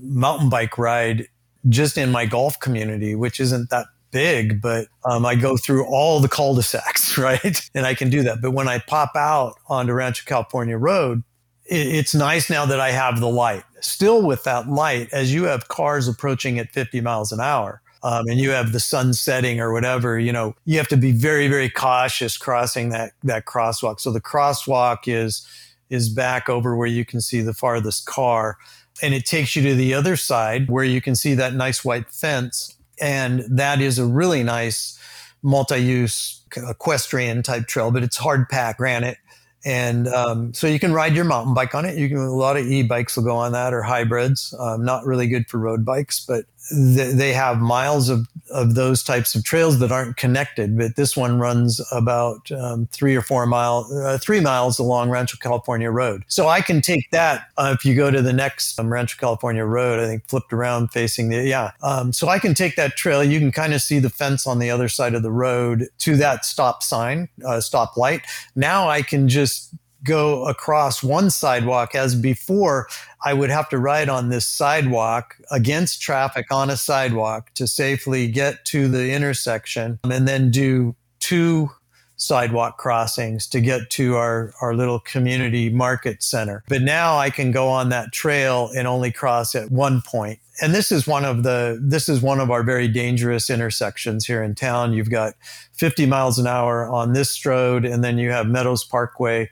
mountain 0.00 0.48
bike 0.48 0.78
ride 0.78 1.26
just 1.68 1.98
in 1.98 2.12
my 2.12 2.24
golf 2.24 2.58
community, 2.60 3.16
which 3.16 3.40
isn't 3.40 3.68
that 3.70 3.86
big, 4.10 4.62
but 4.62 4.86
um, 5.04 5.26
I 5.26 5.34
go 5.34 5.56
through 5.56 5.86
all 5.86 6.20
the 6.20 6.28
cul-de-sacs, 6.28 7.18
right? 7.18 7.60
And 7.74 7.84
I 7.84 7.94
can 7.94 8.10
do 8.10 8.22
that. 8.22 8.40
But 8.40 8.52
when 8.52 8.68
I 8.68 8.78
pop 8.78 9.16
out 9.16 9.54
onto 9.68 9.92
Rancho 9.92 10.22
California 10.24 10.78
Road, 10.78 11.22
it's 11.68 12.14
nice 12.14 12.48
now 12.48 12.64
that 12.66 12.80
I 12.80 12.90
have 12.90 13.20
the 13.20 13.28
light. 13.28 13.64
Still, 13.80 14.22
with 14.22 14.44
that 14.44 14.68
light, 14.68 15.08
as 15.12 15.32
you 15.32 15.44
have 15.44 15.68
cars 15.68 16.08
approaching 16.08 16.58
at 16.58 16.70
50 16.70 17.00
miles 17.00 17.30
an 17.30 17.40
hour, 17.40 17.80
um, 18.02 18.26
and 18.28 18.38
you 18.38 18.50
have 18.50 18.72
the 18.72 18.80
sun 18.80 19.12
setting 19.12 19.60
or 19.60 19.72
whatever, 19.72 20.18
you 20.18 20.32
know, 20.32 20.54
you 20.64 20.78
have 20.78 20.88
to 20.88 20.96
be 20.96 21.12
very, 21.12 21.48
very 21.48 21.68
cautious 21.68 22.36
crossing 22.36 22.90
that 22.90 23.12
that 23.24 23.44
crosswalk. 23.44 24.00
So 24.00 24.12
the 24.12 24.20
crosswalk 24.20 25.00
is 25.06 25.46
is 25.90 26.08
back 26.08 26.48
over 26.48 26.76
where 26.76 26.86
you 26.86 27.04
can 27.04 27.20
see 27.20 27.40
the 27.40 27.54
farthest 27.54 28.06
car, 28.06 28.56
and 29.02 29.14
it 29.14 29.24
takes 29.24 29.56
you 29.56 29.62
to 29.62 29.74
the 29.74 29.94
other 29.94 30.16
side 30.16 30.68
where 30.68 30.84
you 30.84 31.00
can 31.00 31.16
see 31.16 31.34
that 31.34 31.54
nice 31.54 31.84
white 31.84 32.10
fence, 32.10 32.76
and 33.00 33.44
that 33.48 33.80
is 33.80 33.98
a 33.98 34.06
really 34.06 34.42
nice 34.42 34.98
multi-use 35.42 36.42
equestrian 36.68 37.42
type 37.42 37.66
trail, 37.66 37.90
but 37.90 38.02
it's 38.02 38.16
hard 38.16 38.48
packed 38.48 38.78
granite 38.78 39.18
and 39.64 40.08
um, 40.08 40.54
so 40.54 40.66
you 40.66 40.78
can 40.78 40.92
ride 40.92 41.14
your 41.14 41.24
mountain 41.24 41.54
bike 41.54 41.74
on 41.74 41.84
it. 41.84 41.96
You 41.96 42.08
can 42.08 42.18
a 42.18 42.30
lot 42.30 42.56
of 42.56 42.66
e-bikes 42.66 43.16
will 43.16 43.24
go 43.24 43.36
on 43.36 43.52
that 43.52 43.74
or 43.74 43.82
hybrids. 43.82 44.54
Um, 44.58 44.84
not 44.84 45.04
really 45.04 45.26
good 45.26 45.48
for 45.48 45.58
road 45.58 45.84
bikes, 45.84 46.24
but 46.24 46.44
th- 46.70 47.14
they 47.14 47.32
have 47.32 47.58
miles 47.58 48.08
of 48.08 48.26
of 48.50 48.74
those 48.74 49.02
types 49.02 49.34
of 49.34 49.44
trails 49.44 49.78
that 49.78 49.92
aren't 49.92 50.16
connected. 50.16 50.76
But 50.76 50.96
this 50.96 51.16
one 51.16 51.38
runs 51.38 51.80
about 51.92 52.50
um, 52.52 52.86
three 52.92 53.14
or 53.14 53.22
four 53.22 53.46
mile, 53.46 53.86
uh, 53.92 54.18
three 54.18 54.40
miles 54.40 54.78
along 54.78 55.10
Rancho 55.10 55.36
California 55.38 55.90
Road. 55.90 56.24
So 56.28 56.48
I 56.48 56.60
can 56.60 56.80
take 56.80 57.10
that 57.10 57.48
uh, 57.56 57.74
if 57.76 57.84
you 57.84 57.94
go 57.94 58.10
to 58.10 58.22
the 58.22 58.32
next 58.32 58.78
um, 58.78 58.92
Rancho 58.92 59.16
California 59.18 59.64
Road. 59.64 60.00
I 60.00 60.06
think 60.06 60.26
flipped 60.28 60.52
around 60.52 60.88
facing 60.92 61.28
the 61.28 61.42
yeah. 61.42 61.72
Um, 61.82 62.12
so 62.12 62.28
I 62.28 62.38
can 62.38 62.54
take 62.54 62.76
that 62.76 62.96
trail. 62.96 63.22
You 63.22 63.38
can 63.38 63.52
kind 63.52 63.74
of 63.74 63.82
see 63.82 63.98
the 63.98 64.10
fence 64.10 64.46
on 64.46 64.58
the 64.58 64.70
other 64.70 64.88
side 64.88 65.14
of 65.14 65.22
the 65.22 65.30
road 65.30 65.88
to 65.98 66.16
that 66.16 66.44
stop 66.44 66.82
sign, 66.82 67.28
uh, 67.44 67.60
stop 67.60 67.96
light. 67.96 68.22
Now 68.56 68.88
I 68.88 69.02
can 69.02 69.28
just 69.28 69.74
go 70.04 70.46
across 70.46 71.02
one 71.02 71.30
sidewalk 71.30 71.94
as 71.94 72.14
before 72.14 72.88
I 73.24 73.34
would 73.34 73.50
have 73.50 73.68
to 73.70 73.78
ride 73.78 74.08
on 74.08 74.28
this 74.28 74.46
sidewalk 74.46 75.36
against 75.50 76.00
traffic 76.00 76.46
on 76.50 76.70
a 76.70 76.76
sidewalk 76.76 77.50
to 77.54 77.66
safely 77.66 78.28
get 78.28 78.64
to 78.66 78.88
the 78.88 79.12
intersection 79.12 79.98
and 80.04 80.28
then 80.28 80.50
do 80.50 80.94
two 81.18 81.70
sidewalk 82.18 82.78
crossings 82.78 83.46
to 83.46 83.60
get 83.60 83.90
to 83.90 84.16
our, 84.16 84.52
our 84.60 84.74
little 84.74 84.98
community 85.00 85.70
market 85.70 86.22
center. 86.22 86.64
But 86.68 86.82
now 86.82 87.16
I 87.16 87.30
can 87.30 87.52
go 87.52 87.68
on 87.68 87.88
that 87.90 88.12
trail 88.12 88.70
and 88.76 88.86
only 88.86 89.12
cross 89.12 89.54
at 89.54 89.70
one 89.70 90.02
point. 90.02 90.40
And 90.60 90.74
this 90.74 90.90
is 90.90 91.06
one 91.06 91.24
of 91.24 91.44
the 91.44 91.78
this 91.80 92.08
is 92.08 92.20
one 92.20 92.40
of 92.40 92.50
our 92.50 92.64
very 92.64 92.88
dangerous 92.88 93.48
intersections 93.48 94.26
here 94.26 94.42
in 94.42 94.56
town. 94.56 94.92
You've 94.92 95.10
got 95.10 95.34
50 95.74 96.06
miles 96.06 96.36
an 96.40 96.48
hour 96.48 96.88
on 96.88 97.12
this 97.12 97.46
road 97.46 97.84
and 97.84 98.02
then 98.02 98.18
you 98.18 98.32
have 98.32 98.48
Meadows 98.48 98.82
Parkway 98.82 99.48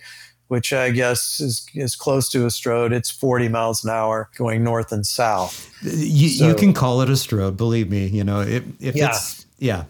which 0.49 0.73
I 0.73 0.91
guess 0.91 1.41
is, 1.41 1.67
is 1.75 1.97
close 1.97 2.29
to 2.31 2.45
a 2.45 2.49
stroad. 2.49 2.93
It's 2.93 3.11
40 3.11 3.49
miles 3.49 3.85
an 3.85 3.91
hour 3.91 4.31
going 4.37 4.63
north 4.63 4.93
and 4.93 5.07
south. 5.07 5.71
You, 5.83 6.29
so, 6.29 6.49
you 6.49 6.55
can 6.55 6.73
call 6.73 7.01
it 7.03 7.09
a 7.09 7.17
stroad, 7.17 7.57
believe 7.57 7.91
me. 7.91 8.07
You 8.07 8.25
know, 8.25 8.41
if, 8.41 8.65
if 8.81 8.95
yeah. 8.95 9.09
it's, 9.09 9.47
yeah, 9.59 9.85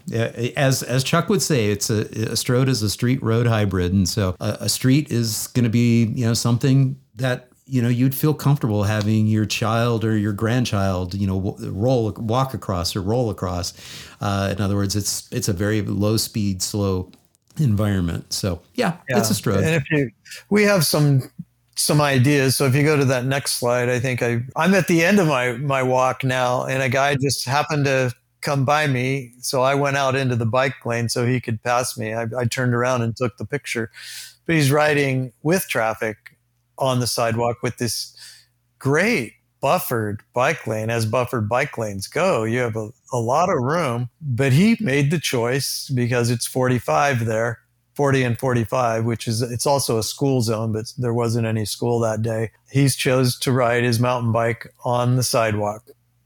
as 0.55 0.81
as 0.81 1.03
Chuck 1.03 1.27
would 1.27 1.41
say, 1.41 1.71
it's 1.71 1.89
a, 1.89 2.01
a 2.01 2.35
stroad 2.35 2.69
is 2.69 2.81
a 2.81 2.89
street 2.89 3.21
road 3.21 3.47
hybrid, 3.47 3.91
and 3.91 4.07
so 4.07 4.35
a, 4.39 4.57
a 4.61 4.69
street 4.69 5.11
is 5.11 5.47
going 5.47 5.65
to 5.65 5.69
be 5.69 6.05
you 6.05 6.25
know 6.25 6.33
something 6.33 6.97
that 7.15 7.49
you 7.65 7.81
know 7.81 7.89
you'd 7.89 8.15
feel 8.15 8.33
comfortable 8.33 8.83
having 8.83 9.27
your 9.27 9.45
child 9.45 10.05
or 10.05 10.17
your 10.17 10.31
grandchild 10.31 11.13
you 11.13 11.27
know 11.27 11.57
roll 11.59 12.13
walk 12.13 12.53
across 12.53 12.95
or 12.95 13.01
roll 13.01 13.29
across. 13.29 13.73
Uh, 14.21 14.53
in 14.55 14.63
other 14.63 14.75
words, 14.75 14.95
it's 14.95 15.29
it's 15.33 15.49
a 15.49 15.53
very 15.53 15.81
low 15.81 16.15
speed, 16.15 16.61
slow 16.61 17.11
environment. 17.59 18.31
So 18.33 18.61
yeah, 18.75 18.97
yeah. 19.09 19.19
it's 19.19 19.29
a 19.29 19.33
stroad. 19.33 19.63
And 19.63 19.75
if 19.75 19.89
you, 19.91 20.09
we 20.49 20.63
have 20.63 20.85
some 20.85 21.29
some 21.75 22.01
ideas. 22.01 22.55
So 22.55 22.65
if 22.65 22.75
you 22.75 22.83
go 22.83 22.97
to 22.97 23.05
that 23.05 23.25
next 23.25 23.53
slide, 23.53 23.89
I 23.89 23.99
think 23.99 24.21
I 24.21 24.41
I'm 24.55 24.73
at 24.73 24.87
the 24.87 25.03
end 25.03 25.19
of 25.19 25.27
my 25.27 25.53
my 25.53 25.83
walk 25.83 26.23
now, 26.23 26.65
and 26.65 26.81
a 26.81 26.89
guy 26.89 27.15
just 27.15 27.45
happened 27.45 27.85
to 27.85 28.13
come 28.41 28.65
by 28.65 28.87
me, 28.87 29.33
so 29.41 29.61
I 29.61 29.75
went 29.75 29.97
out 29.97 30.15
into 30.15 30.35
the 30.35 30.45
bike 30.45 30.85
lane 30.85 31.09
so 31.09 31.25
he 31.25 31.41
could 31.41 31.61
pass 31.63 31.97
me. 31.97 32.13
I, 32.13 32.27
I 32.37 32.45
turned 32.45 32.73
around 32.73 33.01
and 33.01 33.15
took 33.15 33.37
the 33.37 33.45
picture, 33.45 33.91
but 34.45 34.55
he's 34.55 34.71
riding 34.71 35.33
with 35.43 35.67
traffic 35.67 36.37
on 36.77 36.99
the 36.99 37.07
sidewalk 37.07 37.57
with 37.63 37.77
this 37.77 38.15
great 38.79 39.33
buffered 39.59 40.21
bike 40.33 40.67
lane 40.67 40.89
as 40.89 41.05
buffered 41.05 41.49
bike 41.49 41.77
lanes 41.77 42.07
go. 42.07 42.43
You 42.43 42.59
have 42.59 42.75
a, 42.75 42.89
a 43.11 43.17
lot 43.17 43.49
of 43.49 43.61
room, 43.61 44.09
but 44.21 44.51
he 44.51 44.77
made 44.79 45.11
the 45.11 45.19
choice 45.19 45.89
because 45.93 46.29
it's 46.29 46.45
45 46.45 47.25
there, 47.25 47.59
40 47.95 48.23
and 48.23 48.39
45, 48.39 49.05
which 49.05 49.27
is, 49.27 49.41
it's 49.41 49.65
also 49.65 49.97
a 49.97 50.03
school 50.03 50.41
zone, 50.41 50.71
but 50.71 50.93
there 50.97 51.13
wasn't 51.13 51.47
any 51.47 51.65
school 51.65 51.99
that 51.99 52.21
day. 52.21 52.51
He's 52.69 52.95
chose 52.95 53.37
to 53.39 53.51
ride 53.51 53.83
his 53.83 53.99
mountain 53.99 54.31
bike 54.31 54.67
on 54.83 55.15
the 55.15 55.23
sidewalk. 55.23 55.83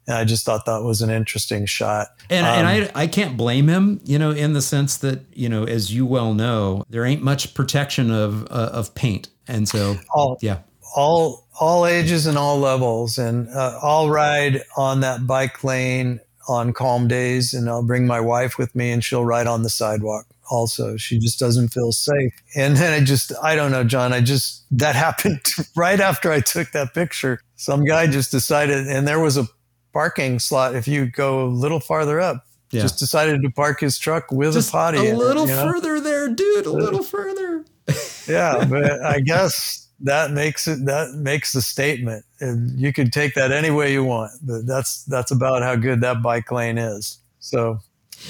And 0.07 0.17
I 0.17 0.25
just 0.25 0.45
thought 0.45 0.65
that 0.65 0.81
was 0.81 1.01
an 1.01 1.11
interesting 1.11 1.65
shot. 1.65 2.07
And, 2.29 2.45
um, 2.45 2.53
and 2.53 2.67
I, 2.67 3.03
I 3.03 3.07
can't 3.07 3.37
blame 3.37 3.67
him, 3.67 4.01
you 4.03 4.17
know, 4.17 4.31
in 4.31 4.53
the 4.53 4.61
sense 4.61 4.97
that, 4.97 5.21
you 5.33 5.47
know, 5.47 5.63
as 5.63 5.93
you 5.93 6.05
well 6.05 6.33
know, 6.33 6.83
there 6.89 7.05
ain't 7.05 7.21
much 7.21 7.53
protection 7.53 8.11
of, 8.11 8.43
uh, 8.45 8.71
of 8.73 8.93
paint. 8.95 9.29
And 9.47 9.69
so, 9.69 9.97
all, 10.13 10.37
yeah 10.41 10.59
all 10.95 11.47
all 11.59 11.85
ages 11.85 12.25
and 12.25 12.37
all 12.37 12.59
levels, 12.59 13.17
and 13.17 13.49
uh, 13.49 13.79
I'll 13.81 14.09
ride 14.09 14.61
on 14.75 15.01
that 15.01 15.27
bike 15.27 15.63
lane 15.63 16.19
on 16.47 16.73
calm 16.73 17.07
days, 17.07 17.53
and 17.53 17.69
I'll 17.69 17.83
bring 17.83 18.07
my 18.07 18.19
wife 18.19 18.57
with 18.57 18.75
me, 18.75 18.91
and 18.91 19.03
she'll 19.03 19.25
ride 19.25 19.47
on 19.47 19.63
the 19.63 19.69
sidewalk. 19.69 20.25
Also, 20.49 20.97
she 20.97 21.17
just 21.17 21.39
doesn't 21.39 21.69
feel 21.69 21.91
safe. 21.91 22.33
And 22.55 22.75
then 22.75 22.91
I 22.99 23.05
just, 23.05 23.31
I 23.41 23.55
don't 23.55 23.71
know, 23.71 23.85
John. 23.85 24.11
I 24.11 24.21
just 24.21 24.65
that 24.71 24.95
happened 25.07 25.41
right 25.75 25.99
after 25.99 26.31
I 26.31 26.39
took 26.39 26.71
that 26.71 26.93
picture. 26.93 27.41
Some 27.55 27.85
guy 27.85 28.07
just 28.07 28.31
decided, 28.31 28.87
and 28.87 29.07
there 29.07 29.19
was 29.19 29.37
a 29.37 29.47
parking 29.93 30.39
slot. 30.39 30.75
If 30.75 30.87
you 30.87 31.05
go 31.05 31.45
a 31.45 31.47
little 31.47 31.79
farther 31.79 32.19
up, 32.19 32.45
yeah. 32.71 32.81
just 32.81 32.99
decided 32.99 33.41
to 33.43 33.49
park 33.49 33.79
his 33.79 33.97
truck 33.97 34.31
with 34.31 34.53
just 34.53 34.69
a 34.69 34.71
potty. 34.71 34.97
A 35.09 35.15
little 35.15 35.43
it, 35.43 35.49
you 35.49 35.55
know? 35.55 35.71
further 35.71 35.99
there, 35.99 36.29
dude. 36.29 36.65
A 36.65 36.71
little 36.71 37.03
further. 37.03 37.65
yeah, 38.27 38.65
but 38.65 39.03
I 39.03 39.19
guess 39.19 39.87
that 40.03 40.31
makes 40.31 40.67
it 40.67 40.85
that 40.85 41.13
makes 41.15 41.53
the 41.53 41.61
statement. 41.61 42.25
And 42.39 42.79
you 42.79 42.91
can 42.91 43.11
take 43.11 43.35
that 43.35 43.51
any 43.51 43.71
way 43.71 43.91
you 43.91 44.03
want 44.03 44.31
but 44.41 44.65
that's 44.65 45.03
that's 45.05 45.31
about 45.31 45.61
how 45.61 45.75
good 45.75 46.01
that 46.01 46.21
bike 46.21 46.51
lane 46.51 46.77
is. 46.77 47.19
So 47.39 47.79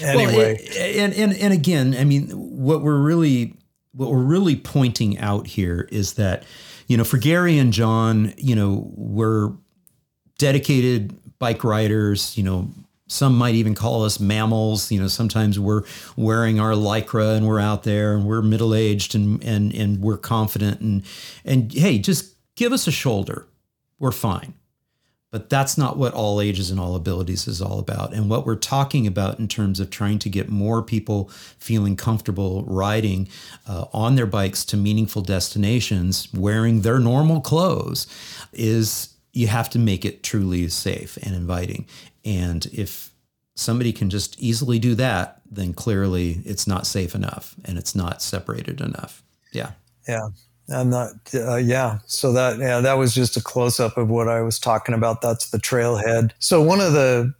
anyway. 0.00 0.58
well, 0.58 1.04
and, 1.04 1.12
and 1.14 1.32
and 1.34 1.52
again 1.52 1.94
i 1.98 2.04
mean 2.04 2.28
what 2.30 2.82
we're 2.82 3.00
really 3.00 3.54
what 3.92 4.10
we're 4.10 4.18
really 4.18 4.56
pointing 4.56 5.18
out 5.18 5.46
here 5.46 5.88
is 5.92 6.14
that 6.14 6.44
you 6.86 6.96
know 6.96 7.04
for 7.04 7.18
gary 7.18 7.58
and 7.58 7.72
john 7.72 8.32
you 8.36 8.54
know 8.54 8.90
we're 8.96 9.52
dedicated 10.38 11.16
bike 11.38 11.64
riders 11.64 12.36
you 12.36 12.42
know 12.42 12.70
some 13.12 13.36
might 13.36 13.54
even 13.54 13.74
call 13.74 14.04
us 14.04 14.18
MAMILs. 14.18 14.90
You 14.90 15.00
know, 15.00 15.08
sometimes 15.08 15.60
we're 15.60 15.82
wearing 16.16 16.58
our 16.58 16.72
lycra 16.72 17.36
and 17.36 17.46
we're 17.46 17.60
out 17.60 17.82
there 17.82 18.14
and 18.14 18.24
we're 18.24 18.42
middle 18.42 18.74
aged 18.74 19.14
and 19.14 19.42
and 19.44 19.74
and 19.74 20.00
we're 20.00 20.16
confident 20.16 20.80
and 20.80 21.02
and 21.44 21.72
hey, 21.72 21.98
just 21.98 22.34
give 22.56 22.72
us 22.72 22.86
a 22.86 22.92
shoulder. 22.92 23.46
We're 23.98 24.12
fine. 24.12 24.54
But 25.30 25.48
that's 25.48 25.78
not 25.78 25.96
what 25.96 26.12
all 26.12 26.42
ages 26.42 26.70
and 26.70 26.78
all 26.78 26.94
abilities 26.94 27.48
is 27.48 27.62
all 27.62 27.78
about. 27.78 28.12
And 28.12 28.28
what 28.28 28.44
we're 28.44 28.54
talking 28.54 29.06
about 29.06 29.38
in 29.38 29.48
terms 29.48 29.80
of 29.80 29.88
trying 29.88 30.18
to 30.20 30.28
get 30.28 30.50
more 30.50 30.82
people 30.82 31.30
feeling 31.58 31.96
comfortable 31.96 32.64
riding 32.64 33.28
uh, 33.66 33.86
on 33.94 34.14
their 34.14 34.26
bikes 34.26 34.62
to 34.66 34.76
meaningful 34.76 35.22
destinations, 35.22 36.28
wearing 36.34 36.82
their 36.82 36.98
normal 36.98 37.40
clothes, 37.40 38.06
is 38.52 39.14
you 39.32 39.46
have 39.46 39.70
to 39.70 39.78
make 39.78 40.04
it 40.04 40.22
truly 40.22 40.68
safe 40.68 41.16
and 41.22 41.34
inviting. 41.34 41.86
And 42.24 42.66
if 42.66 43.10
somebody 43.54 43.92
can 43.92 44.10
just 44.10 44.40
easily 44.40 44.78
do 44.78 44.94
that, 44.94 45.42
then 45.50 45.74
clearly 45.74 46.40
it's 46.44 46.66
not 46.66 46.86
safe 46.86 47.14
enough 47.14 47.54
and 47.64 47.76
it's 47.78 47.94
not 47.94 48.22
separated 48.22 48.80
enough. 48.80 49.22
Yeah. 49.52 49.72
Yeah. 50.08 50.28
I'm 50.72 50.90
not, 50.90 51.10
uh, 51.34 51.56
yeah. 51.56 51.98
So 52.06 52.32
that, 52.32 52.58
yeah, 52.58 52.80
that 52.80 52.94
was 52.94 53.14
just 53.14 53.36
a 53.36 53.42
close 53.42 53.78
up 53.80 53.98
of 53.98 54.08
what 54.08 54.28
I 54.28 54.40
was 54.40 54.58
talking 54.58 54.94
about. 54.94 55.20
That's 55.20 55.50
the 55.50 55.58
trailhead. 55.58 56.30
So 56.38 56.62
one 56.62 56.80
of 56.80 56.92
the 56.92 57.34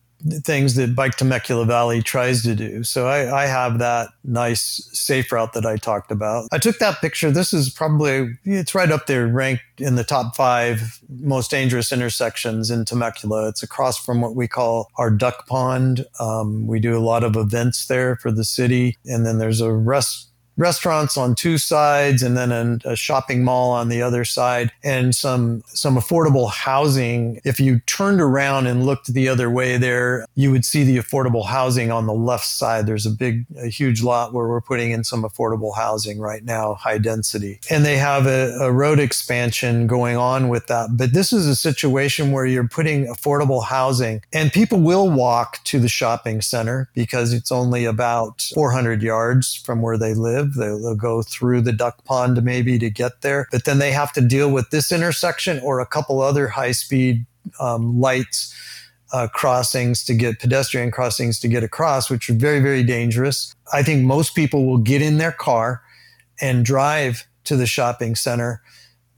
things 0.44 0.74
that 0.76 0.94
Bike 0.94 1.16
Temecula 1.16 1.64
Valley 1.64 2.02
tries 2.02 2.42
to 2.42 2.54
do. 2.54 2.84
So 2.84 3.08
I, 3.08 3.42
I, 3.42 3.46
have 3.46 3.78
that 3.78 4.10
nice 4.24 4.88
safe 4.92 5.30
route 5.32 5.52
that 5.54 5.66
I 5.66 5.76
talked 5.76 6.10
about. 6.10 6.48
I 6.52 6.58
took 6.58 6.78
that 6.78 7.00
picture. 7.00 7.30
This 7.30 7.52
is 7.52 7.70
probably, 7.70 8.38
it's 8.44 8.74
right 8.74 8.90
up 8.90 9.06
there, 9.06 9.26
ranked 9.26 9.62
in 9.78 9.96
the 9.96 10.04
top 10.04 10.36
five 10.36 11.00
most 11.08 11.50
dangerous 11.50 11.92
intersections 11.92 12.70
in 12.70 12.84
Temecula. 12.84 13.48
It's 13.48 13.62
across 13.62 13.98
from 13.98 14.20
what 14.20 14.34
we 14.34 14.46
call 14.46 14.88
our 14.96 15.10
duck 15.10 15.46
pond. 15.46 16.06
Um, 16.20 16.66
we 16.66 16.78
do 16.78 16.96
a 16.96 17.00
lot 17.00 17.24
of 17.24 17.36
events 17.36 17.86
there 17.86 18.16
for 18.16 18.30
the 18.30 18.44
city. 18.44 18.98
And 19.06 19.26
then 19.26 19.38
there's 19.38 19.60
a 19.60 19.72
rest 19.72 20.31
restaurants 20.57 21.16
on 21.16 21.34
two 21.34 21.59
sides 21.59 22.22
and 22.22 22.36
then 22.36 22.80
a, 22.84 22.96
shopping 22.96 23.42
mall 23.42 23.70
on 23.70 23.88
the 23.88 24.03
other 24.03 24.24
side 24.24 24.70
and 24.84 25.14
some 25.14 25.62
some 25.66 25.96
affordable 25.96 26.50
housing. 26.50 27.40
If 27.44 27.59
you 27.59 27.80
turned 27.80 28.20
around 28.20 28.66
and 28.66 28.84
looked 28.84 29.12
the 29.12 29.28
other 29.28 29.50
way 29.50 29.76
there 29.78 30.26
you 30.34 30.50
would 30.50 30.64
see 30.64 30.84
the 30.84 30.98
affordable 30.98 31.46
housing 31.46 31.90
on 31.90 32.07
the 32.07 32.12
left 32.12 32.44
side. 32.44 32.86
There's 32.86 33.07
a 33.07 33.11
big 33.11 33.46
a 33.59 33.68
huge 33.68 34.03
lot 34.03 34.32
where 34.32 34.46
we're 34.46 34.61
putting 34.61 34.90
in 34.90 35.05
some 35.05 35.22
affordable 35.22 35.74
housing 35.74 36.18
right 36.18 36.44
now 36.44 36.74
high 36.74 36.98
density. 36.98 37.61
And 37.70 37.84
they 37.84 37.96
have 37.96 38.26
a, 38.26 38.57
a 38.61 38.70
road 38.70 39.00
expansion 39.00 39.86
going 39.86 40.16
on 40.16 40.48
with 40.48 40.66
that. 40.66 40.90
But 40.96 41.12
this 41.12 41.32
is 41.32 41.46
a 41.46 41.57
situation 41.57 42.32
where 42.32 42.46
you're 42.46 42.68
putting 42.68 43.07
affordable 43.07 43.64
housing 43.64 44.22
and 44.32 44.53
people 44.53 44.80
will 44.80 45.09
walk 45.09 45.62
to 45.64 45.78
the 45.78 45.88
shopping 45.88 46.42
center 46.42 46.88
because 46.94 47.32
it's 47.32 47.50
only 47.50 47.84
about 47.84 48.42
400 48.55 49.03
yards 49.03 49.55
from 49.55 49.80
where 49.80 49.96
they 49.96 50.14
live 50.14 50.41
live. 50.43 50.55
They'll, 50.55 50.80
they'll 50.80 50.95
go 50.95 51.22
through 51.22 51.62
the 51.62 51.72
duck 51.72 52.05
pond 52.05 52.43
maybe 52.43 52.78
to 52.78 52.90
get 52.90 53.22
there, 53.22 53.49
but 53.51 53.64
then 53.64 53.78
they 53.78 53.93
have 53.93 54.12
to 54.14 54.20
deal 54.20 54.51
with 54.51 54.70
this 54.70 54.93
intersection 54.93 55.61
or 55.61 55.80
a 55.80 55.86
couple 55.86 56.20
other 56.20 56.49
high 56.49 56.72
speed 56.72 57.26
um, 57.61 58.01
lights. 58.01 58.55
Uh, 59.14 59.28
crossings 59.28 60.03
to 60.03 60.14
get 60.14 60.38
pedestrian 60.40 60.90
crossings 60.90 61.38
to 61.38 61.47
get 61.47 61.62
across, 61.62 62.09
which 62.09 62.30
are 62.30 62.32
very, 62.32 62.61
very 62.61 62.82
dangerous. 62.82 63.55
I 63.70 63.82
think 63.82 64.07
most 64.07 64.34
people 64.34 64.64
will 64.64 64.78
get 64.78 65.03
in 65.03 65.18
their 65.18 65.32
car 65.32 65.82
and 66.40 66.64
drive 66.64 67.26
to 67.45 67.57
the 67.57 67.66
shopping 67.66 68.14
center 68.14 68.62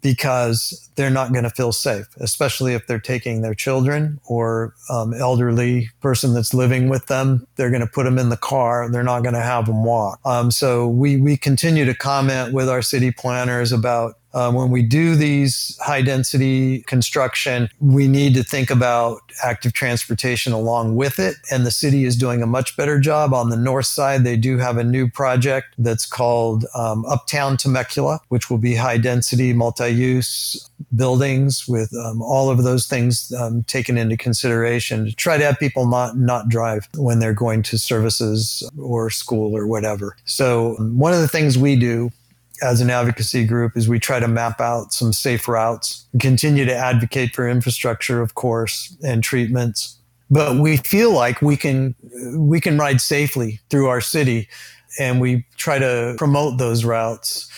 because 0.01 0.84
they're 0.97 1.11
not 1.11 1.33
going 1.33 1.45
to 1.45 1.51
feel 1.51 1.73
safe, 1.73 2.07
especially 2.19 2.75
if 2.75 2.87
they're 2.87 2.99
taking 2.99 3.43
their 3.43 3.55
children 3.55 4.21
or 4.25 4.75
um, 4.91 5.13
elderly 5.15 5.89
person 6.01 6.35
that's 6.35 6.55
living 6.55 6.89
with 6.89 7.07
them. 7.07 7.47
They're 7.57 7.71
going 7.71 7.81
to 7.81 7.87
put 7.87 8.05
them 8.05 8.19
in 8.19 8.29
the 8.29 8.37
car. 8.37 8.89
They're 8.91 9.03
not 9.03 9.23
going 9.23 9.35
to 9.35 9.41
have 9.41 9.67
them 9.67 9.85
walk. 9.85 10.21
Um, 10.25 10.51
so 10.51 10.89
we 10.89 11.17
we 11.17 11.37
continue 11.37 11.85
to 11.85 11.95
comment 11.95 12.53
with 12.53 12.69
our 12.69 12.83
city 12.83 13.11
planners 13.11 13.73
about 13.73 14.15
uh, 14.35 14.51
when 14.53 14.71
we 14.71 14.83
do 14.83 15.15
these 15.15 15.79
high 15.81 16.03
density 16.03 16.83
construction, 16.83 17.69
we 17.81 18.09
need 18.09 18.35
to 18.35 18.43
think 18.43 18.71
about 18.71 19.21
active 19.43 19.73
transportation 19.73 20.53
along 20.53 20.97
with 20.97 21.19
it. 21.19 21.37
And 21.51 21.65
the 21.65 21.71
city 21.71 22.05
is 22.05 22.17
doing 22.17 22.43
a 22.43 22.47
much 22.47 22.77
better 22.77 22.99
job. 22.99 23.33
On 23.33 23.49
the 23.49 23.57
north 23.57 23.87
side, 23.87 24.25
they 24.25 24.37
do 24.37 24.59
have 24.59 24.77
a 24.77 24.85
new 24.85 25.09
project 25.09 25.75
that's 25.79 26.05
called 26.05 26.67
um, 26.75 27.05
Uptown 27.07 27.57
Temecula, 27.57 28.21
which 28.29 28.51
will 28.51 28.59
be 28.59 28.75
high 28.75 28.99
density, 28.99 29.53
multi 29.53 29.89
use 29.89 30.69
buildings 30.97 31.67
with 31.69 31.95
um, 31.97 32.21
all 32.21 32.51
of 32.51 32.63
those 32.63 32.87
things 32.87 33.33
um, 33.39 33.63
taken 33.65 33.97
into 33.97 34.17
consideration 34.17 35.07
to 35.07 35.13
try 35.15 35.37
to 35.37 35.45
have 35.45 35.59
people 35.59 35.87
not 35.87 36.17
not 36.17 36.49
drive 36.49 36.89
when 36.97 37.19
they're 37.19 37.33
going 37.33 37.63
to 37.63 37.79
services 37.79 38.69
or 38.79 39.11
school 39.11 39.57
or 39.57 39.67
whatever. 39.67 40.17
So 40.25 40.77
um, 40.79 40.99
one 40.99 41.13
of 41.13 41.21
the 41.21 41.29
things 41.29 41.57
we 41.57 41.77
do 41.77 42.11
as 42.63 42.81
an 42.81 42.91
advocacy 42.91 43.45
group 43.45 43.77
is 43.77 43.89
we 43.89 43.99
try 43.99 44.21
to 44.21 44.29
map 44.29 44.61
out 44.61 44.93
some 44.93 45.13
safe 45.13 45.49
routes, 45.49 46.07
continue 46.21 46.65
to 46.65 46.75
advocate 46.75 47.35
for 47.35 47.49
infrastructure, 47.49 48.21
of 48.21 48.35
course, 48.35 48.97
and 49.03 49.23
treatments. 49.23 49.99
But 50.31 50.59
we 50.59 50.79
feel 50.79 51.13
like 51.13 51.43
we 51.43 51.57
can 51.57 51.95
we 52.37 52.61
can 52.61 52.79
ride 52.79 53.01
safely 53.01 53.61
through 53.71 53.89
our 53.89 54.01
city, 54.01 54.49
and 54.99 55.21
we 55.21 55.45
try 55.57 55.79
to 55.79 56.15
promote 56.17 56.59
those 56.59 56.85
routes. 56.85 57.51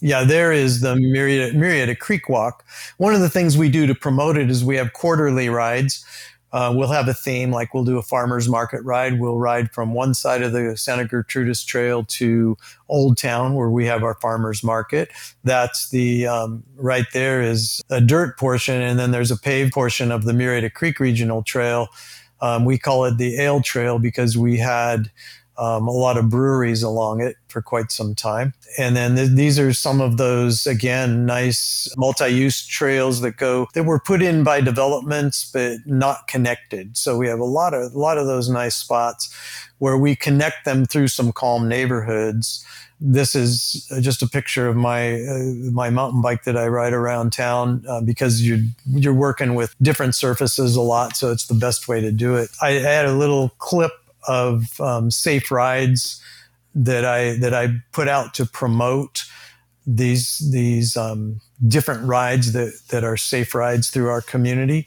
Yeah, 0.00 0.24
there 0.24 0.50
is 0.50 0.80
the 0.80 0.96
Myriad, 0.96 1.54
Murrieta 1.54 1.96
Creek 1.96 2.28
Walk. 2.28 2.64
One 2.96 3.14
of 3.14 3.20
the 3.20 3.30
things 3.30 3.56
we 3.56 3.68
do 3.68 3.86
to 3.86 3.94
promote 3.94 4.36
it 4.36 4.50
is 4.50 4.64
we 4.64 4.76
have 4.76 4.92
quarterly 4.94 5.48
rides 5.48 6.04
uh, 6.52 6.72
we'll 6.74 6.88
have 6.88 7.08
a 7.08 7.14
theme 7.14 7.50
like 7.50 7.72
we'll 7.72 7.84
do 7.84 7.98
a 7.98 8.02
farmers 8.02 8.48
market 8.48 8.82
ride. 8.82 9.18
We'll 9.18 9.38
ride 9.38 9.70
from 9.72 9.94
one 9.94 10.14
side 10.14 10.42
of 10.42 10.52
the 10.52 10.76
Santa 10.76 11.04
Gertrudis 11.04 11.64
Trail 11.64 12.04
to 12.04 12.56
Old 12.88 13.16
Town, 13.16 13.54
where 13.54 13.70
we 13.70 13.86
have 13.86 14.02
our 14.02 14.14
farmers 14.14 14.62
market. 14.62 15.10
That's 15.44 15.88
the 15.90 16.26
um, 16.26 16.62
right 16.76 17.06
there 17.12 17.40
is 17.40 17.80
a 17.88 18.00
dirt 18.00 18.38
portion, 18.38 18.80
and 18.80 18.98
then 18.98 19.10
there's 19.12 19.30
a 19.30 19.38
paved 19.38 19.72
portion 19.72 20.12
of 20.12 20.24
the 20.24 20.32
Murrieta 20.32 20.72
Creek 20.72 21.00
Regional 21.00 21.42
Trail. 21.42 21.88
Um, 22.42 22.64
we 22.64 22.76
call 22.76 23.04
it 23.04 23.18
the 23.18 23.36
Ale 23.40 23.62
Trail 23.62 23.98
because 23.98 24.36
we 24.36 24.58
had 24.58 25.10
um, 25.58 25.86
a 25.86 25.90
lot 25.90 26.16
of 26.16 26.30
breweries 26.30 26.82
along 26.82 27.20
it 27.20 27.36
for 27.48 27.60
quite 27.60 27.92
some 27.92 28.14
time. 28.14 28.54
And 28.78 28.96
then 28.96 29.16
th- 29.16 29.30
these 29.30 29.58
are 29.58 29.72
some 29.72 30.00
of 30.00 30.16
those, 30.16 30.66
again, 30.66 31.26
nice 31.26 31.92
multi 31.96 32.28
use 32.28 32.66
trails 32.66 33.20
that 33.20 33.36
go, 33.36 33.68
that 33.74 33.84
were 33.84 34.00
put 34.00 34.22
in 34.22 34.44
by 34.44 34.60
developments, 34.60 35.50
but 35.52 35.78
not 35.86 36.26
connected. 36.26 36.96
So 36.96 37.18
we 37.18 37.28
have 37.28 37.40
a 37.40 37.44
lot 37.44 37.74
of, 37.74 37.94
a 37.94 37.98
lot 37.98 38.18
of 38.18 38.26
those 38.26 38.48
nice 38.48 38.74
spots 38.74 39.32
where 39.78 39.98
we 39.98 40.14
connect 40.14 40.64
them 40.64 40.86
through 40.86 41.08
some 41.08 41.32
calm 41.32 41.68
neighborhoods. 41.68 42.64
This 43.00 43.34
is 43.34 43.84
just 44.00 44.22
a 44.22 44.28
picture 44.28 44.68
of 44.68 44.76
my 44.76 45.14
uh, 45.22 45.38
my 45.72 45.90
mountain 45.90 46.22
bike 46.22 46.44
that 46.44 46.56
I 46.56 46.68
ride 46.68 46.92
around 46.92 47.32
town 47.32 47.84
uh, 47.88 48.00
because 48.00 48.46
you're 48.46 48.60
you're 48.86 49.12
working 49.12 49.56
with 49.56 49.74
different 49.82 50.14
surfaces 50.14 50.76
a 50.76 50.80
lot, 50.80 51.16
so 51.16 51.32
it's 51.32 51.48
the 51.48 51.54
best 51.54 51.88
way 51.88 52.00
to 52.00 52.12
do 52.12 52.36
it. 52.36 52.50
I 52.62 52.74
had 52.74 53.06
a 53.06 53.12
little 53.12 53.48
clip 53.58 53.90
of 54.28 54.80
um, 54.80 55.10
safe 55.10 55.50
rides 55.50 56.22
that 56.74 57.04
I 57.04 57.36
that 57.36 57.54
I 57.54 57.76
put 57.92 58.08
out 58.08 58.34
to 58.34 58.46
promote 58.46 59.24
these 59.86 60.38
these 60.50 60.96
um, 60.96 61.40
different 61.66 62.06
rides 62.06 62.52
that 62.52 62.72
that 62.88 63.04
are 63.04 63.16
safe 63.16 63.54
rides 63.54 63.90
through 63.90 64.08
our 64.08 64.20
community. 64.20 64.86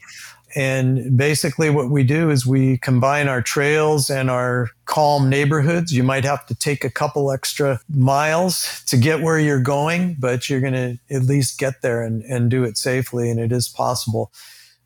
And 0.54 1.18
basically, 1.18 1.68
what 1.68 1.90
we 1.90 2.02
do 2.02 2.30
is 2.30 2.46
we 2.46 2.78
combine 2.78 3.28
our 3.28 3.42
trails 3.42 4.08
and 4.08 4.30
our 4.30 4.70
calm 4.86 5.28
neighborhoods. 5.28 5.92
You 5.92 6.02
might 6.02 6.24
have 6.24 6.46
to 6.46 6.54
take 6.54 6.82
a 6.82 6.90
couple 6.90 7.30
extra 7.30 7.78
miles 7.90 8.82
to 8.86 8.96
get 8.96 9.20
where 9.20 9.38
you're 9.38 9.60
going, 9.60 10.16
but 10.18 10.48
you're 10.48 10.62
going 10.62 10.72
to 10.72 10.98
at 11.14 11.24
least 11.24 11.58
get 11.58 11.82
there 11.82 12.02
and, 12.02 12.22
and 12.22 12.50
do 12.50 12.64
it 12.64 12.78
safely. 12.78 13.30
And 13.30 13.38
it 13.38 13.52
is 13.52 13.68
possible. 13.68 14.32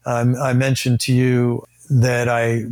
Um, 0.06 0.34
I 0.36 0.54
mentioned 0.54 0.98
to 1.00 1.12
you 1.12 1.64
that 1.90 2.28
I 2.28 2.62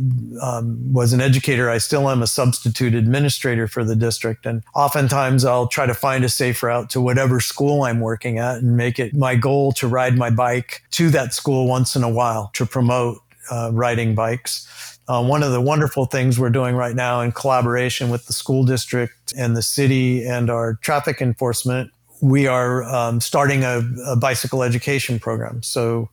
um, 0.41 0.93
was 0.93 1.11
an 1.11 1.19
educator. 1.19 1.69
I 1.69 1.77
still 1.77 2.09
am 2.09 2.21
a 2.21 2.27
substitute 2.27 2.95
administrator 2.95 3.67
for 3.67 3.83
the 3.83 3.95
district. 3.95 4.45
And 4.45 4.63
oftentimes 4.73 5.43
I'll 5.43 5.67
try 5.67 5.85
to 5.85 5.93
find 5.93 6.23
a 6.23 6.29
safe 6.29 6.63
route 6.63 6.89
to 6.91 7.01
whatever 7.01 7.41
school 7.41 7.83
I'm 7.83 7.99
working 7.99 8.39
at 8.39 8.59
and 8.59 8.77
make 8.77 8.97
it 8.97 9.13
my 9.13 9.35
goal 9.35 9.73
to 9.73 9.87
ride 9.87 10.17
my 10.17 10.29
bike 10.29 10.83
to 10.91 11.09
that 11.09 11.33
school 11.33 11.67
once 11.67 11.97
in 11.97 12.03
a 12.03 12.09
while 12.09 12.49
to 12.53 12.65
promote 12.65 13.17
uh, 13.51 13.71
riding 13.73 14.15
bikes. 14.15 14.97
Uh, 15.09 15.23
one 15.23 15.43
of 15.43 15.51
the 15.51 15.59
wonderful 15.59 16.05
things 16.05 16.39
we're 16.39 16.49
doing 16.49 16.75
right 16.75 16.95
now 16.95 17.19
in 17.19 17.31
collaboration 17.31 18.09
with 18.09 18.25
the 18.27 18.33
school 18.33 18.63
district 18.63 19.33
and 19.37 19.57
the 19.57 19.63
city 19.63 20.23
and 20.23 20.49
our 20.49 20.75
traffic 20.75 21.19
enforcement, 21.19 21.91
we 22.21 22.47
are 22.47 22.83
um, 22.83 23.19
starting 23.19 23.63
a, 23.63 23.81
a 24.05 24.15
bicycle 24.15 24.63
education 24.63 25.19
program. 25.19 25.61
So 25.63 26.09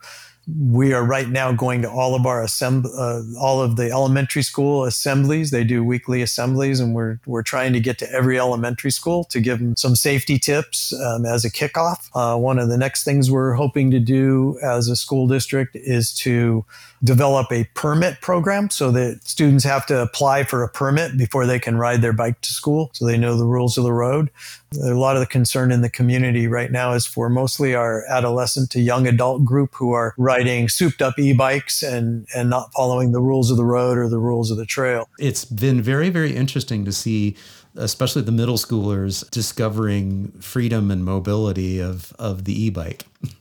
we 0.49 0.93
are 0.93 1.05
right 1.05 1.29
now 1.29 1.51
going 1.51 1.83
to 1.83 1.91
all 1.91 2.15
of 2.15 2.25
our 2.25 2.43
assemb- 2.43 2.87
uh, 2.87 3.41
all 3.41 3.61
of 3.61 3.75
the 3.75 3.91
elementary 3.91 4.43
school 4.43 4.85
assemblies. 4.85 5.51
They 5.51 5.65
do 5.65 5.83
weekly 5.83 6.23
assemblies, 6.23 6.79
and 6.79 6.95
we're 6.95 7.19
we're 7.27 7.43
trying 7.43 7.73
to 7.73 7.81
get 7.81 7.99
to 7.99 8.13
every 8.13 8.39
elementary 8.39 8.93
school 8.93 9.25
to 9.25 9.41
give 9.41 9.59
them 9.59 9.77
some 9.77 9.97
safety 9.97 10.39
tips 10.39 10.93
um, 11.01 11.27
as 11.27 11.45
a 11.45 11.51
kickoff. 11.51 12.09
Uh, 12.15 12.39
one 12.39 12.61
of 12.61 12.69
the 12.69 12.79
next 12.79 13.03
things 13.03 13.31
we're 13.31 13.55
hoping 13.55 13.91
to 13.91 13.99
do 13.99 14.57
as 14.63 14.89
a 14.89 14.95
school 14.95 15.27
district 15.27 15.75
is 15.75 16.15
to 16.15 16.65
develop 17.05 17.51
a 17.53 17.65
permit 17.75 18.21
program 18.21 18.71
so 18.71 18.91
that 18.91 19.21
students 19.25 19.65
have 19.65 19.87
to 19.87 20.01
apply 20.01 20.45
for 20.45 20.63
a 20.63 20.69
permit 20.69 21.17
before 21.17 21.47
they 21.47 21.59
can 21.59 21.77
ride 21.77 22.03
their 22.03 22.13
bike 22.13 22.41
to 22.41 22.53
school, 22.53 22.91
so 22.93 23.07
they 23.07 23.19
know 23.19 23.37
the 23.37 23.45
rules 23.45 23.77
of 23.77 23.85
the 23.85 23.93
road. 23.93 24.31
A 24.83 24.95
lot 24.95 25.17
of 25.17 25.21
the 25.21 25.27
concern 25.27 25.71
in 25.73 25.83
the 25.83 25.91
community 25.91 26.47
right 26.47 26.71
now 26.71 26.93
is 26.93 27.07
for 27.07 27.29
mostly 27.29 27.75
our 27.75 28.05
adolescent 28.09 28.71
to 28.71 28.81
young 28.81 29.07
adult 29.07 29.45
group 29.45 29.75
who 29.75 29.93
are 29.93 30.15
riding 30.19 30.69
souped 30.69 31.01
up 31.01 31.19
e-bikes 31.19 31.83
and 31.83 32.27
and 32.35 32.51
not 32.51 32.73
following 32.73 33.13
the 33.13 33.21
rules 33.21 33.51
of 33.51 33.57
the 33.57 33.65
road 33.65 33.97
or 33.97 34.09
the 34.09 34.19
rules 34.19 34.51
of 34.51 34.57
the 34.57 34.67
trail. 34.67 35.09
It's 35.19 35.45
been 35.45 35.81
very 35.81 36.11
very 36.11 36.35
interesting 36.35 36.85
to 36.85 36.93
see 36.93 37.37
especially 37.77 38.23
the 38.23 38.33
middle 38.33 38.57
schoolers 38.57 39.29
discovering 39.31 40.33
freedom 40.41 40.91
and 40.91 41.05
mobility 41.05 41.81
of 41.81 42.13
of 42.19 42.45
the 42.45 42.65
e-bike. 42.65 43.05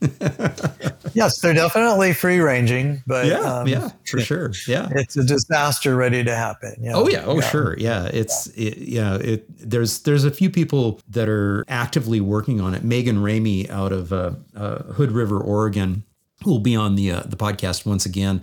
yes, 1.14 1.40
they're 1.40 1.54
definitely 1.54 2.12
free 2.12 2.40
ranging, 2.40 3.02
but 3.06 3.26
yeah, 3.26 3.40
um, 3.40 3.68
yeah, 3.68 3.90
for 4.08 4.20
sure, 4.20 4.52
yeah, 4.66 4.88
it's 4.92 5.16
a 5.16 5.24
disaster 5.24 5.94
ready 5.96 6.24
to 6.24 6.34
happen. 6.34 6.74
Yeah. 6.80 6.92
Oh 6.94 7.08
yeah, 7.08 7.24
oh 7.24 7.40
yeah. 7.40 7.48
sure, 7.48 7.76
yeah. 7.78 8.10
It's 8.12 8.50
yeah. 8.56 8.66
It, 8.66 8.78
yeah, 8.78 9.14
it 9.16 9.70
there's 9.70 10.00
there's 10.00 10.24
a 10.24 10.30
few 10.30 10.50
people 10.50 11.00
that 11.08 11.28
are 11.28 11.64
actively 11.68 12.20
working 12.20 12.60
on 12.60 12.74
it. 12.74 12.84
Megan 12.84 13.18
Ramey 13.18 13.68
out 13.70 13.92
of 13.92 14.12
uh, 14.12 14.32
uh, 14.56 14.82
Hood 14.84 15.12
River, 15.12 15.40
Oregon, 15.40 16.04
who 16.42 16.50
will 16.50 16.58
be 16.58 16.76
on 16.76 16.96
the 16.96 17.12
uh, 17.12 17.20
the 17.20 17.36
podcast 17.36 17.86
once 17.86 18.06
again. 18.06 18.42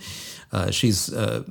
Uh, 0.51 0.71
she's 0.71 1.11
uh, 1.13 1.43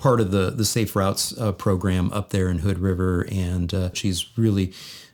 part 0.00 0.20
of 0.20 0.30
the 0.30 0.50
the 0.50 0.64
Safe 0.64 0.96
Routes 0.96 1.38
uh, 1.38 1.52
program 1.52 2.10
up 2.12 2.30
there 2.30 2.48
in 2.48 2.58
Hood 2.58 2.78
River, 2.78 3.26
and 3.30 3.72
uh, 3.72 3.90
she's 3.92 4.26
really, 4.36 4.72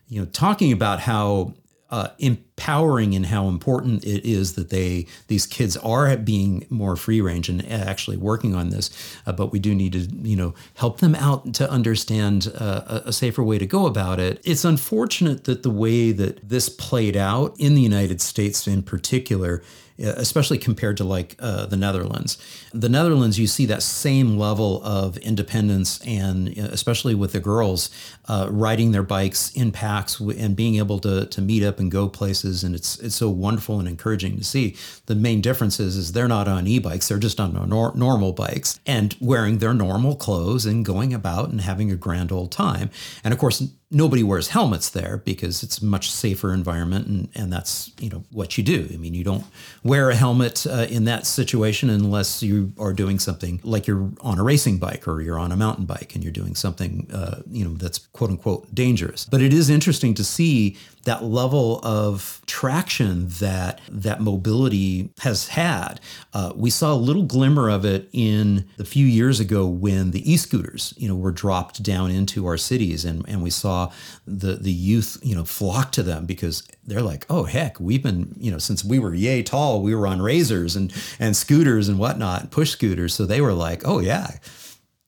you 0.09 0.21
know, 0.21 0.27
talking 0.27 0.73
about 0.73 1.01
how 1.01 1.55
uh, 1.91 2.09
empowering 2.19 3.15
and 3.15 3.27
how 3.27 3.49
important 3.49 4.05
it 4.05 4.29
is 4.29 4.55
that 4.55 4.71
they 4.71 5.07
these 5.29 5.47
kids 5.47 5.77
are 5.79 6.17
being 6.17 6.67
more 6.69 6.97
free 6.97 7.21
range 7.21 7.49
and 7.49 7.69
actually 7.71 8.17
working 8.17 8.55
on 8.55 8.71
this. 8.71 8.91
Uh, 9.27 9.33
but 9.33 9.53
we 9.53 9.59
do 9.59 9.75
need 9.75 9.93
to 9.93 10.01
you 10.29 10.37
know 10.37 10.55
help 10.75 11.01
them 11.01 11.15
out 11.15 11.53
to 11.55 11.71
understand 11.71 12.53
uh, 12.57 13.03
a 13.05 13.13
safer 13.13 13.43
way 13.43 13.59
to 13.59 13.67
go 13.67 13.87
about 13.87 14.19
it. 14.19 14.41
It's 14.45 14.65
unfortunate 14.65 15.45
that 15.45 15.63
the 15.63 15.71
way 15.71 16.13
that 16.13 16.49
this 16.49 16.69
played 16.69 17.17
out 17.17 17.55
in 17.59 17.75
the 17.75 17.83
United 17.83 18.21
States 18.21 18.67
in 18.67 18.83
particular 18.83 19.63
especially 19.99 20.59
compared 20.59 20.97
to 20.97 21.05
like 21.05 21.37
uh, 21.39 21.67
the 21.67 21.77
Netherlands. 21.77 22.39
The 22.73 22.89
Netherlands, 22.89 23.39
you 23.39 23.47
see 23.47 23.67
that 23.67 23.83
same 23.83 24.37
level 24.37 24.83
of 24.83 25.17
independence, 25.19 26.01
and 26.07 26.49
uh, 26.59 26.69
especially 26.71 27.15
with 27.15 27.33
the 27.33 27.41
girls 27.41 27.91
uh, 28.29 28.49
riding 28.51 28.93
their 28.93 29.03
bikes 29.03 29.51
in 29.53 29.73
packs 29.73 30.21
and 30.21 30.57
being 30.57 30.77
able 30.77 30.99
to 31.01 31.27
to 31.27 31.41
meet 31.41 31.63
up 31.63 31.79
and 31.79 31.91
go 31.91 32.09
places, 32.09 32.65
and 32.65 32.75
it's 32.75 32.99
it's 33.01 33.17
so 33.17 33.31
wonderful 33.31 33.79
and 33.79 33.89
encouraging 33.89 34.37
to 34.39 34.45
see. 34.45 34.77
The 35.07 35.15
main 35.15 35.41
difference 35.41 35.81
is, 35.81 35.97
is 35.97 36.13
they're 36.13 36.29
not 36.29 36.49
on 36.49 36.67
e-bikes; 36.67 37.09
they're 37.09 37.19
just 37.19 37.41
on 37.41 37.55
nor- 37.69 37.95
normal 37.95 38.33
bikes 38.33 38.79
and 38.87 39.17
wearing 39.21 39.59
their 39.59 39.75
normal 39.75 40.17
clothes 40.17 40.67
and 40.67 40.85
going 40.85 41.15
about 41.15 41.51
and 41.51 41.61
having 41.61 41.91
a 41.91 41.97
grand 41.97 42.33
old 42.33 42.53
time. 42.53 42.91
And 43.25 43.33
of 43.33 43.41
course, 43.41 43.63
nobody 43.97 44.23
wears 44.23 44.49
helmets 44.49 44.91
there 44.91 45.23
because 45.25 45.63
it's 45.63 45.79
a 45.79 45.85
much 45.85 46.11
safer 46.11 46.53
environment 46.53 47.07
and, 47.07 47.29
and 47.35 47.53
that's 47.53 47.91
you 47.99 48.11
know 48.11 48.23
what 48.31 48.59
you 48.59 48.63
do. 48.63 48.89
I 48.93 48.97
mean 48.99 49.15
you 49.15 49.25
don't 49.25 49.45
wear 49.83 50.11
a 50.11 50.15
helmet 50.15 50.67
uh, 50.67 50.87
in 50.91 51.05
that 51.05 51.27
situation 51.27 51.89
unless 51.89 52.43
you 52.43 52.73
are 52.79 52.93
doing 52.93 53.19
something 53.19 53.59
like 53.65 53.87
you're 53.87 54.11
on 54.21 54.39
a 54.39 54.45
racing 54.45 54.79
bike 54.79 55.09
or 55.09 55.23
you're 55.23 55.39
on 55.39 55.51
a 55.51 55.57
mountain 55.57 55.87
bike 55.87 56.15
and 56.15 56.23
you're 56.23 56.33
doing 56.33 56.55
something 56.55 57.09
uh, 57.13 57.41
you 57.51 57.65
know 57.65 57.75
that's 57.75 57.99
quote 57.99 58.31
unquote 58.31 58.73
dangerous. 58.75 59.25
But 59.25 59.41
it 59.41 59.55
is 59.55 59.71
interesting 59.71 60.13
to 60.15 60.25
see 60.25 60.77
that 61.07 61.23
level 61.23 61.81
of 61.85 62.43
traction 62.47 63.29
that 63.29 63.81
that 63.89 64.21
mobility 64.21 65.09
has 65.21 65.49
had. 65.49 66.01
Uh, 66.35 66.53
we 66.55 66.69
saw 66.69 66.93
a 66.93 66.97
little 66.97 67.23
glimmer 67.23 67.71
of 67.71 67.85
it 67.85 68.09
in 68.13 68.69
the 68.77 68.85
few 68.85 69.07
years 69.07 69.41
ago 69.41 69.67
when 69.67 70.11
the 70.11 70.31
e-scooters, 70.31 70.93
you 70.97 71.09
know, 71.09 71.15
were 71.15 71.31
dropped 71.31 71.83
down 71.83 72.11
into 72.11 72.47
our 72.47 72.57
cities, 72.57 73.05
and 73.05 73.25
and 73.29 73.43
we 73.43 73.51
saw 73.51 73.91
the 74.27 74.57
the 74.57 74.73
youth, 74.73 75.19
you 75.23 75.35
know, 75.35 75.45
flock 75.45 75.93
to 75.93 76.03
them 76.03 76.27
because 76.27 76.67
they're 76.85 77.03
like, 77.03 77.25
oh 77.31 77.45
heck, 77.45 77.79
we've 77.81 78.03
been, 78.03 78.35
you 78.39 78.51
know, 78.51 78.59
since 78.59 78.85
we 78.85 78.99
were 78.99 79.15
yay 79.15 79.43
tall, 79.43 79.83
we 79.83 79.95
were 79.95 80.07
on 80.07 80.21
razors 80.21 80.77
and 80.77 80.93
and 81.21 81.37
scooters 81.37 81.89
and 81.89 81.99
whatnot, 81.99 82.51
push 82.51 82.71
scooters, 82.71 83.15
so 83.15 83.25
they 83.25 83.41
were 83.41 83.55
like, 83.55 83.83
oh 83.85 84.01
yeah 84.01 84.39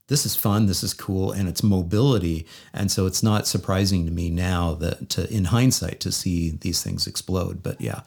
this 0.08 0.24
is 0.24 0.34
fun, 0.34 0.66
this 0.66 0.82
is 0.82 0.94
cool, 0.94 1.32
and 1.32 1.48
it's 1.48 1.62
mobility. 1.62 2.46
And 2.72 2.90
so 2.90 3.06
it's 3.06 3.22
not 3.22 3.46
surprising 3.46 4.06
to 4.06 4.10
me 4.10 4.30
now 4.30 4.74
that 4.74 5.10
to, 5.10 5.32
in 5.32 5.46
hindsight 5.46 6.00
to 6.00 6.10
see 6.10 6.50
these 6.50 6.82
things 6.82 7.06
explode. 7.06 7.62
But 7.62 7.80
yeah, 7.80 8.00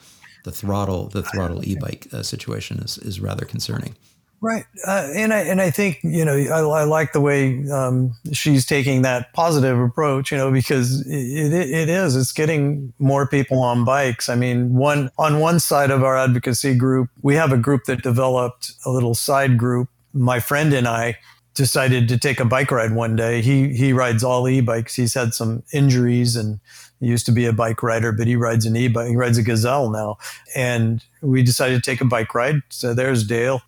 the 0.44 0.52
throttle, 0.52 1.08
the 1.08 1.24
throttle 1.24 1.64
e-bike 1.64 2.08
uh, 2.12 2.24
situation 2.24 2.80
is, 2.80 2.98
is 2.98 3.22
rather 3.22 3.46
concerning. 3.46 3.96
Right, 4.44 4.66
uh, 4.88 5.08
and 5.14 5.36
I 5.36 5.42
and 5.42 5.62
I 5.62 5.70
think 5.70 6.00
you 6.02 6.26
know 6.26 6.34
I, 6.34 6.82
I 6.82 6.84
like 6.86 7.14
the 7.14 7.22
way 7.22 7.64
um, 7.70 8.18
she's 8.34 8.66
taking 8.66 9.04
that 9.04 9.32
positive 9.34 9.80
approach. 9.80 10.32
You 10.32 10.40
know 10.40 10.52
because 10.52 11.06
it, 11.06 11.54
it, 11.54 11.70
it 11.70 11.90
is 11.90 12.16
it's 12.16 12.32
getting 12.32 12.92
more 12.98 13.28
people 13.28 13.60
on 13.62 13.86
bikes. 13.86 14.30
I 14.30 14.36
mean, 14.36 14.74
one 14.74 15.12
on 15.20 15.42
one 15.42 15.60
side 15.60 15.92
of 15.92 16.04
our 16.04 16.18
advocacy 16.18 16.74
group, 16.74 17.12
we 17.22 17.36
have 17.36 17.52
a 17.52 17.58
group 17.58 17.84
that 17.84 18.02
developed 18.02 18.72
a 18.84 18.90
little 18.90 19.14
side 19.14 19.60
group. 19.60 19.90
My 20.12 20.40
friend 20.40 20.74
and 20.74 20.88
I 20.88 21.20
decided 21.54 22.08
to 22.10 22.18
take 22.18 22.40
a 22.40 22.46
bike 22.46 22.72
ride 22.72 22.94
one 22.94 23.16
day. 23.16 23.42
He 23.42 23.74
he 23.74 23.94
rides 23.94 24.24
all 24.24 24.48
e-bikes. 24.48 24.96
He's 24.96 25.14
had 25.14 25.34
some 25.34 25.64
injuries 25.74 26.36
and 26.36 26.60
he 27.00 27.08
used 27.08 27.26
to 27.26 27.32
be 27.32 27.46
a 27.46 27.54
bike 27.54 27.82
rider, 27.84 28.12
but 28.12 28.28
he 28.28 28.36
rides 28.36 28.66
an 28.66 28.76
e-bike. 28.76 29.10
He 29.10 29.16
rides 29.16 29.38
a 29.38 29.44
Gazelle 29.44 29.90
now. 29.90 30.18
And 30.56 31.04
we 31.22 31.44
decided 31.44 31.84
to 31.84 31.92
take 31.92 32.02
a 32.02 32.06
bike 32.06 32.34
ride. 32.36 32.62
So 32.70 32.94
there's 32.94 33.26
Dale. 33.26 33.62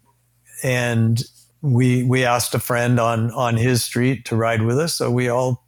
And 0.63 1.21
we 1.61 2.03
we 2.03 2.23
asked 2.23 2.53
a 2.53 2.59
friend 2.59 2.99
on 2.99 3.31
on 3.31 3.57
his 3.57 3.83
street 3.83 4.25
to 4.25 4.35
ride 4.35 4.61
with 4.61 4.77
us. 4.77 4.93
So 4.93 5.09
we 5.09 5.29
all 5.29 5.62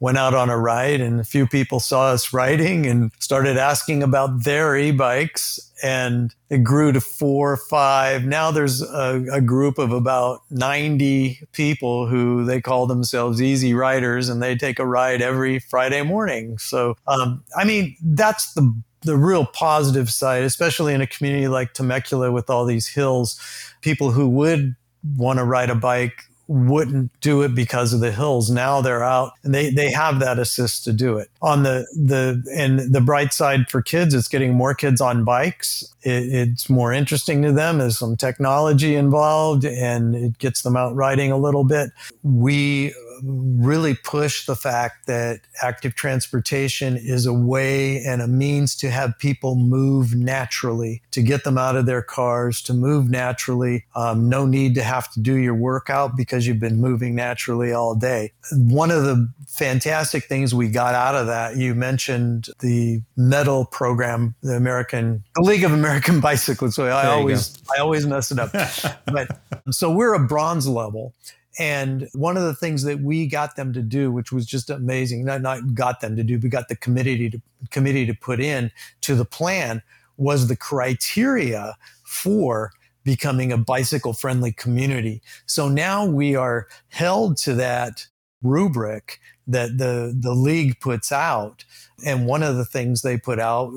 went 0.00 0.16
out 0.16 0.34
on 0.34 0.48
a 0.48 0.58
ride 0.58 1.00
and 1.00 1.20
a 1.20 1.24
few 1.24 1.46
people 1.46 1.78
saw 1.78 2.08
us 2.08 2.32
riding 2.32 2.86
and 2.86 3.12
started 3.18 3.58
asking 3.58 4.02
about 4.02 4.44
their 4.44 4.74
e-bikes. 4.76 5.60
And 5.82 6.34
it 6.48 6.64
grew 6.64 6.92
to 6.92 7.00
four 7.00 7.52
or 7.52 7.56
five. 7.56 8.24
Now 8.24 8.50
there's 8.50 8.82
a, 8.82 9.24
a, 9.32 9.40
group 9.40 9.78
of 9.78 9.92
about 9.92 10.42
90 10.50 11.46
people 11.52 12.06
who 12.06 12.44
they 12.44 12.60
call 12.60 12.86
themselves 12.86 13.40
easy 13.40 13.72
riders 13.72 14.28
and 14.28 14.42
they 14.42 14.56
take 14.56 14.78
a 14.78 14.86
ride 14.86 15.22
every 15.22 15.58
friday 15.58 16.02
morning. 16.02 16.58
So 16.58 16.96
um, 17.06 17.42
i 17.56 17.64
mean 17.64 17.96
that's 18.02 18.52
the 18.54 18.74
the 19.02 19.16
real 19.16 19.46
positive 19.46 20.10
side 20.10 20.42
especially 20.42 20.92
in 20.92 21.00
a 21.00 21.06
community 21.06 21.48
like 21.48 21.72
temecula 21.72 22.30
with 22.30 22.50
all 22.50 22.66
these 22.66 22.86
hills. 22.86 23.40
People 23.80 24.10
who 24.10 24.28
would 24.28 24.76
want 25.16 25.38
to 25.38 25.44
ride 25.44 25.70
a 25.70 25.74
bike 25.74 26.24
wouldn't 26.50 27.12
do 27.20 27.42
it 27.42 27.54
because 27.54 27.92
of 27.92 28.00
the 28.00 28.10
hills. 28.10 28.50
Now 28.50 28.80
they're 28.80 29.04
out 29.04 29.34
and 29.44 29.54
they, 29.54 29.70
they 29.70 29.88
have 29.92 30.18
that 30.18 30.40
assist 30.40 30.82
to 30.82 30.92
do 30.92 31.16
it. 31.16 31.30
On 31.40 31.62
the, 31.62 31.86
the, 31.94 32.42
and 32.56 32.92
the 32.92 33.00
bright 33.00 33.32
side 33.32 33.70
for 33.70 33.80
kids, 33.80 34.14
it's 34.14 34.26
getting 34.26 34.54
more 34.54 34.74
kids 34.74 35.00
on 35.00 35.22
bikes. 35.22 35.84
It, 36.02 36.48
it's 36.50 36.68
more 36.68 36.92
interesting 36.92 37.40
to 37.42 37.52
them. 37.52 37.78
There's 37.78 37.98
some 37.98 38.16
technology 38.16 38.96
involved 38.96 39.64
and 39.64 40.16
it 40.16 40.38
gets 40.38 40.62
them 40.62 40.76
out 40.76 40.96
riding 40.96 41.30
a 41.30 41.38
little 41.38 41.62
bit. 41.62 41.90
We 42.24 42.94
really 43.22 43.94
push 43.94 44.46
the 44.46 44.56
fact 44.56 45.06
that 45.06 45.40
active 45.62 45.94
transportation 45.94 46.96
is 46.96 47.26
a 47.26 47.32
way 47.32 48.02
and 48.04 48.22
a 48.22 48.28
means 48.28 48.74
to 48.76 48.90
have 48.90 49.18
people 49.18 49.56
move 49.56 50.14
naturally, 50.14 51.02
to 51.10 51.22
get 51.22 51.44
them 51.44 51.58
out 51.58 51.76
of 51.76 51.86
their 51.86 52.02
cars, 52.02 52.62
to 52.62 52.74
move 52.74 53.10
naturally. 53.10 53.84
Um, 53.94 54.28
no 54.28 54.46
need 54.46 54.74
to 54.76 54.82
have 54.82 55.12
to 55.12 55.20
do 55.20 55.34
your 55.34 55.54
workout 55.54 56.16
because 56.16 56.39
you've 56.46 56.60
been 56.60 56.80
moving 56.80 57.14
naturally 57.14 57.72
all 57.72 57.94
day. 57.94 58.32
One 58.52 58.90
of 58.90 59.04
the 59.04 59.28
fantastic 59.48 60.24
things 60.24 60.54
we 60.54 60.68
got 60.68 60.94
out 60.94 61.14
of 61.14 61.26
that, 61.26 61.56
you 61.56 61.74
mentioned 61.74 62.48
the 62.60 63.02
medal 63.16 63.64
program, 63.64 64.34
the 64.42 64.54
American, 64.54 65.24
the 65.34 65.42
League 65.42 65.64
of 65.64 65.72
American 65.72 66.20
Bicyclists. 66.22 66.76
So 66.76 66.86
I 66.86 67.06
always, 67.06 67.62
I 67.76 67.80
always 67.80 68.06
mess 68.06 68.30
it 68.30 68.38
up. 68.38 68.52
but 69.06 69.40
so 69.70 69.90
we're 69.90 70.14
a 70.14 70.26
bronze 70.26 70.68
level. 70.68 71.14
And 71.58 72.08
one 72.14 72.36
of 72.36 72.44
the 72.44 72.54
things 72.54 72.84
that 72.84 73.00
we 73.00 73.26
got 73.26 73.56
them 73.56 73.72
to 73.72 73.82
do, 73.82 74.10
which 74.12 74.32
was 74.32 74.46
just 74.46 74.70
amazing, 74.70 75.24
not, 75.24 75.42
not 75.42 75.74
got 75.74 76.00
them 76.00 76.16
to 76.16 76.22
do, 76.22 76.38
but 76.38 76.50
got 76.50 76.68
the 76.68 76.76
committee 76.76 77.28
to, 77.30 77.40
committee 77.70 78.06
to 78.06 78.14
put 78.14 78.40
in 78.40 78.70
to 79.02 79.14
the 79.14 79.24
plan 79.24 79.82
was 80.16 80.46
the 80.46 80.56
criteria 80.56 81.76
for 82.04 82.72
becoming 83.04 83.52
a 83.52 83.58
bicycle 83.58 84.12
friendly 84.12 84.52
community. 84.52 85.22
So 85.46 85.68
now 85.68 86.06
we 86.06 86.34
are 86.36 86.68
held 86.88 87.36
to 87.38 87.54
that 87.54 88.06
rubric 88.42 89.20
that 89.50 89.78
the, 89.78 90.16
the 90.18 90.34
league 90.34 90.80
puts 90.80 91.12
out 91.12 91.64
and 92.04 92.26
one 92.26 92.42
of 92.42 92.56
the 92.56 92.64
things 92.64 93.02
they 93.02 93.18
put 93.18 93.38
out, 93.38 93.72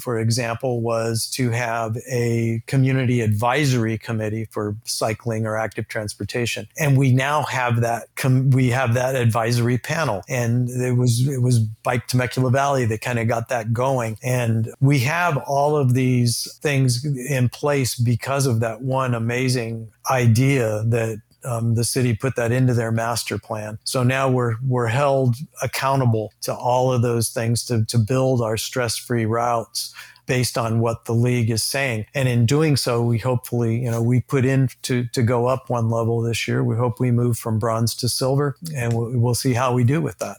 for 0.00 0.18
example, 0.18 0.80
was 0.80 1.28
to 1.32 1.50
have 1.50 1.96
a 2.10 2.62
community 2.66 3.20
advisory 3.20 3.98
committee 3.98 4.46
for 4.50 4.76
cycling 4.84 5.46
or 5.46 5.56
active 5.56 5.88
transportation. 5.88 6.68
And 6.78 6.96
we 6.96 7.12
now 7.12 7.42
have 7.42 7.80
that, 7.80 8.14
com- 8.16 8.50
we 8.50 8.70
have 8.70 8.94
that 8.94 9.16
advisory 9.16 9.78
panel. 9.78 10.22
And 10.28 10.68
it 10.68 10.96
was, 10.96 11.26
it 11.26 11.42
was 11.42 11.58
Bike 11.58 12.06
Temecula 12.06 12.50
Valley 12.50 12.84
that 12.86 13.00
kind 13.00 13.18
of 13.18 13.28
got 13.28 13.48
that 13.48 13.72
going. 13.72 14.18
And 14.22 14.72
we 14.80 15.00
have 15.00 15.36
all 15.38 15.76
of 15.76 15.94
these 15.94 16.52
things 16.62 17.04
in 17.04 17.48
place 17.48 17.94
because 17.94 18.46
of 18.46 18.60
that 18.60 18.82
one 18.82 19.14
amazing 19.14 19.90
idea 20.10 20.84
that 20.86 21.20
um, 21.44 21.74
the 21.74 21.84
city 21.84 22.14
put 22.14 22.36
that 22.36 22.52
into 22.52 22.74
their 22.74 22.92
master 22.92 23.38
plan. 23.38 23.78
So 23.84 24.02
now 24.02 24.30
we're 24.30 24.54
we're 24.66 24.86
held 24.86 25.36
accountable 25.62 26.32
to 26.42 26.54
all 26.54 26.92
of 26.92 27.02
those 27.02 27.30
things 27.30 27.64
to 27.66 27.84
to 27.86 27.98
build 27.98 28.40
our 28.40 28.56
stress 28.56 28.96
free 28.96 29.26
routes 29.26 29.94
based 30.26 30.56
on 30.56 30.80
what 30.80 31.04
the 31.04 31.12
league 31.12 31.50
is 31.50 31.62
saying. 31.62 32.06
And 32.14 32.28
in 32.28 32.46
doing 32.46 32.76
so, 32.76 33.02
we 33.02 33.18
hopefully, 33.18 33.82
you 33.82 33.90
know, 33.90 34.02
we 34.02 34.20
put 34.20 34.44
in 34.44 34.68
to, 34.82 35.06
to 35.08 35.22
go 35.22 35.46
up 35.46 35.68
one 35.68 35.90
level 35.90 36.22
this 36.22 36.48
year. 36.48 36.64
We 36.64 36.76
hope 36.76 36.98
we 36.98 37.10
move 37.10 37.36
from 37.36 37.58
bronze 37.58 37.94
to 37.96 38.08
silver 38.08 38.56
and 38.74 38.92
we'll, 38.92 39.18
we'll 39.18 39.34
see 39.34 39.52
how 39.52 39.74
we 39.74 39.84
do 39.84 40.00
with 40.00 40.18
that. 40.18 40.38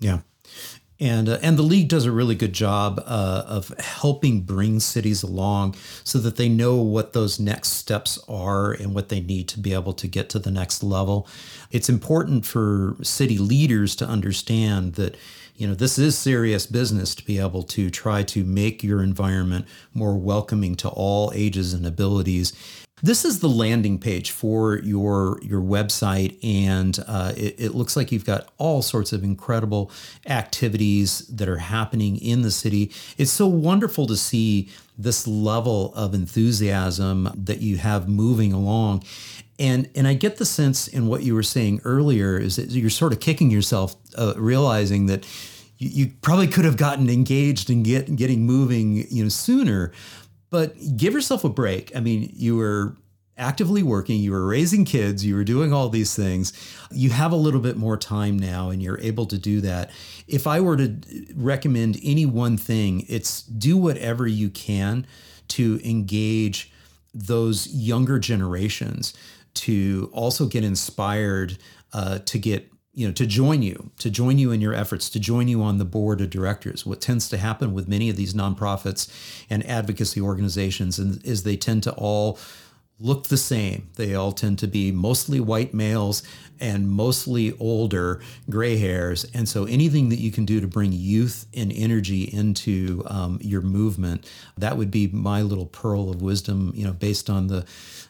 Yeah. 0.00 0.20
And, 1.02 1.28
uh, 1.28 1.38
and 1.42 1.58
the 1.58 1.64
league 1.64 1.88
does 1.88 2.04
a 2.04 2.12
really 2.12 2.36
good 2.36 2.52
job 2.52 3.02
uh, 3.04 3.42
of 3.48 3.76
helping 3.80 4.42
bring 4.42 4.78
cities 4.78 5.24
along 5.24 5.74
so 6.04 6.20
that 6.20 6.36
they 6.36 6.48
know 6.48 6.76
what 6.76 7.12
those 7.12 7.40
next 7.40 7.70
steps 7.70 8.20
are 8.28 8.70
and 8.70 8.94
what 8.94 9.08
they 9.08 9.18
need 9.18 9.48
to 9.48 9.58
be 9.58 9.74
able 9.74 9.94
to 9.94 10.06
get 10.06 10.28
to 10.30 10.38
the 10.38 10.52
next 10.52 10.80
level. 10.80 11.26
It's 11.72 11.88
important 11.88 12.46
for 12.46 12.96
city 13.02 13.36
leaders 13.36 13.96
to 13.96 14.06
understand 14.06 14.94
that 14.94 15.16
you 15.56 15.66
know 15.66 15.74
this 15.74 15.98
is 15.98 16.16
serious 16.16 16.66
business 16.66 17.16
to 17.16 17.24
be 17.24 17.38
able 17.38 17.64
to 17.64 17.90
try 17.90 18.22
to 18.22 18.44
make 18.44 18.82
your 18.82 19.02
environment 19.02 19.66
more 19.92 20.16
welcoming 20.16 20.76
to 20.76 20.88
all 20.88 21.32
ages 21.34 21.74
and 21.74 21.84
abilities 21.84 22.52
this 23.02 23.24
is 23.24 23.40
the 23.40 23.48
landing 23.48 23.98
page 23.98 24.30
for 24.30 24.78
your 24.78 25.40
your 25.42 25.60
website, 25.60 26.38
and 26.44 26.98
uh, 27.08 27.32
it, 27.36 27.56
it, 27.58 27.74
looks 27.74 27.96
like 27.96 28.12
you've 28.12 28.24
got 28.24 28.52
all 28.58 28.80
sorts 28.80 29.12
of 29.12 29.24
incredible 29.24 29.90
activities 30.26 31.26
that 31.26 31.48
are 31.48 31.58
happening 31.58 32.16
in 32.16 32.42
the 32.42 32.50
city. 32.50 32.92
It's 33.18 33.32
so 33.32 33.48
wonderful 33.48 34.06
to 34.06 34.16
see 34.16 34.68
this 34.96 35.26
level 35.26 35.92
of 35.94 36.14
enthusiasm 36.14 37.30
that 37.34 37.60
you 37.60 37.78
have 37.78 38.08
moving 38.08 38.52
along. 38.52 39.02
And, 39.58 39.88
and 39.94 40.08
I 40.08 40.14
get 40.14 40.36
the 40.36 40.44
sense 40.44 40.88
in 40.88 41.06
what 41.06 41.22
you 41.22 41.34
were 41.34 41.42
saying 41.42 41.82
earlier 41.84 42.38
is 42.38 42.56
that 42.56 42.70
you're 42.70 42.90
sort 42.90 43.12
of 43.12 43.20
kicking 43.20 43.50
yourself, 43.50 43.94
uh, 44.16 44.34
realizing 44.36 45.06
that 45.06 45.26
you, 45.78 45.88
you, 45.88 46.12
probably 46.22 46.46
could 46.46 46.64
have 46.64 46.76
gotten 46.76 47.08
engaged 47.08 47.70
and 47.70 47.84
get 47.84 48.14
getting 48.16 48.44
moving, 48.44 49.06
you 49.10 49.22
know, 49.22 49.28
sooner 49.28 49.92
but 50.52 50.76
give 50.98 51.14
yourself 51.14 51.44
a 51.44 51.48
break. 51.48 51.96
I 51.96 52.00
mean, 52.00 52.30
you 52.34 52.56
were 52.58 52.94
actively 53.38 53.82
working, 53.82 54.20
you 54.20 54.32
were 54.32 54.46
raising 54.46 54.84
kids, 54.84 55.24
you 55.24 55.34
were 55.34 55.44
doing 55.44 55.72
all 55.72 55.88
these 55.88 56.14
things. 56.14 56.52
You 56.90 57.08
have 57.08 57.32
a 57.32 57.36
little 57.36 57.58
bit 57.60 57.78
more 57.78 57.96
time 57.96 58.38
now 58.38 58.68
and 58.68 58.82
you're 58.82 59.00
able 59.00 59.24
to 59.26 59.38
do 59.38 59.62
that. 59.62 59.90
If 60.28 60.46
I 60.46 60.60
were 60.60 60.76
to 60.76 60.94
recommend 61.34 61.98
any 62.04 62.26
one 62.26 62.58
thing, 62.58 63.06
it's 63.08 63.42
do 63.42 63.78
whatever 63.78 64.26
you 64.26 64.50
can 64.50 65.06
to 65.48 65.80
engage 65.82 66.70
those 67.14 67.66
younger 67.68 68.18
generations 68.18 69.14
to 69.54 70.10
also 70.12 70.46
get 70.46 70.64
inspired 70.64 71.56
uh, 71.94 72.18
to 72.26 72.38
get 72.38 72.71
you 72.94 73.06
know 73.06 73.12
to 73.12 73.26
join 73.26 73.62
you 73.62 73.90
to 73.98 74.10
join 74.10 74.38
you 74.38 74.50
in 74.50 74.60
your 74.60 74.74
efforts 74.74 75.08
to 75.10 75.18
join 75.18 75.48
you 75.48 75.62
on 75.62 75.78
the 75.78 75.84
board 75.84 76.20
of 76.20 76.30
directors. 76.30 76.84
What 76.84 77.00
tends 77.00 77.28
to 77.30 77.38
happen 77.38 77.72
with 77.72 77.88
many 77.88 78.10
of 78.10 78.16
these 78.16 78.34
nonprofits 78.34 79.10
and 79.48 79.66
advocacy 79.66 80.20
organizations 80.20 80.98
is 80.98 81.42
they 81.42 81.56
tend 81.56 81.82
to 81.84 81.92
all 81.92 82.38
look 82.98 83.26
the 83.26 83.36
same. 83.36 83.90
They 83.96 84.14
all 84.14 84.30
tend 84.32 84.60
to 84.60 84.68
be 84.68 84.92
mostly 84.92 85.40
white 85.40 85.74
males 85.74 86.22
and 86.60 86.88
mostly 86.88 87.56
older 87.58 88.20
gray 88.48 88.76
hairs. 88.76 89.26
And 89.34 89.48
so 89.48 89.64
anything 89.64 90.10
that 90.10 90.20
you 90.20 90.30
can 90.30 90.44
do 90.44 90.60
to 90.60 90.68
bring 90.68 90.92
youth 90.92 91.46
and 91.52 91.72
energy 91.72 92.22
into 92.22 93.02
um, 93.06 93.38
your 93.42 93.62
movement 93.62 94.30
that 94.56 94.76
would 94.76 94.90
be 94.90 95.08
my 95.08 95.42
little 95.42 95.66
pearl 95.66 96.10
of 96.10 96.22
wisdom 96.22 96.72
you 96.74 96.84
know 96.84 96.92
based 96.92 97.28
on 97.28 97.48
the 97.48 97.64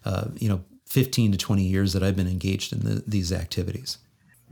uh, 0.05 0.29
you 0.35 0.49
know 0.49 0.63
15 0.87 1.33
to 1.33 1.39
20 1.39 1.63
years 1.63 1.93
that 1.95 2.03
i've 2.03 2.17
been 2.17 2.29
engaged 2.29 2.73
in 2.73 2.81
the, 2.81 3.03
these 3.07 3.33
activities 3.33 3.99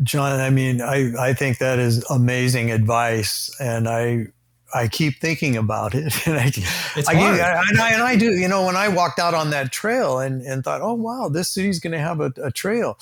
John, 0.02 0.40
I 0.40 0.50
mean, 0.50 0.80
I, 0.80 1.12
I 1.18 1.32
think 1.34 1.58
that 1.58 1.78
is 1.78 2.04
amazing 2.10 2.70
advice. 2.70 3.54
And 3.60 3.88
I, 3.88 4.26
I 4.74 4.88
keep 4.88 5.20
thinking 5.20 5.56
about 5.56 5.94
it. 5.94 6.14
and 6.26 6.38
I, 6.38 6.46
it's 6.46 7.08
I, 7.08 7.14
hard. 7.14 7.40
I, 7.40 7.62
and, 7.68 7.80
I, 7.80 7.92
and 7.92 8.02
I 8.02 8.16
do, 8.16 8.32
you 8.32 8.48
know, 8.48 8.64
when 8.64 8.76
I 8.76 8.88
walked 8.88 9.18
out 9.18 9.34
on 9.34 9.50
that 9.50 9.72
trail 9.72 10.18
and, 10.18 10.42
and 10.42 10.64
thought, 10.64 10.80
oh, 10.80 10.94
wow, 10.94 11.28
this 11.28 11.48
city's 11.48 11.80
going 11.80 11.92
to 11.92 11.98
have 11.98 12.20
a, 12.20 12.32
a 12.42 12.50
trail. 12.50 12.98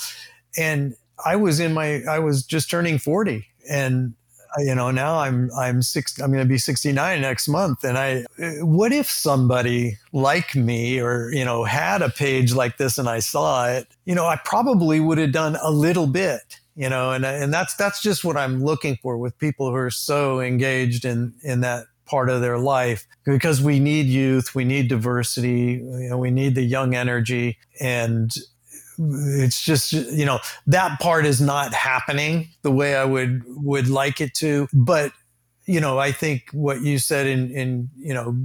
And 0.56 0.96
I 1.24 1.36
was 1.36 1.60
in 1.60 1.72
my, 1.72 2.02
I 2.08 2.18
was 2.18 2.42
just 2.42 2.70
turning 2.70 2.98
40 2.98 3.46
and 3.68 4.14
uh, 4.58 4.62
you 4.62 4.74
know 4.74 4.90
now 4.90 5.18
i'm 5.18 5.50
i'm 5.58 5.82
six 5.82 6.18
i'm 6.20 6.32
going 6.32 6.42
to 6.42 6.48
be 6.48 6.56
69 6.56 7.20
next 7.20 7.48
month 7.48 7.84
and 7.84 7.98
i 7.98 8.24
uh, 8.42 8.64
what 8.64 8.92
if 8.92 9.08
somebody 9.08 9.98
like 10.12 10.54
me 10.56 10.98
or 10.98 11.30
you 11.32 11.44
know 11.44 11.64
had 11.64 12.00
a 12.00 12.08
page 12.08 12.54
like 12.54 12.78
this 12.78 12.96
and 12.96 13.08
i 13.08 13.18
saw 13.18 13.68
it 13.68 13.86
you 14.06 14.14
know 14.14 14.26
i 14.26 14.36
probably 14.44 15.00
would 15.00 15.18
have 15.18 15.32
done 15.32 15.58
a 15.62 15.70
little 15.70 16.06
bit 16.06 16.57
you 16.78 16.88
know 16.88 17.10
and 17.10 17.24
and 17.26 17.52
that's 17.52 17.74
that's 17.74 18.00
just 18.00 18.24
what 18.24 18.36
i'm 18.36 18.64
looking 18.64 18.96
for 19.02 19.18
with 19.18 19.36
people 19.38 19.68
who 19.68 19.74
are 19.74 19.90
so 19.90 20.40
engaged 20.40 21.04
in 21.04 21.34
in 21.42 21.60
that 21.60 21.84
part 22.06 22.30
of 22.30 22.40
their 22.40 22.58
life 22.58 23.06
because 23.26 23.60
we 23.60 23.78
need 23.78 24.06
youth 24.06 24.54
we 24.54 24.64
need 24.64 24.88
diversity 24.88 25.82
you 25.82 26.08
know 26.08 26.16
we 26.16 26.30
need 26.30 26.54
the 26.54 26.62
young 26.62 26.94
energy. 26.94 27.58
And 27.80 28.34
it's 28.98 29.62
just 29.62 29.92
you 29.92 30.24
know 30.24 30.40
that 30.66 30.98
part 30.98 31.24
is 31.24 31.40
not 31.40 31.72
happening 31.72 32.48
the 32.62 32.70
way 32.72 32.96
i 32.96 33.04
would 33.04 33.42
would 33.46 33.88
like 33.88 34.20
it 34.20 34.34
to. 34.34 34.66
But 34.72 35.12
you 35.66 35.80
know 35.80 35.98
i 35.98 36.10
think 36.10 36.48
what 36.52 36.80
you 36.80 36.98
said 36.98 37.26
in 37.26 37.50
in 37.50 37.90
you 37.98 38.14
know 38.14 38.36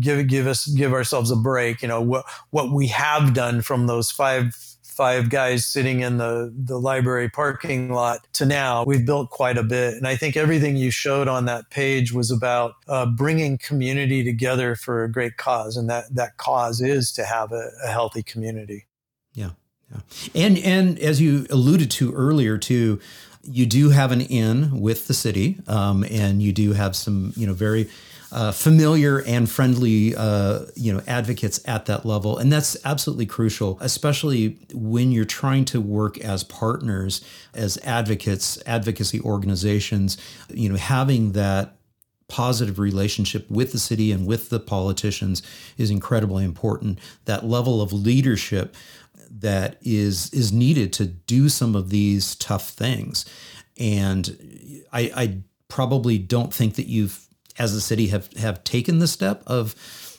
give 0.00 0.26
give 0.26 0.46
us 0.46 0.66
give 0.66 0.92
ourselves 0.92 1.30
a 1.30 1.36
break 1.36 1.82
you 1.82 1.88
know 1.88 2.00
what 2.00 2.24
what 2.50 2.72
we 2.72 2.86
have 2.88 3.34
done 3.34 3.60
from 3.60 3.86
those 3.86 4.10
five 4.10 4.56
five 5.00 5.30
guys 5.30 5.64
sitting 5.64 6.00
in 6.00 6.18
the, 6.18 6.52
the 6.54 6.78
library 6.78 7.30
parking 7.30 7.90
lot 7.90 8.18
to 8.34 8.44
now, 8.44 8.84
we've 8.84 9.06
built 9.06 9.30
quite 9.30 9.56
a 9.56 9.62
bit. 9.62 9.94
And 9.94 10.06
I 10.06 10.14
think 10.14 10.36
everything 10.36 10.76
you 10.76 10.90
showed 10.90 11.26
on 11.26 11.46
that 11.46 11.70
page 11.70 12.12
was 12.12 12.30
about 12.30 12.74
uh, 12.86 13.06
bringing 13.06 13.56
community 13.56 14.22
together 14.22 14.76
for 14.76 15.02
a 15.02 15.10
great 15.10 15.38
cause. 15.38 15.78
And 15.78 15.88
that, 15.88 16.14
that 16.14 16.36
cause 16.36 16.82
is 16.82 17.12
to 17.12 17.24
have 17.24 17.50
a, 17.50 17.70
a 17.82 17.88
healthy 17.88 18.22
community. 18.22 18.84
Yeah. 19.32 19.52
Yeah. 19.90 20.00
And, 20.34 20.58
and 20.58 20.98
as 20.98 21.18
you 21.18 21.46
alluded 21.48 21.90
to 21.92 22.12
earlier, 22.12 22.58
too, 22.58 23.00
you 23.42 23.64
do 23.64 23.88
have 23.88 24.12
an 24.12 24.20
in 24.20 24.82
with 24.82 25.06
the 25.06 25.14
city, 25.14 25.56
um, 25.66 26.04
and 26.10 26.42
you 26.42 26.52
do 26.52 26.74
have 26.74 26.94
some, 26.94 27.32
you 27.36 27.46
know, 27.46 27.54
very 27.54 27.88
uh, 28.32 28.52
familiar 28.52 29.22
and 29.22 29.50
friendly, 29.50 30.14
uh, 30.14 30.60
you 30.76 30.92
know, 30.92 31.02
advocates 31.06 31.60
at 31.66 31.86
that 31.86 32.06
level, 32.06 32.38
and 32.38 32.52
that's 32.52 32.76
absolutely 32.84 33.26
crucial, 33.26 33.76
especially 33.80 34.58
when 34.72 35.10
you're 35.10 35.24
trying 35.24 35.64
to 35.64 35.80
work 35.80 36.18
as 36.18 36.44
partners, 36.44 37.24
as 37.54 37.78
advocates, 37.78 38.62
advocacy 38.66 39.20
organizations. 39.20 40.16
You 40.48 40.68
know, 40.68 40.76
having 40.76 41.32
that 41.32 41.76
positive 42.28 42.78
relationship 42.78 43.50
with 43.50 43.72
the 43.72 43.78
city 43.78 44.12
and 44.12 44.26
with 44.26 44.50
the 44.50 44.60
politicians 44.60 45.42
is 45.76 45.90
incredibly 45.90 46.44
important. 46.44 47.00
That 47.24 47.44
level 47.44 47.82
of 47.82 47.92
leadership 47.92 48.74
that 49.28 49.76
is 49.82 50.32
is 50.32 50.52
needed 50.52 50.92
to 50.94 51.06
do 51.06 51.48
some 51.48 51.74
of 51.74 51.90
these 51.90 52.36
tough 52.36 52.70
things, 52.70 53.24
and 53.76 54.84
I, 54.92 55.12
I 55.16 55.38
probably 55.68 56.18
don't 56.18 56.54
think 56.54 56.76
that 56.76 56.86
you've 56.86 57.26
as 57.60 57.74
a 57.74 57.80
city 57.80 58.08
have 58.08 58.32
have 58.32 58.64
taken 58.64 58.98
the 58.98 59.06
step 59.06 59.44
of 59.46 59.76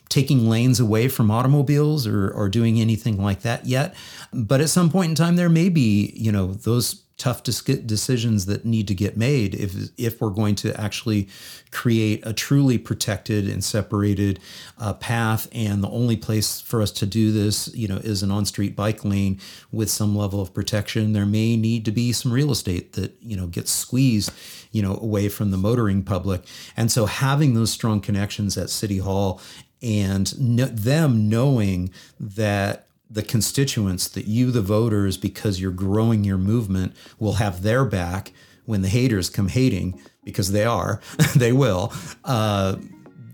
taking 0.08 0.50
lanes 0.50 0.80
away 0.80 1.08
from 1.08 1.32
automobiles 1.32 2.06
or, 2.06 2.30
or 2.32 2.50
doing 2.50 2.80
anything 2.80 3.22
like 3.22 3.42
that 3.42 3.66
yet. 3.66 3.96
But 4.34 4.60
at 4.60 4.70
some 4.70 4.89
point 4.89 5.10
in 5.10 5.16
time, 5.16 5.38
there 5.38 5.50
may 5.50 5.70
be, 5.70 6.14
you 6.16 6.34
know, 6.34 6.54
those 6.54 7.04
tough 7.22 7.44
decisions 7.44 8.48
that 8.48 8.66
need 8.66 8.88
to 8.88 8.96
get 8.96 9.16
made 9.16 9.54
if 9.54 9.76
if 9.96 10.20
we're 10.20 10.32
going 10.32 10.56
to 10.56 10.74
actually 10.82 11.28
create 11.70 12.20
a 12.26 12.34
truly 12.34 12.80
protected 12.80 13.48
and 13.48 13.64
separated 13.64 14.39
uh, 14.80 14.92
path 14.94 15.48
and 15.52 15.84
the 15.84 15.89
only 15.89 16.18
place 16.18 16.60
for 16.62 16.82
us 16.82 16.89
to 16.89 17.06
do 17.06 17.32
this 17.32 17.72
you 17.76 17.88
know 17.88 17.98
is 17.98 18.24
an 18.24 18.32
on-street 18.32 18.76
bike 18.76 19.06
lane 19.06 19.39
with 19.72 19.88
some 19.88 20.16
level 20.16 20.42
of 20.42 20.52
protection 20.52 21.14
there 21.14 21.28
may 21.28 21.56
need 21.56 21.86
to 21.86 21.92
be 21.92 22.12
some 22.12 22.34
real 22.34 22.50
estate 22.50 22.94
that 22.94 23.16
you 23.22 23.38
know 23.38 23.46
gets 23.46 23.70
squeezed 23.70 24.32
you 24.72 24.82
know 24.82 24.97
away 25.01 25.30
from 25.30 25.51
the 25.51 25.57
motoring 25.57 26.03
public 26.03 26.43
and 26.76 26.91
so 26.91 27.05
having 27.05 27.53
those 27.53 27.72
strong 27.72 27.99
connections 27.99 28.57
at 28.57 28.69
city 28.69 28.99
hall 28.99 29.41
and 29.82 30.39
no, 30.39 30.65
them 30.65 31.28
knowing 31.30 31.91
that 32.19 32.88
the 33.09 33.24
constituents 33.24 34.07
that 34.07 34.26
you, 34.26 34.51
the 34.51 34.61
voters, 34.61 35.17
because 35.17 35.59
you're 35.59 35.72
growing 35.72 36.24
your 36.24 36.38
movement, 36.38 36.95
will 37.19 37.34
have 37.34 37.61
their 37.61 37.84
back 37.84 38.32
when 38.65 38.82
the 38.82 38.88
haters 38.88 39.30
come 39.30 39.49
hating, 39.49 39.99
because 40.24 40.51
they 40.51 40.63
are, 40.63 41.01
they 41.36 41.51
will. 41.51 41.91
Uh, 42.24 42.78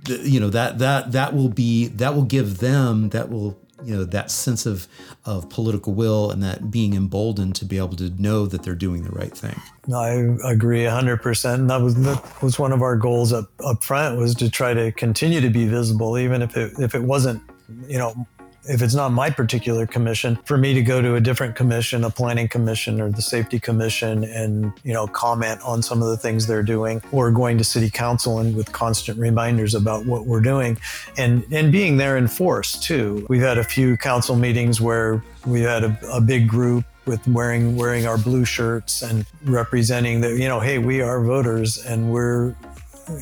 you 0.07 0.39
know 0.39 0.49
that 0.49 0.79
that 0.79 1.11
that 1.11 1.35
will 1.35 1.49
be 1.49 1.87
that 1.87 2.15
will 2.15 2.23
give 2.23 2.59
them 2.59 3.09
that 3.09 3.29
will 3.29 3.59
you 3.83 3.95
know 3.95 4.03
that 4.03 4.31
sense 4.31 4.65
of 4.65 4.87
of 5.25 5.49
political 5.49 5.93
will 5.93 6.31
and 6.31 6.41
that 6.43 6.71
being 6.71 6.93
emboldened 6.93 7.55
to 7.55 7.65
be 7.65 7.77
able 7.77 7.95
to 7.95 8.09
know 8.21 8.45
that 8.45 8.63
they're 8.63 8.75
doing 8.75 9.03
the 9.03 9.11
right 9.11 9.35
thing. 9.35 9.59
I 9.93 10.11
agree 10.43 10.83
100%. 10.83 11.53
And 11.53 11.69
that 11.69 11.81
was 11.81 11.95
that 12.03 12.43
was 12.43 12.59
one 12.59 12.71
of 12.71 12.81
our 12.81 12.95
goals 12.95 13.33
up 13.33 13.49
up 13.63 13.83
front 13.83 14.17
was 14.17 14.35
to 14.35 14.49
try 14.49 14.73
to 14.73 14.91
continue 14.91 15.41
to 15.41 15.49
be 15.49 15.67
visible 15.67 16.17
even 16.17 16.41
if 16.41 16.57
it 16.57 16.73
if 16.79 16.95
it 16.95 17.03
wasn't, 17.03 17.41
you 17.87 17.97
know, 17.97 18.27
if 18.69 18.81
it's 18.81 18.93
not 18.93 19.11
my 19.11 19.29
particular 19.29 19.85
commission, 19.85 20.37
for 20.45 20.57
me 20.57 20.73
to 20.73 20.81
go 20.81 21.01
to 21.01 21.15
a 21.15 21.21
different 21.21 21.55
commission, 21.55 22.03
a 22.03 22.09
planning 22.09 22.47
commission 22.47 23.01
or 23.01 23.09
the 23.09 23.21
safety 23.21 23.59
commission 23.59 24.23
and, 24.23 24.73
you 24.83 24.93
know, 24.93 25.07
comment 25.07 25.61
on 25.61 25.81
some 25.81 26.01
of 26.01 26.09
the 26.09 26.17
things 26.17 26.47
they're 26.47 26.63
doing 26.63 27.01
or 27.11 27.31
going 27.31 27.57
to 27.57 27.63
city 27.63 27.89
council 27.89 28.39
and 28.39 28.55
with 28.55 28.71
constant 28.71 29.17
reminders 29.19 29.73
about 29.73 30.05
what 30.05 30.25
we're 30.25 30.41
doing 30.41 30.77
and, 31.17 31.45
and 31.51 31.71
being 31.71 31.97
there 31.97 32.17
in 32.17 32.27
force 32.27 32.79
too. 32.79 33.25
We've 33.29 33.41
had 33.41 33.57
a 33.57 33.63
few 33.63 33.97
council 33.97 34.35
meetings 34.35 34.81
where 34.81 35.23
we 35.45 35.61
had 35.61 35.83
a, 35.83 35.97
a 36.11 36.21
big 36.21 36.47
group 36.47 36.85
with 37.05 37.25
wearing 37.27 37.77
wearing 37.77 38.05
our 38.05 38.17
blue 38.17 38.43
shirts 38.43 39.01
and 39.01 39.25
representing 39.45 40.19
that 40.19 40.37
you 40.37 40.47
know 40.47 40.59
hey 40.59 40.77
we 40.77 41.01
are 41.01 41.23
voters 41.23 41.77
and 41.85 42.11
we're 42.11 42.47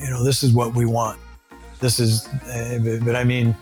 you 0.01 0.09
know 0.09 0.23
this 0.23 0.41
is 0.41 0.51
what 0.51 0.73
we 0.73 0.85
want 0.85 1.19
this 1.81 1.99
is 1.99 2.27
uh, 2.27 2.99
but 3.05 3.15
i 3.15 3.23
mean 3.23 3.55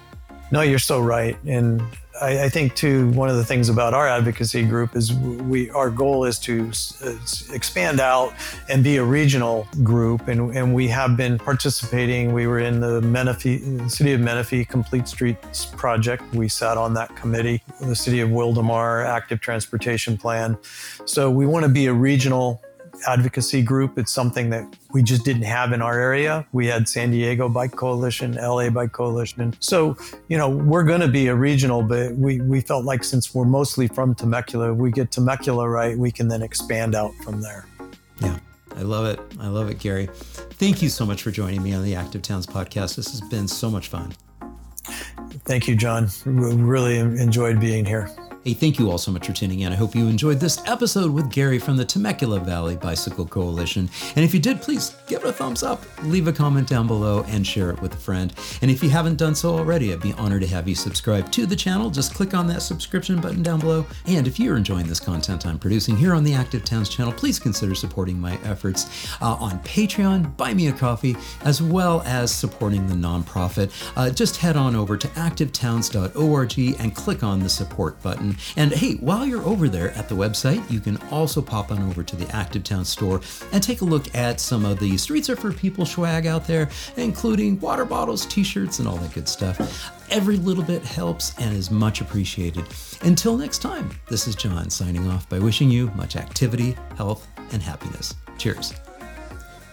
no 0.54 0.62
you're 0.62 0.78
so 0.78 1.02
right. 1.02 1.36
And 1.48 1.82
I, 2.22 2.44
I, 2.44 2.50
think 2.50 2.76
too 2.76 3.10
one 3.10 3.28
of 3.28 3.38
the 3.38 3.44
things 3.44 3.70
about 3.70 3.96
our 3.96 4.08
advocacy 4.08 4.64
group 4.64 4.96
is 4.96 5.12
we 5.14 5.72
our 5.72 5.90
goal 5.90 6.26
is 6.26 6.38
to 6.40 6.72
uh, 7.04 7.12
expand 7.52 8.00
out 8.00 8.36
and 8.70 8.84
be 8.84 8.98
a 8.98 9.04
regional 9.04 9.68
group. 9.82 10.28
And, 10.28 10.56
and 10.56 10.76
we 10.76 10.88
have 10.90 11.18
been 11.18 11.40
participating. 11.40 12.34
We 12.34 12.46
were 12.46 12.60
in 12.60 12.82
the 12.82 13.02
menifee 13.02 13.80
city 13.90 14.14
of 14.14 14.22
menifee 14.22 14.64
complete 14.64 15.08
streets 15.08 15.66
project. 15.66 16.22
We 16.36 16.48
sat 16.50 16.78
on 16.78 16.94
that 16.94 17.16
committee 17.16 17.64
the 17.82 17.96
city 17.96 18.20
of 18.20 18.30
wildomar 18.30 19.04
active 19.08 19.42
transportation 19.42 20.18
plan. 20.18 20.56
So 21.06 21.32
we 21.32 21.48
want 21.48 21.64
to 21.64 21.70
be 21.70 21.88
a 21.88 21.94
regional 21.94 22.62
advocacy 23.08 23.62
group. 23.62 23.98
It's 23.98 24.12
something 24.12 24.50
that 24.52 24.78
we 24.92 25.04
just 25.04 25.26
didn't 25.26 25.44
have 25.44 25.74
in 25.74 25.82
our 25.82 26.00
area. 26.00 26.46
We 26.52 26.68
had 26.68 26.88
San 26.88 27.12
Diego 27.12 27.50
Bike 27.50 27.76
Coalition, 27.76 28.34
LA 28.36 28.70
Bike 28.70 28.92
Coalition. 28.92 29.56
So, 29.60 29.98
you 30.28 30.38
know, 30.38 30.50
we're 30.50 30.84
going 30.84 31.02
to 31.02 31.08
be 31.08 31.28
a 31.28 31.36
regional, 31.36 31.82
but 31.84 32.14
we, 32.16 32.42
we 32.42 32.62
felt 32.62 32.86
like 32.86 33.04
since 33.04 33.34
we're 33.34 33.46
mostly 33.46 33.88
from 33.88 34.16
Temecula, 34.16 34.74
we 34.74 34.92
get 34.92 35.12
Temecula 35.12 35.68
right, 35.68 35.98
we 35.98 36.12
can 36.12 36.28
then 36.28 36.42
expand 36.42 36.96
out 36.96 37.14
from 37.24 37.42
there. 37.42 37.66
Yeah. 38.22 38.40
I 38.76 38.82
love 38.82 39.06
it. 39.06 39.20
I 39.40 39.48
love 39.48 39.70
it, 39.70 39.80
Gary. 39.80 40.10
Thank 40.14 40.82
you 40.82 40.90
so 40.90 41.06
much 41.06 41.22
for 41.22 41.32
joining 41.32 41.62
me 41.62 41.74
on 41.74 41.84
the 41.84 41.96
Active 41.96 42.22
Towns 42.22 42.48
podcast. 42.48 42.96
This 42.96 43.12
has 43.12 43.22
been 43.22 43.48
so 43.48 43.70
much 43.70 43.88
fun. 43.88 44.14
Thank 45.46 45.68
you, 45.68 45.76
John. 45.76 46.10
We 46.26 46.56
really 46.56 46.98
enjoyed 46.98 47.60
being 47.60 47.86
here. 47.86 48.10
Hey, 48.44 48.54
thank 48.54 48.78
you 48.78 48.92
all 48.92 48.98
so 48.98 49.10
much 49.10 49.26
for 49.26 49.32
tuning 49.32 49.62
in. 49.62 49.72
I 49.72 49.78
hope 49.78 49.96
you 49.96 50.10
enjoyed 50.10 50.42
this 50.42 50.62
episode 50.68 51.14
with 51.14 51.32
Gary 51.32 51.60
from 51.60 51.78
the 51.78 51.86
Temecula 51.86 52.42
Valley 52.42 52.76
Bicycle 52.76 53.26
Coalition. 53.26 53.90
And 54.18 54.26
if 54.26 54.34
you 54.34 54.42
did, 54.42 54.62
please 54.62 54.98
give 55.08 55.24
it 55.24 55.30
a 55.30 55.32
thumbs 55.32 55.64
up, 55.64 55.82
leave 56.04 56.28
a 56.28 56.34
comment 56.34 56.68
down 56.68 56.86
below, 56.86 57.24
and 57.30 57.48
share 57.48 57.72
it 57.72 57.82
with 57.82 57.94
a 57.94 57.98
friend. 57.98 58.34
And 58.62 58.70
if 58.70 58.84
you 58.84 58.90
haven't 58.90 59.16
done 59.16 59.34
so 59.34 59.58
already, 59.58 59.94
I'd 59.94 60.02
be 60.02 60.12
honored 60.16 60.42
to 60.42 60.48
have 60.50 60.68
you 60.68 60.76
subscribe 60.76 61.32
to 61.32 61.46
the 61.46 61.56
channel. 61.56 61.90
Just 61.90 62.16
click 62.16 62.34
on 62.34 62.46
that 62.48 62.62
subscription 62.62 63.22
button 63.22 63.44
down 63.44 63.62
below. 63.62 63.86
And 64.08 64.28
if 64.28 64.38
you're 64.42 64.58
enjoying 64.58 64.88
this 64.88 65.00
content 65.00 65.46
I'm 65.46 65.58
producing 65.58 65.96
here 65.96 66.14
on 66.14 66.26
the 66.26 66.34
Active 66.34 66.66
Towns 66.66 66.90
channel, 66.90 67.14
please 67.14 67.40
consider 67.40 67.74
supporting 67.74 68.20
my 68.20 68.38
efforts 68.44 69.10
uh, 69.22 69.36
on 69.36 69.58
Patreon, 69.60 70.36
Buy 70.36 70.54
Me 70.54 70.68
a 70.68 70.74
Coffee, 70.74 71.16
as 71.46 71.62
well 71.62 72.02
as 72.02 72.30
supporting 72.36 72.88
the 72.88 72.94
nonprofit. 72.94 73.72
Uh, 73.96 74.10
just 74.10 74.36
head 74.36 74.58
on 74.58 74.76
over 74.76 74.98
to 74.98 75.08
activetowns.org 75.08 76.60
and 76.82 76.94
click 76.94 77.24
on 77.24 77.40
the 77.40 77.48
support 77.48 78.04
button. 78.04 78.33
And 78.56 78.72
hey, 78.72 78.96
while 78.96 79.26
you're 79.26 79.44
over 79.44 79.70
there 79.70 79.92
at 79.92 80.10
the 80.10 80.16
website, 80.16 80.70
you 80.70 80.80
can 80.80 80.98
also 81.12 81.42
pop 81.42 81.72
on 81.72 81.82
over 81.84 82.04
to 82.04 82.16
the 82.16 82.30
Active 82.36 82.64
Town 82.64 82.86
store 82.86 83.22
and 83.52 83.62
take 83.62 83.82
a 83.82 83.86
look 83.86 84.14
at 84.16 84.40
some 84.40 84.66
of 84.66 84.80
the 84.80 84.98
Streets 84.98 85.30
Are 85.30 85.36
for 85.36 85.52
People 85.52 85.86
swag 85.86 86.26
out 86.26 86.48
there, 86.48 86.70
including 86.98 87.60
water 87.60 87.86
bottles, 87.86 88.26
t 88.26 88.44
shirts, 88.44 88.80
and 88.80 88.88
all 88.88 88.98
that 88.98 89.14
good 89.14 89.28
stuff. 89.28 89.92
Every 90.10 90.38
little 90.38 90.64
bit 90.64 90.84
helps 90.84 91.38
and 91.40 91.56
is 91.56 91.72
much 91.72 92.02
appreciated. 92.02 92.66
Until 93.02 93.38
next 93.38 93.60
time, 93.60 93.90
this 94.10 94.28
is 94.28 94.36
John 94.36 94.70
signing 94.70 95.08
off 95.10 95.28
by 95.30 95.40
wishing 95.40 95.70
you 95.70 95.88
much 95.96 96.16
activity, 96.16 96.76
health, 96.98 97.28
and 97.52 97.62
happiness. 97.62 98.16
Cheers. 98.38 98.74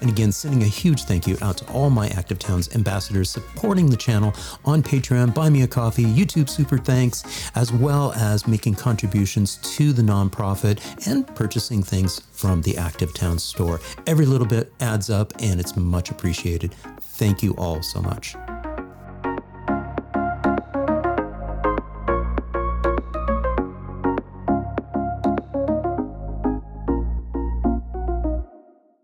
And 0.01 0.11
again, 0.11 0.33
sending 0.33 0.63
a 0.63 0.67
huge 0.67 1.05
thank 1.05 1.27
you 1.27 1.37
out 1.43 1.59
to 1.59 1.73
all 1.73 1.91
my 1.91 2.09
Active 2.09 2.39
Towns 2.39 2.75
ambassadors 2.75 3.31
supporting 3.31 3.91
the 3.91 3.97
channel 3.97 4.35
on 4.65 4.83
Patreon, 4.83 5.35
Buy 5.35 5.51
Me 5.51 5.63
a 5.63 5.67
Coffee, 5.67 6.05
YouTube 6.05 6.49
Super 6.49 6.79
Thanks, 6.79 7.51
as 7.55 7.73
well 7.73 8.13
as 8.13 8.47
making 8.47 8.75
contributions 8.75 9.57
to 9.77 9.93
the 9.93 10.03
nonprofit 10.03 10.81
and 11.07 11.27
purchasing 11.35 11.83
things 11.83 12.21
from 12.33 12.63
the 12.63 12.77
Active 12.77 13.15
Towns 13.15 13.43
store. 13.43 13.81
Every 14.07 14.27
little 14.27 14.47
bit 14.47 14.73
adds 14.81 15.11
up 15.11 15.33
and 15.41 15.61
it's 15.61 15.77
much 15.77 16.11
appreciated. 16.11 16.75
Thank 17.01 17.43
you 17.43 17.53
all 17.57 17.83
so 17.83 18.01
much. 18.01 18.35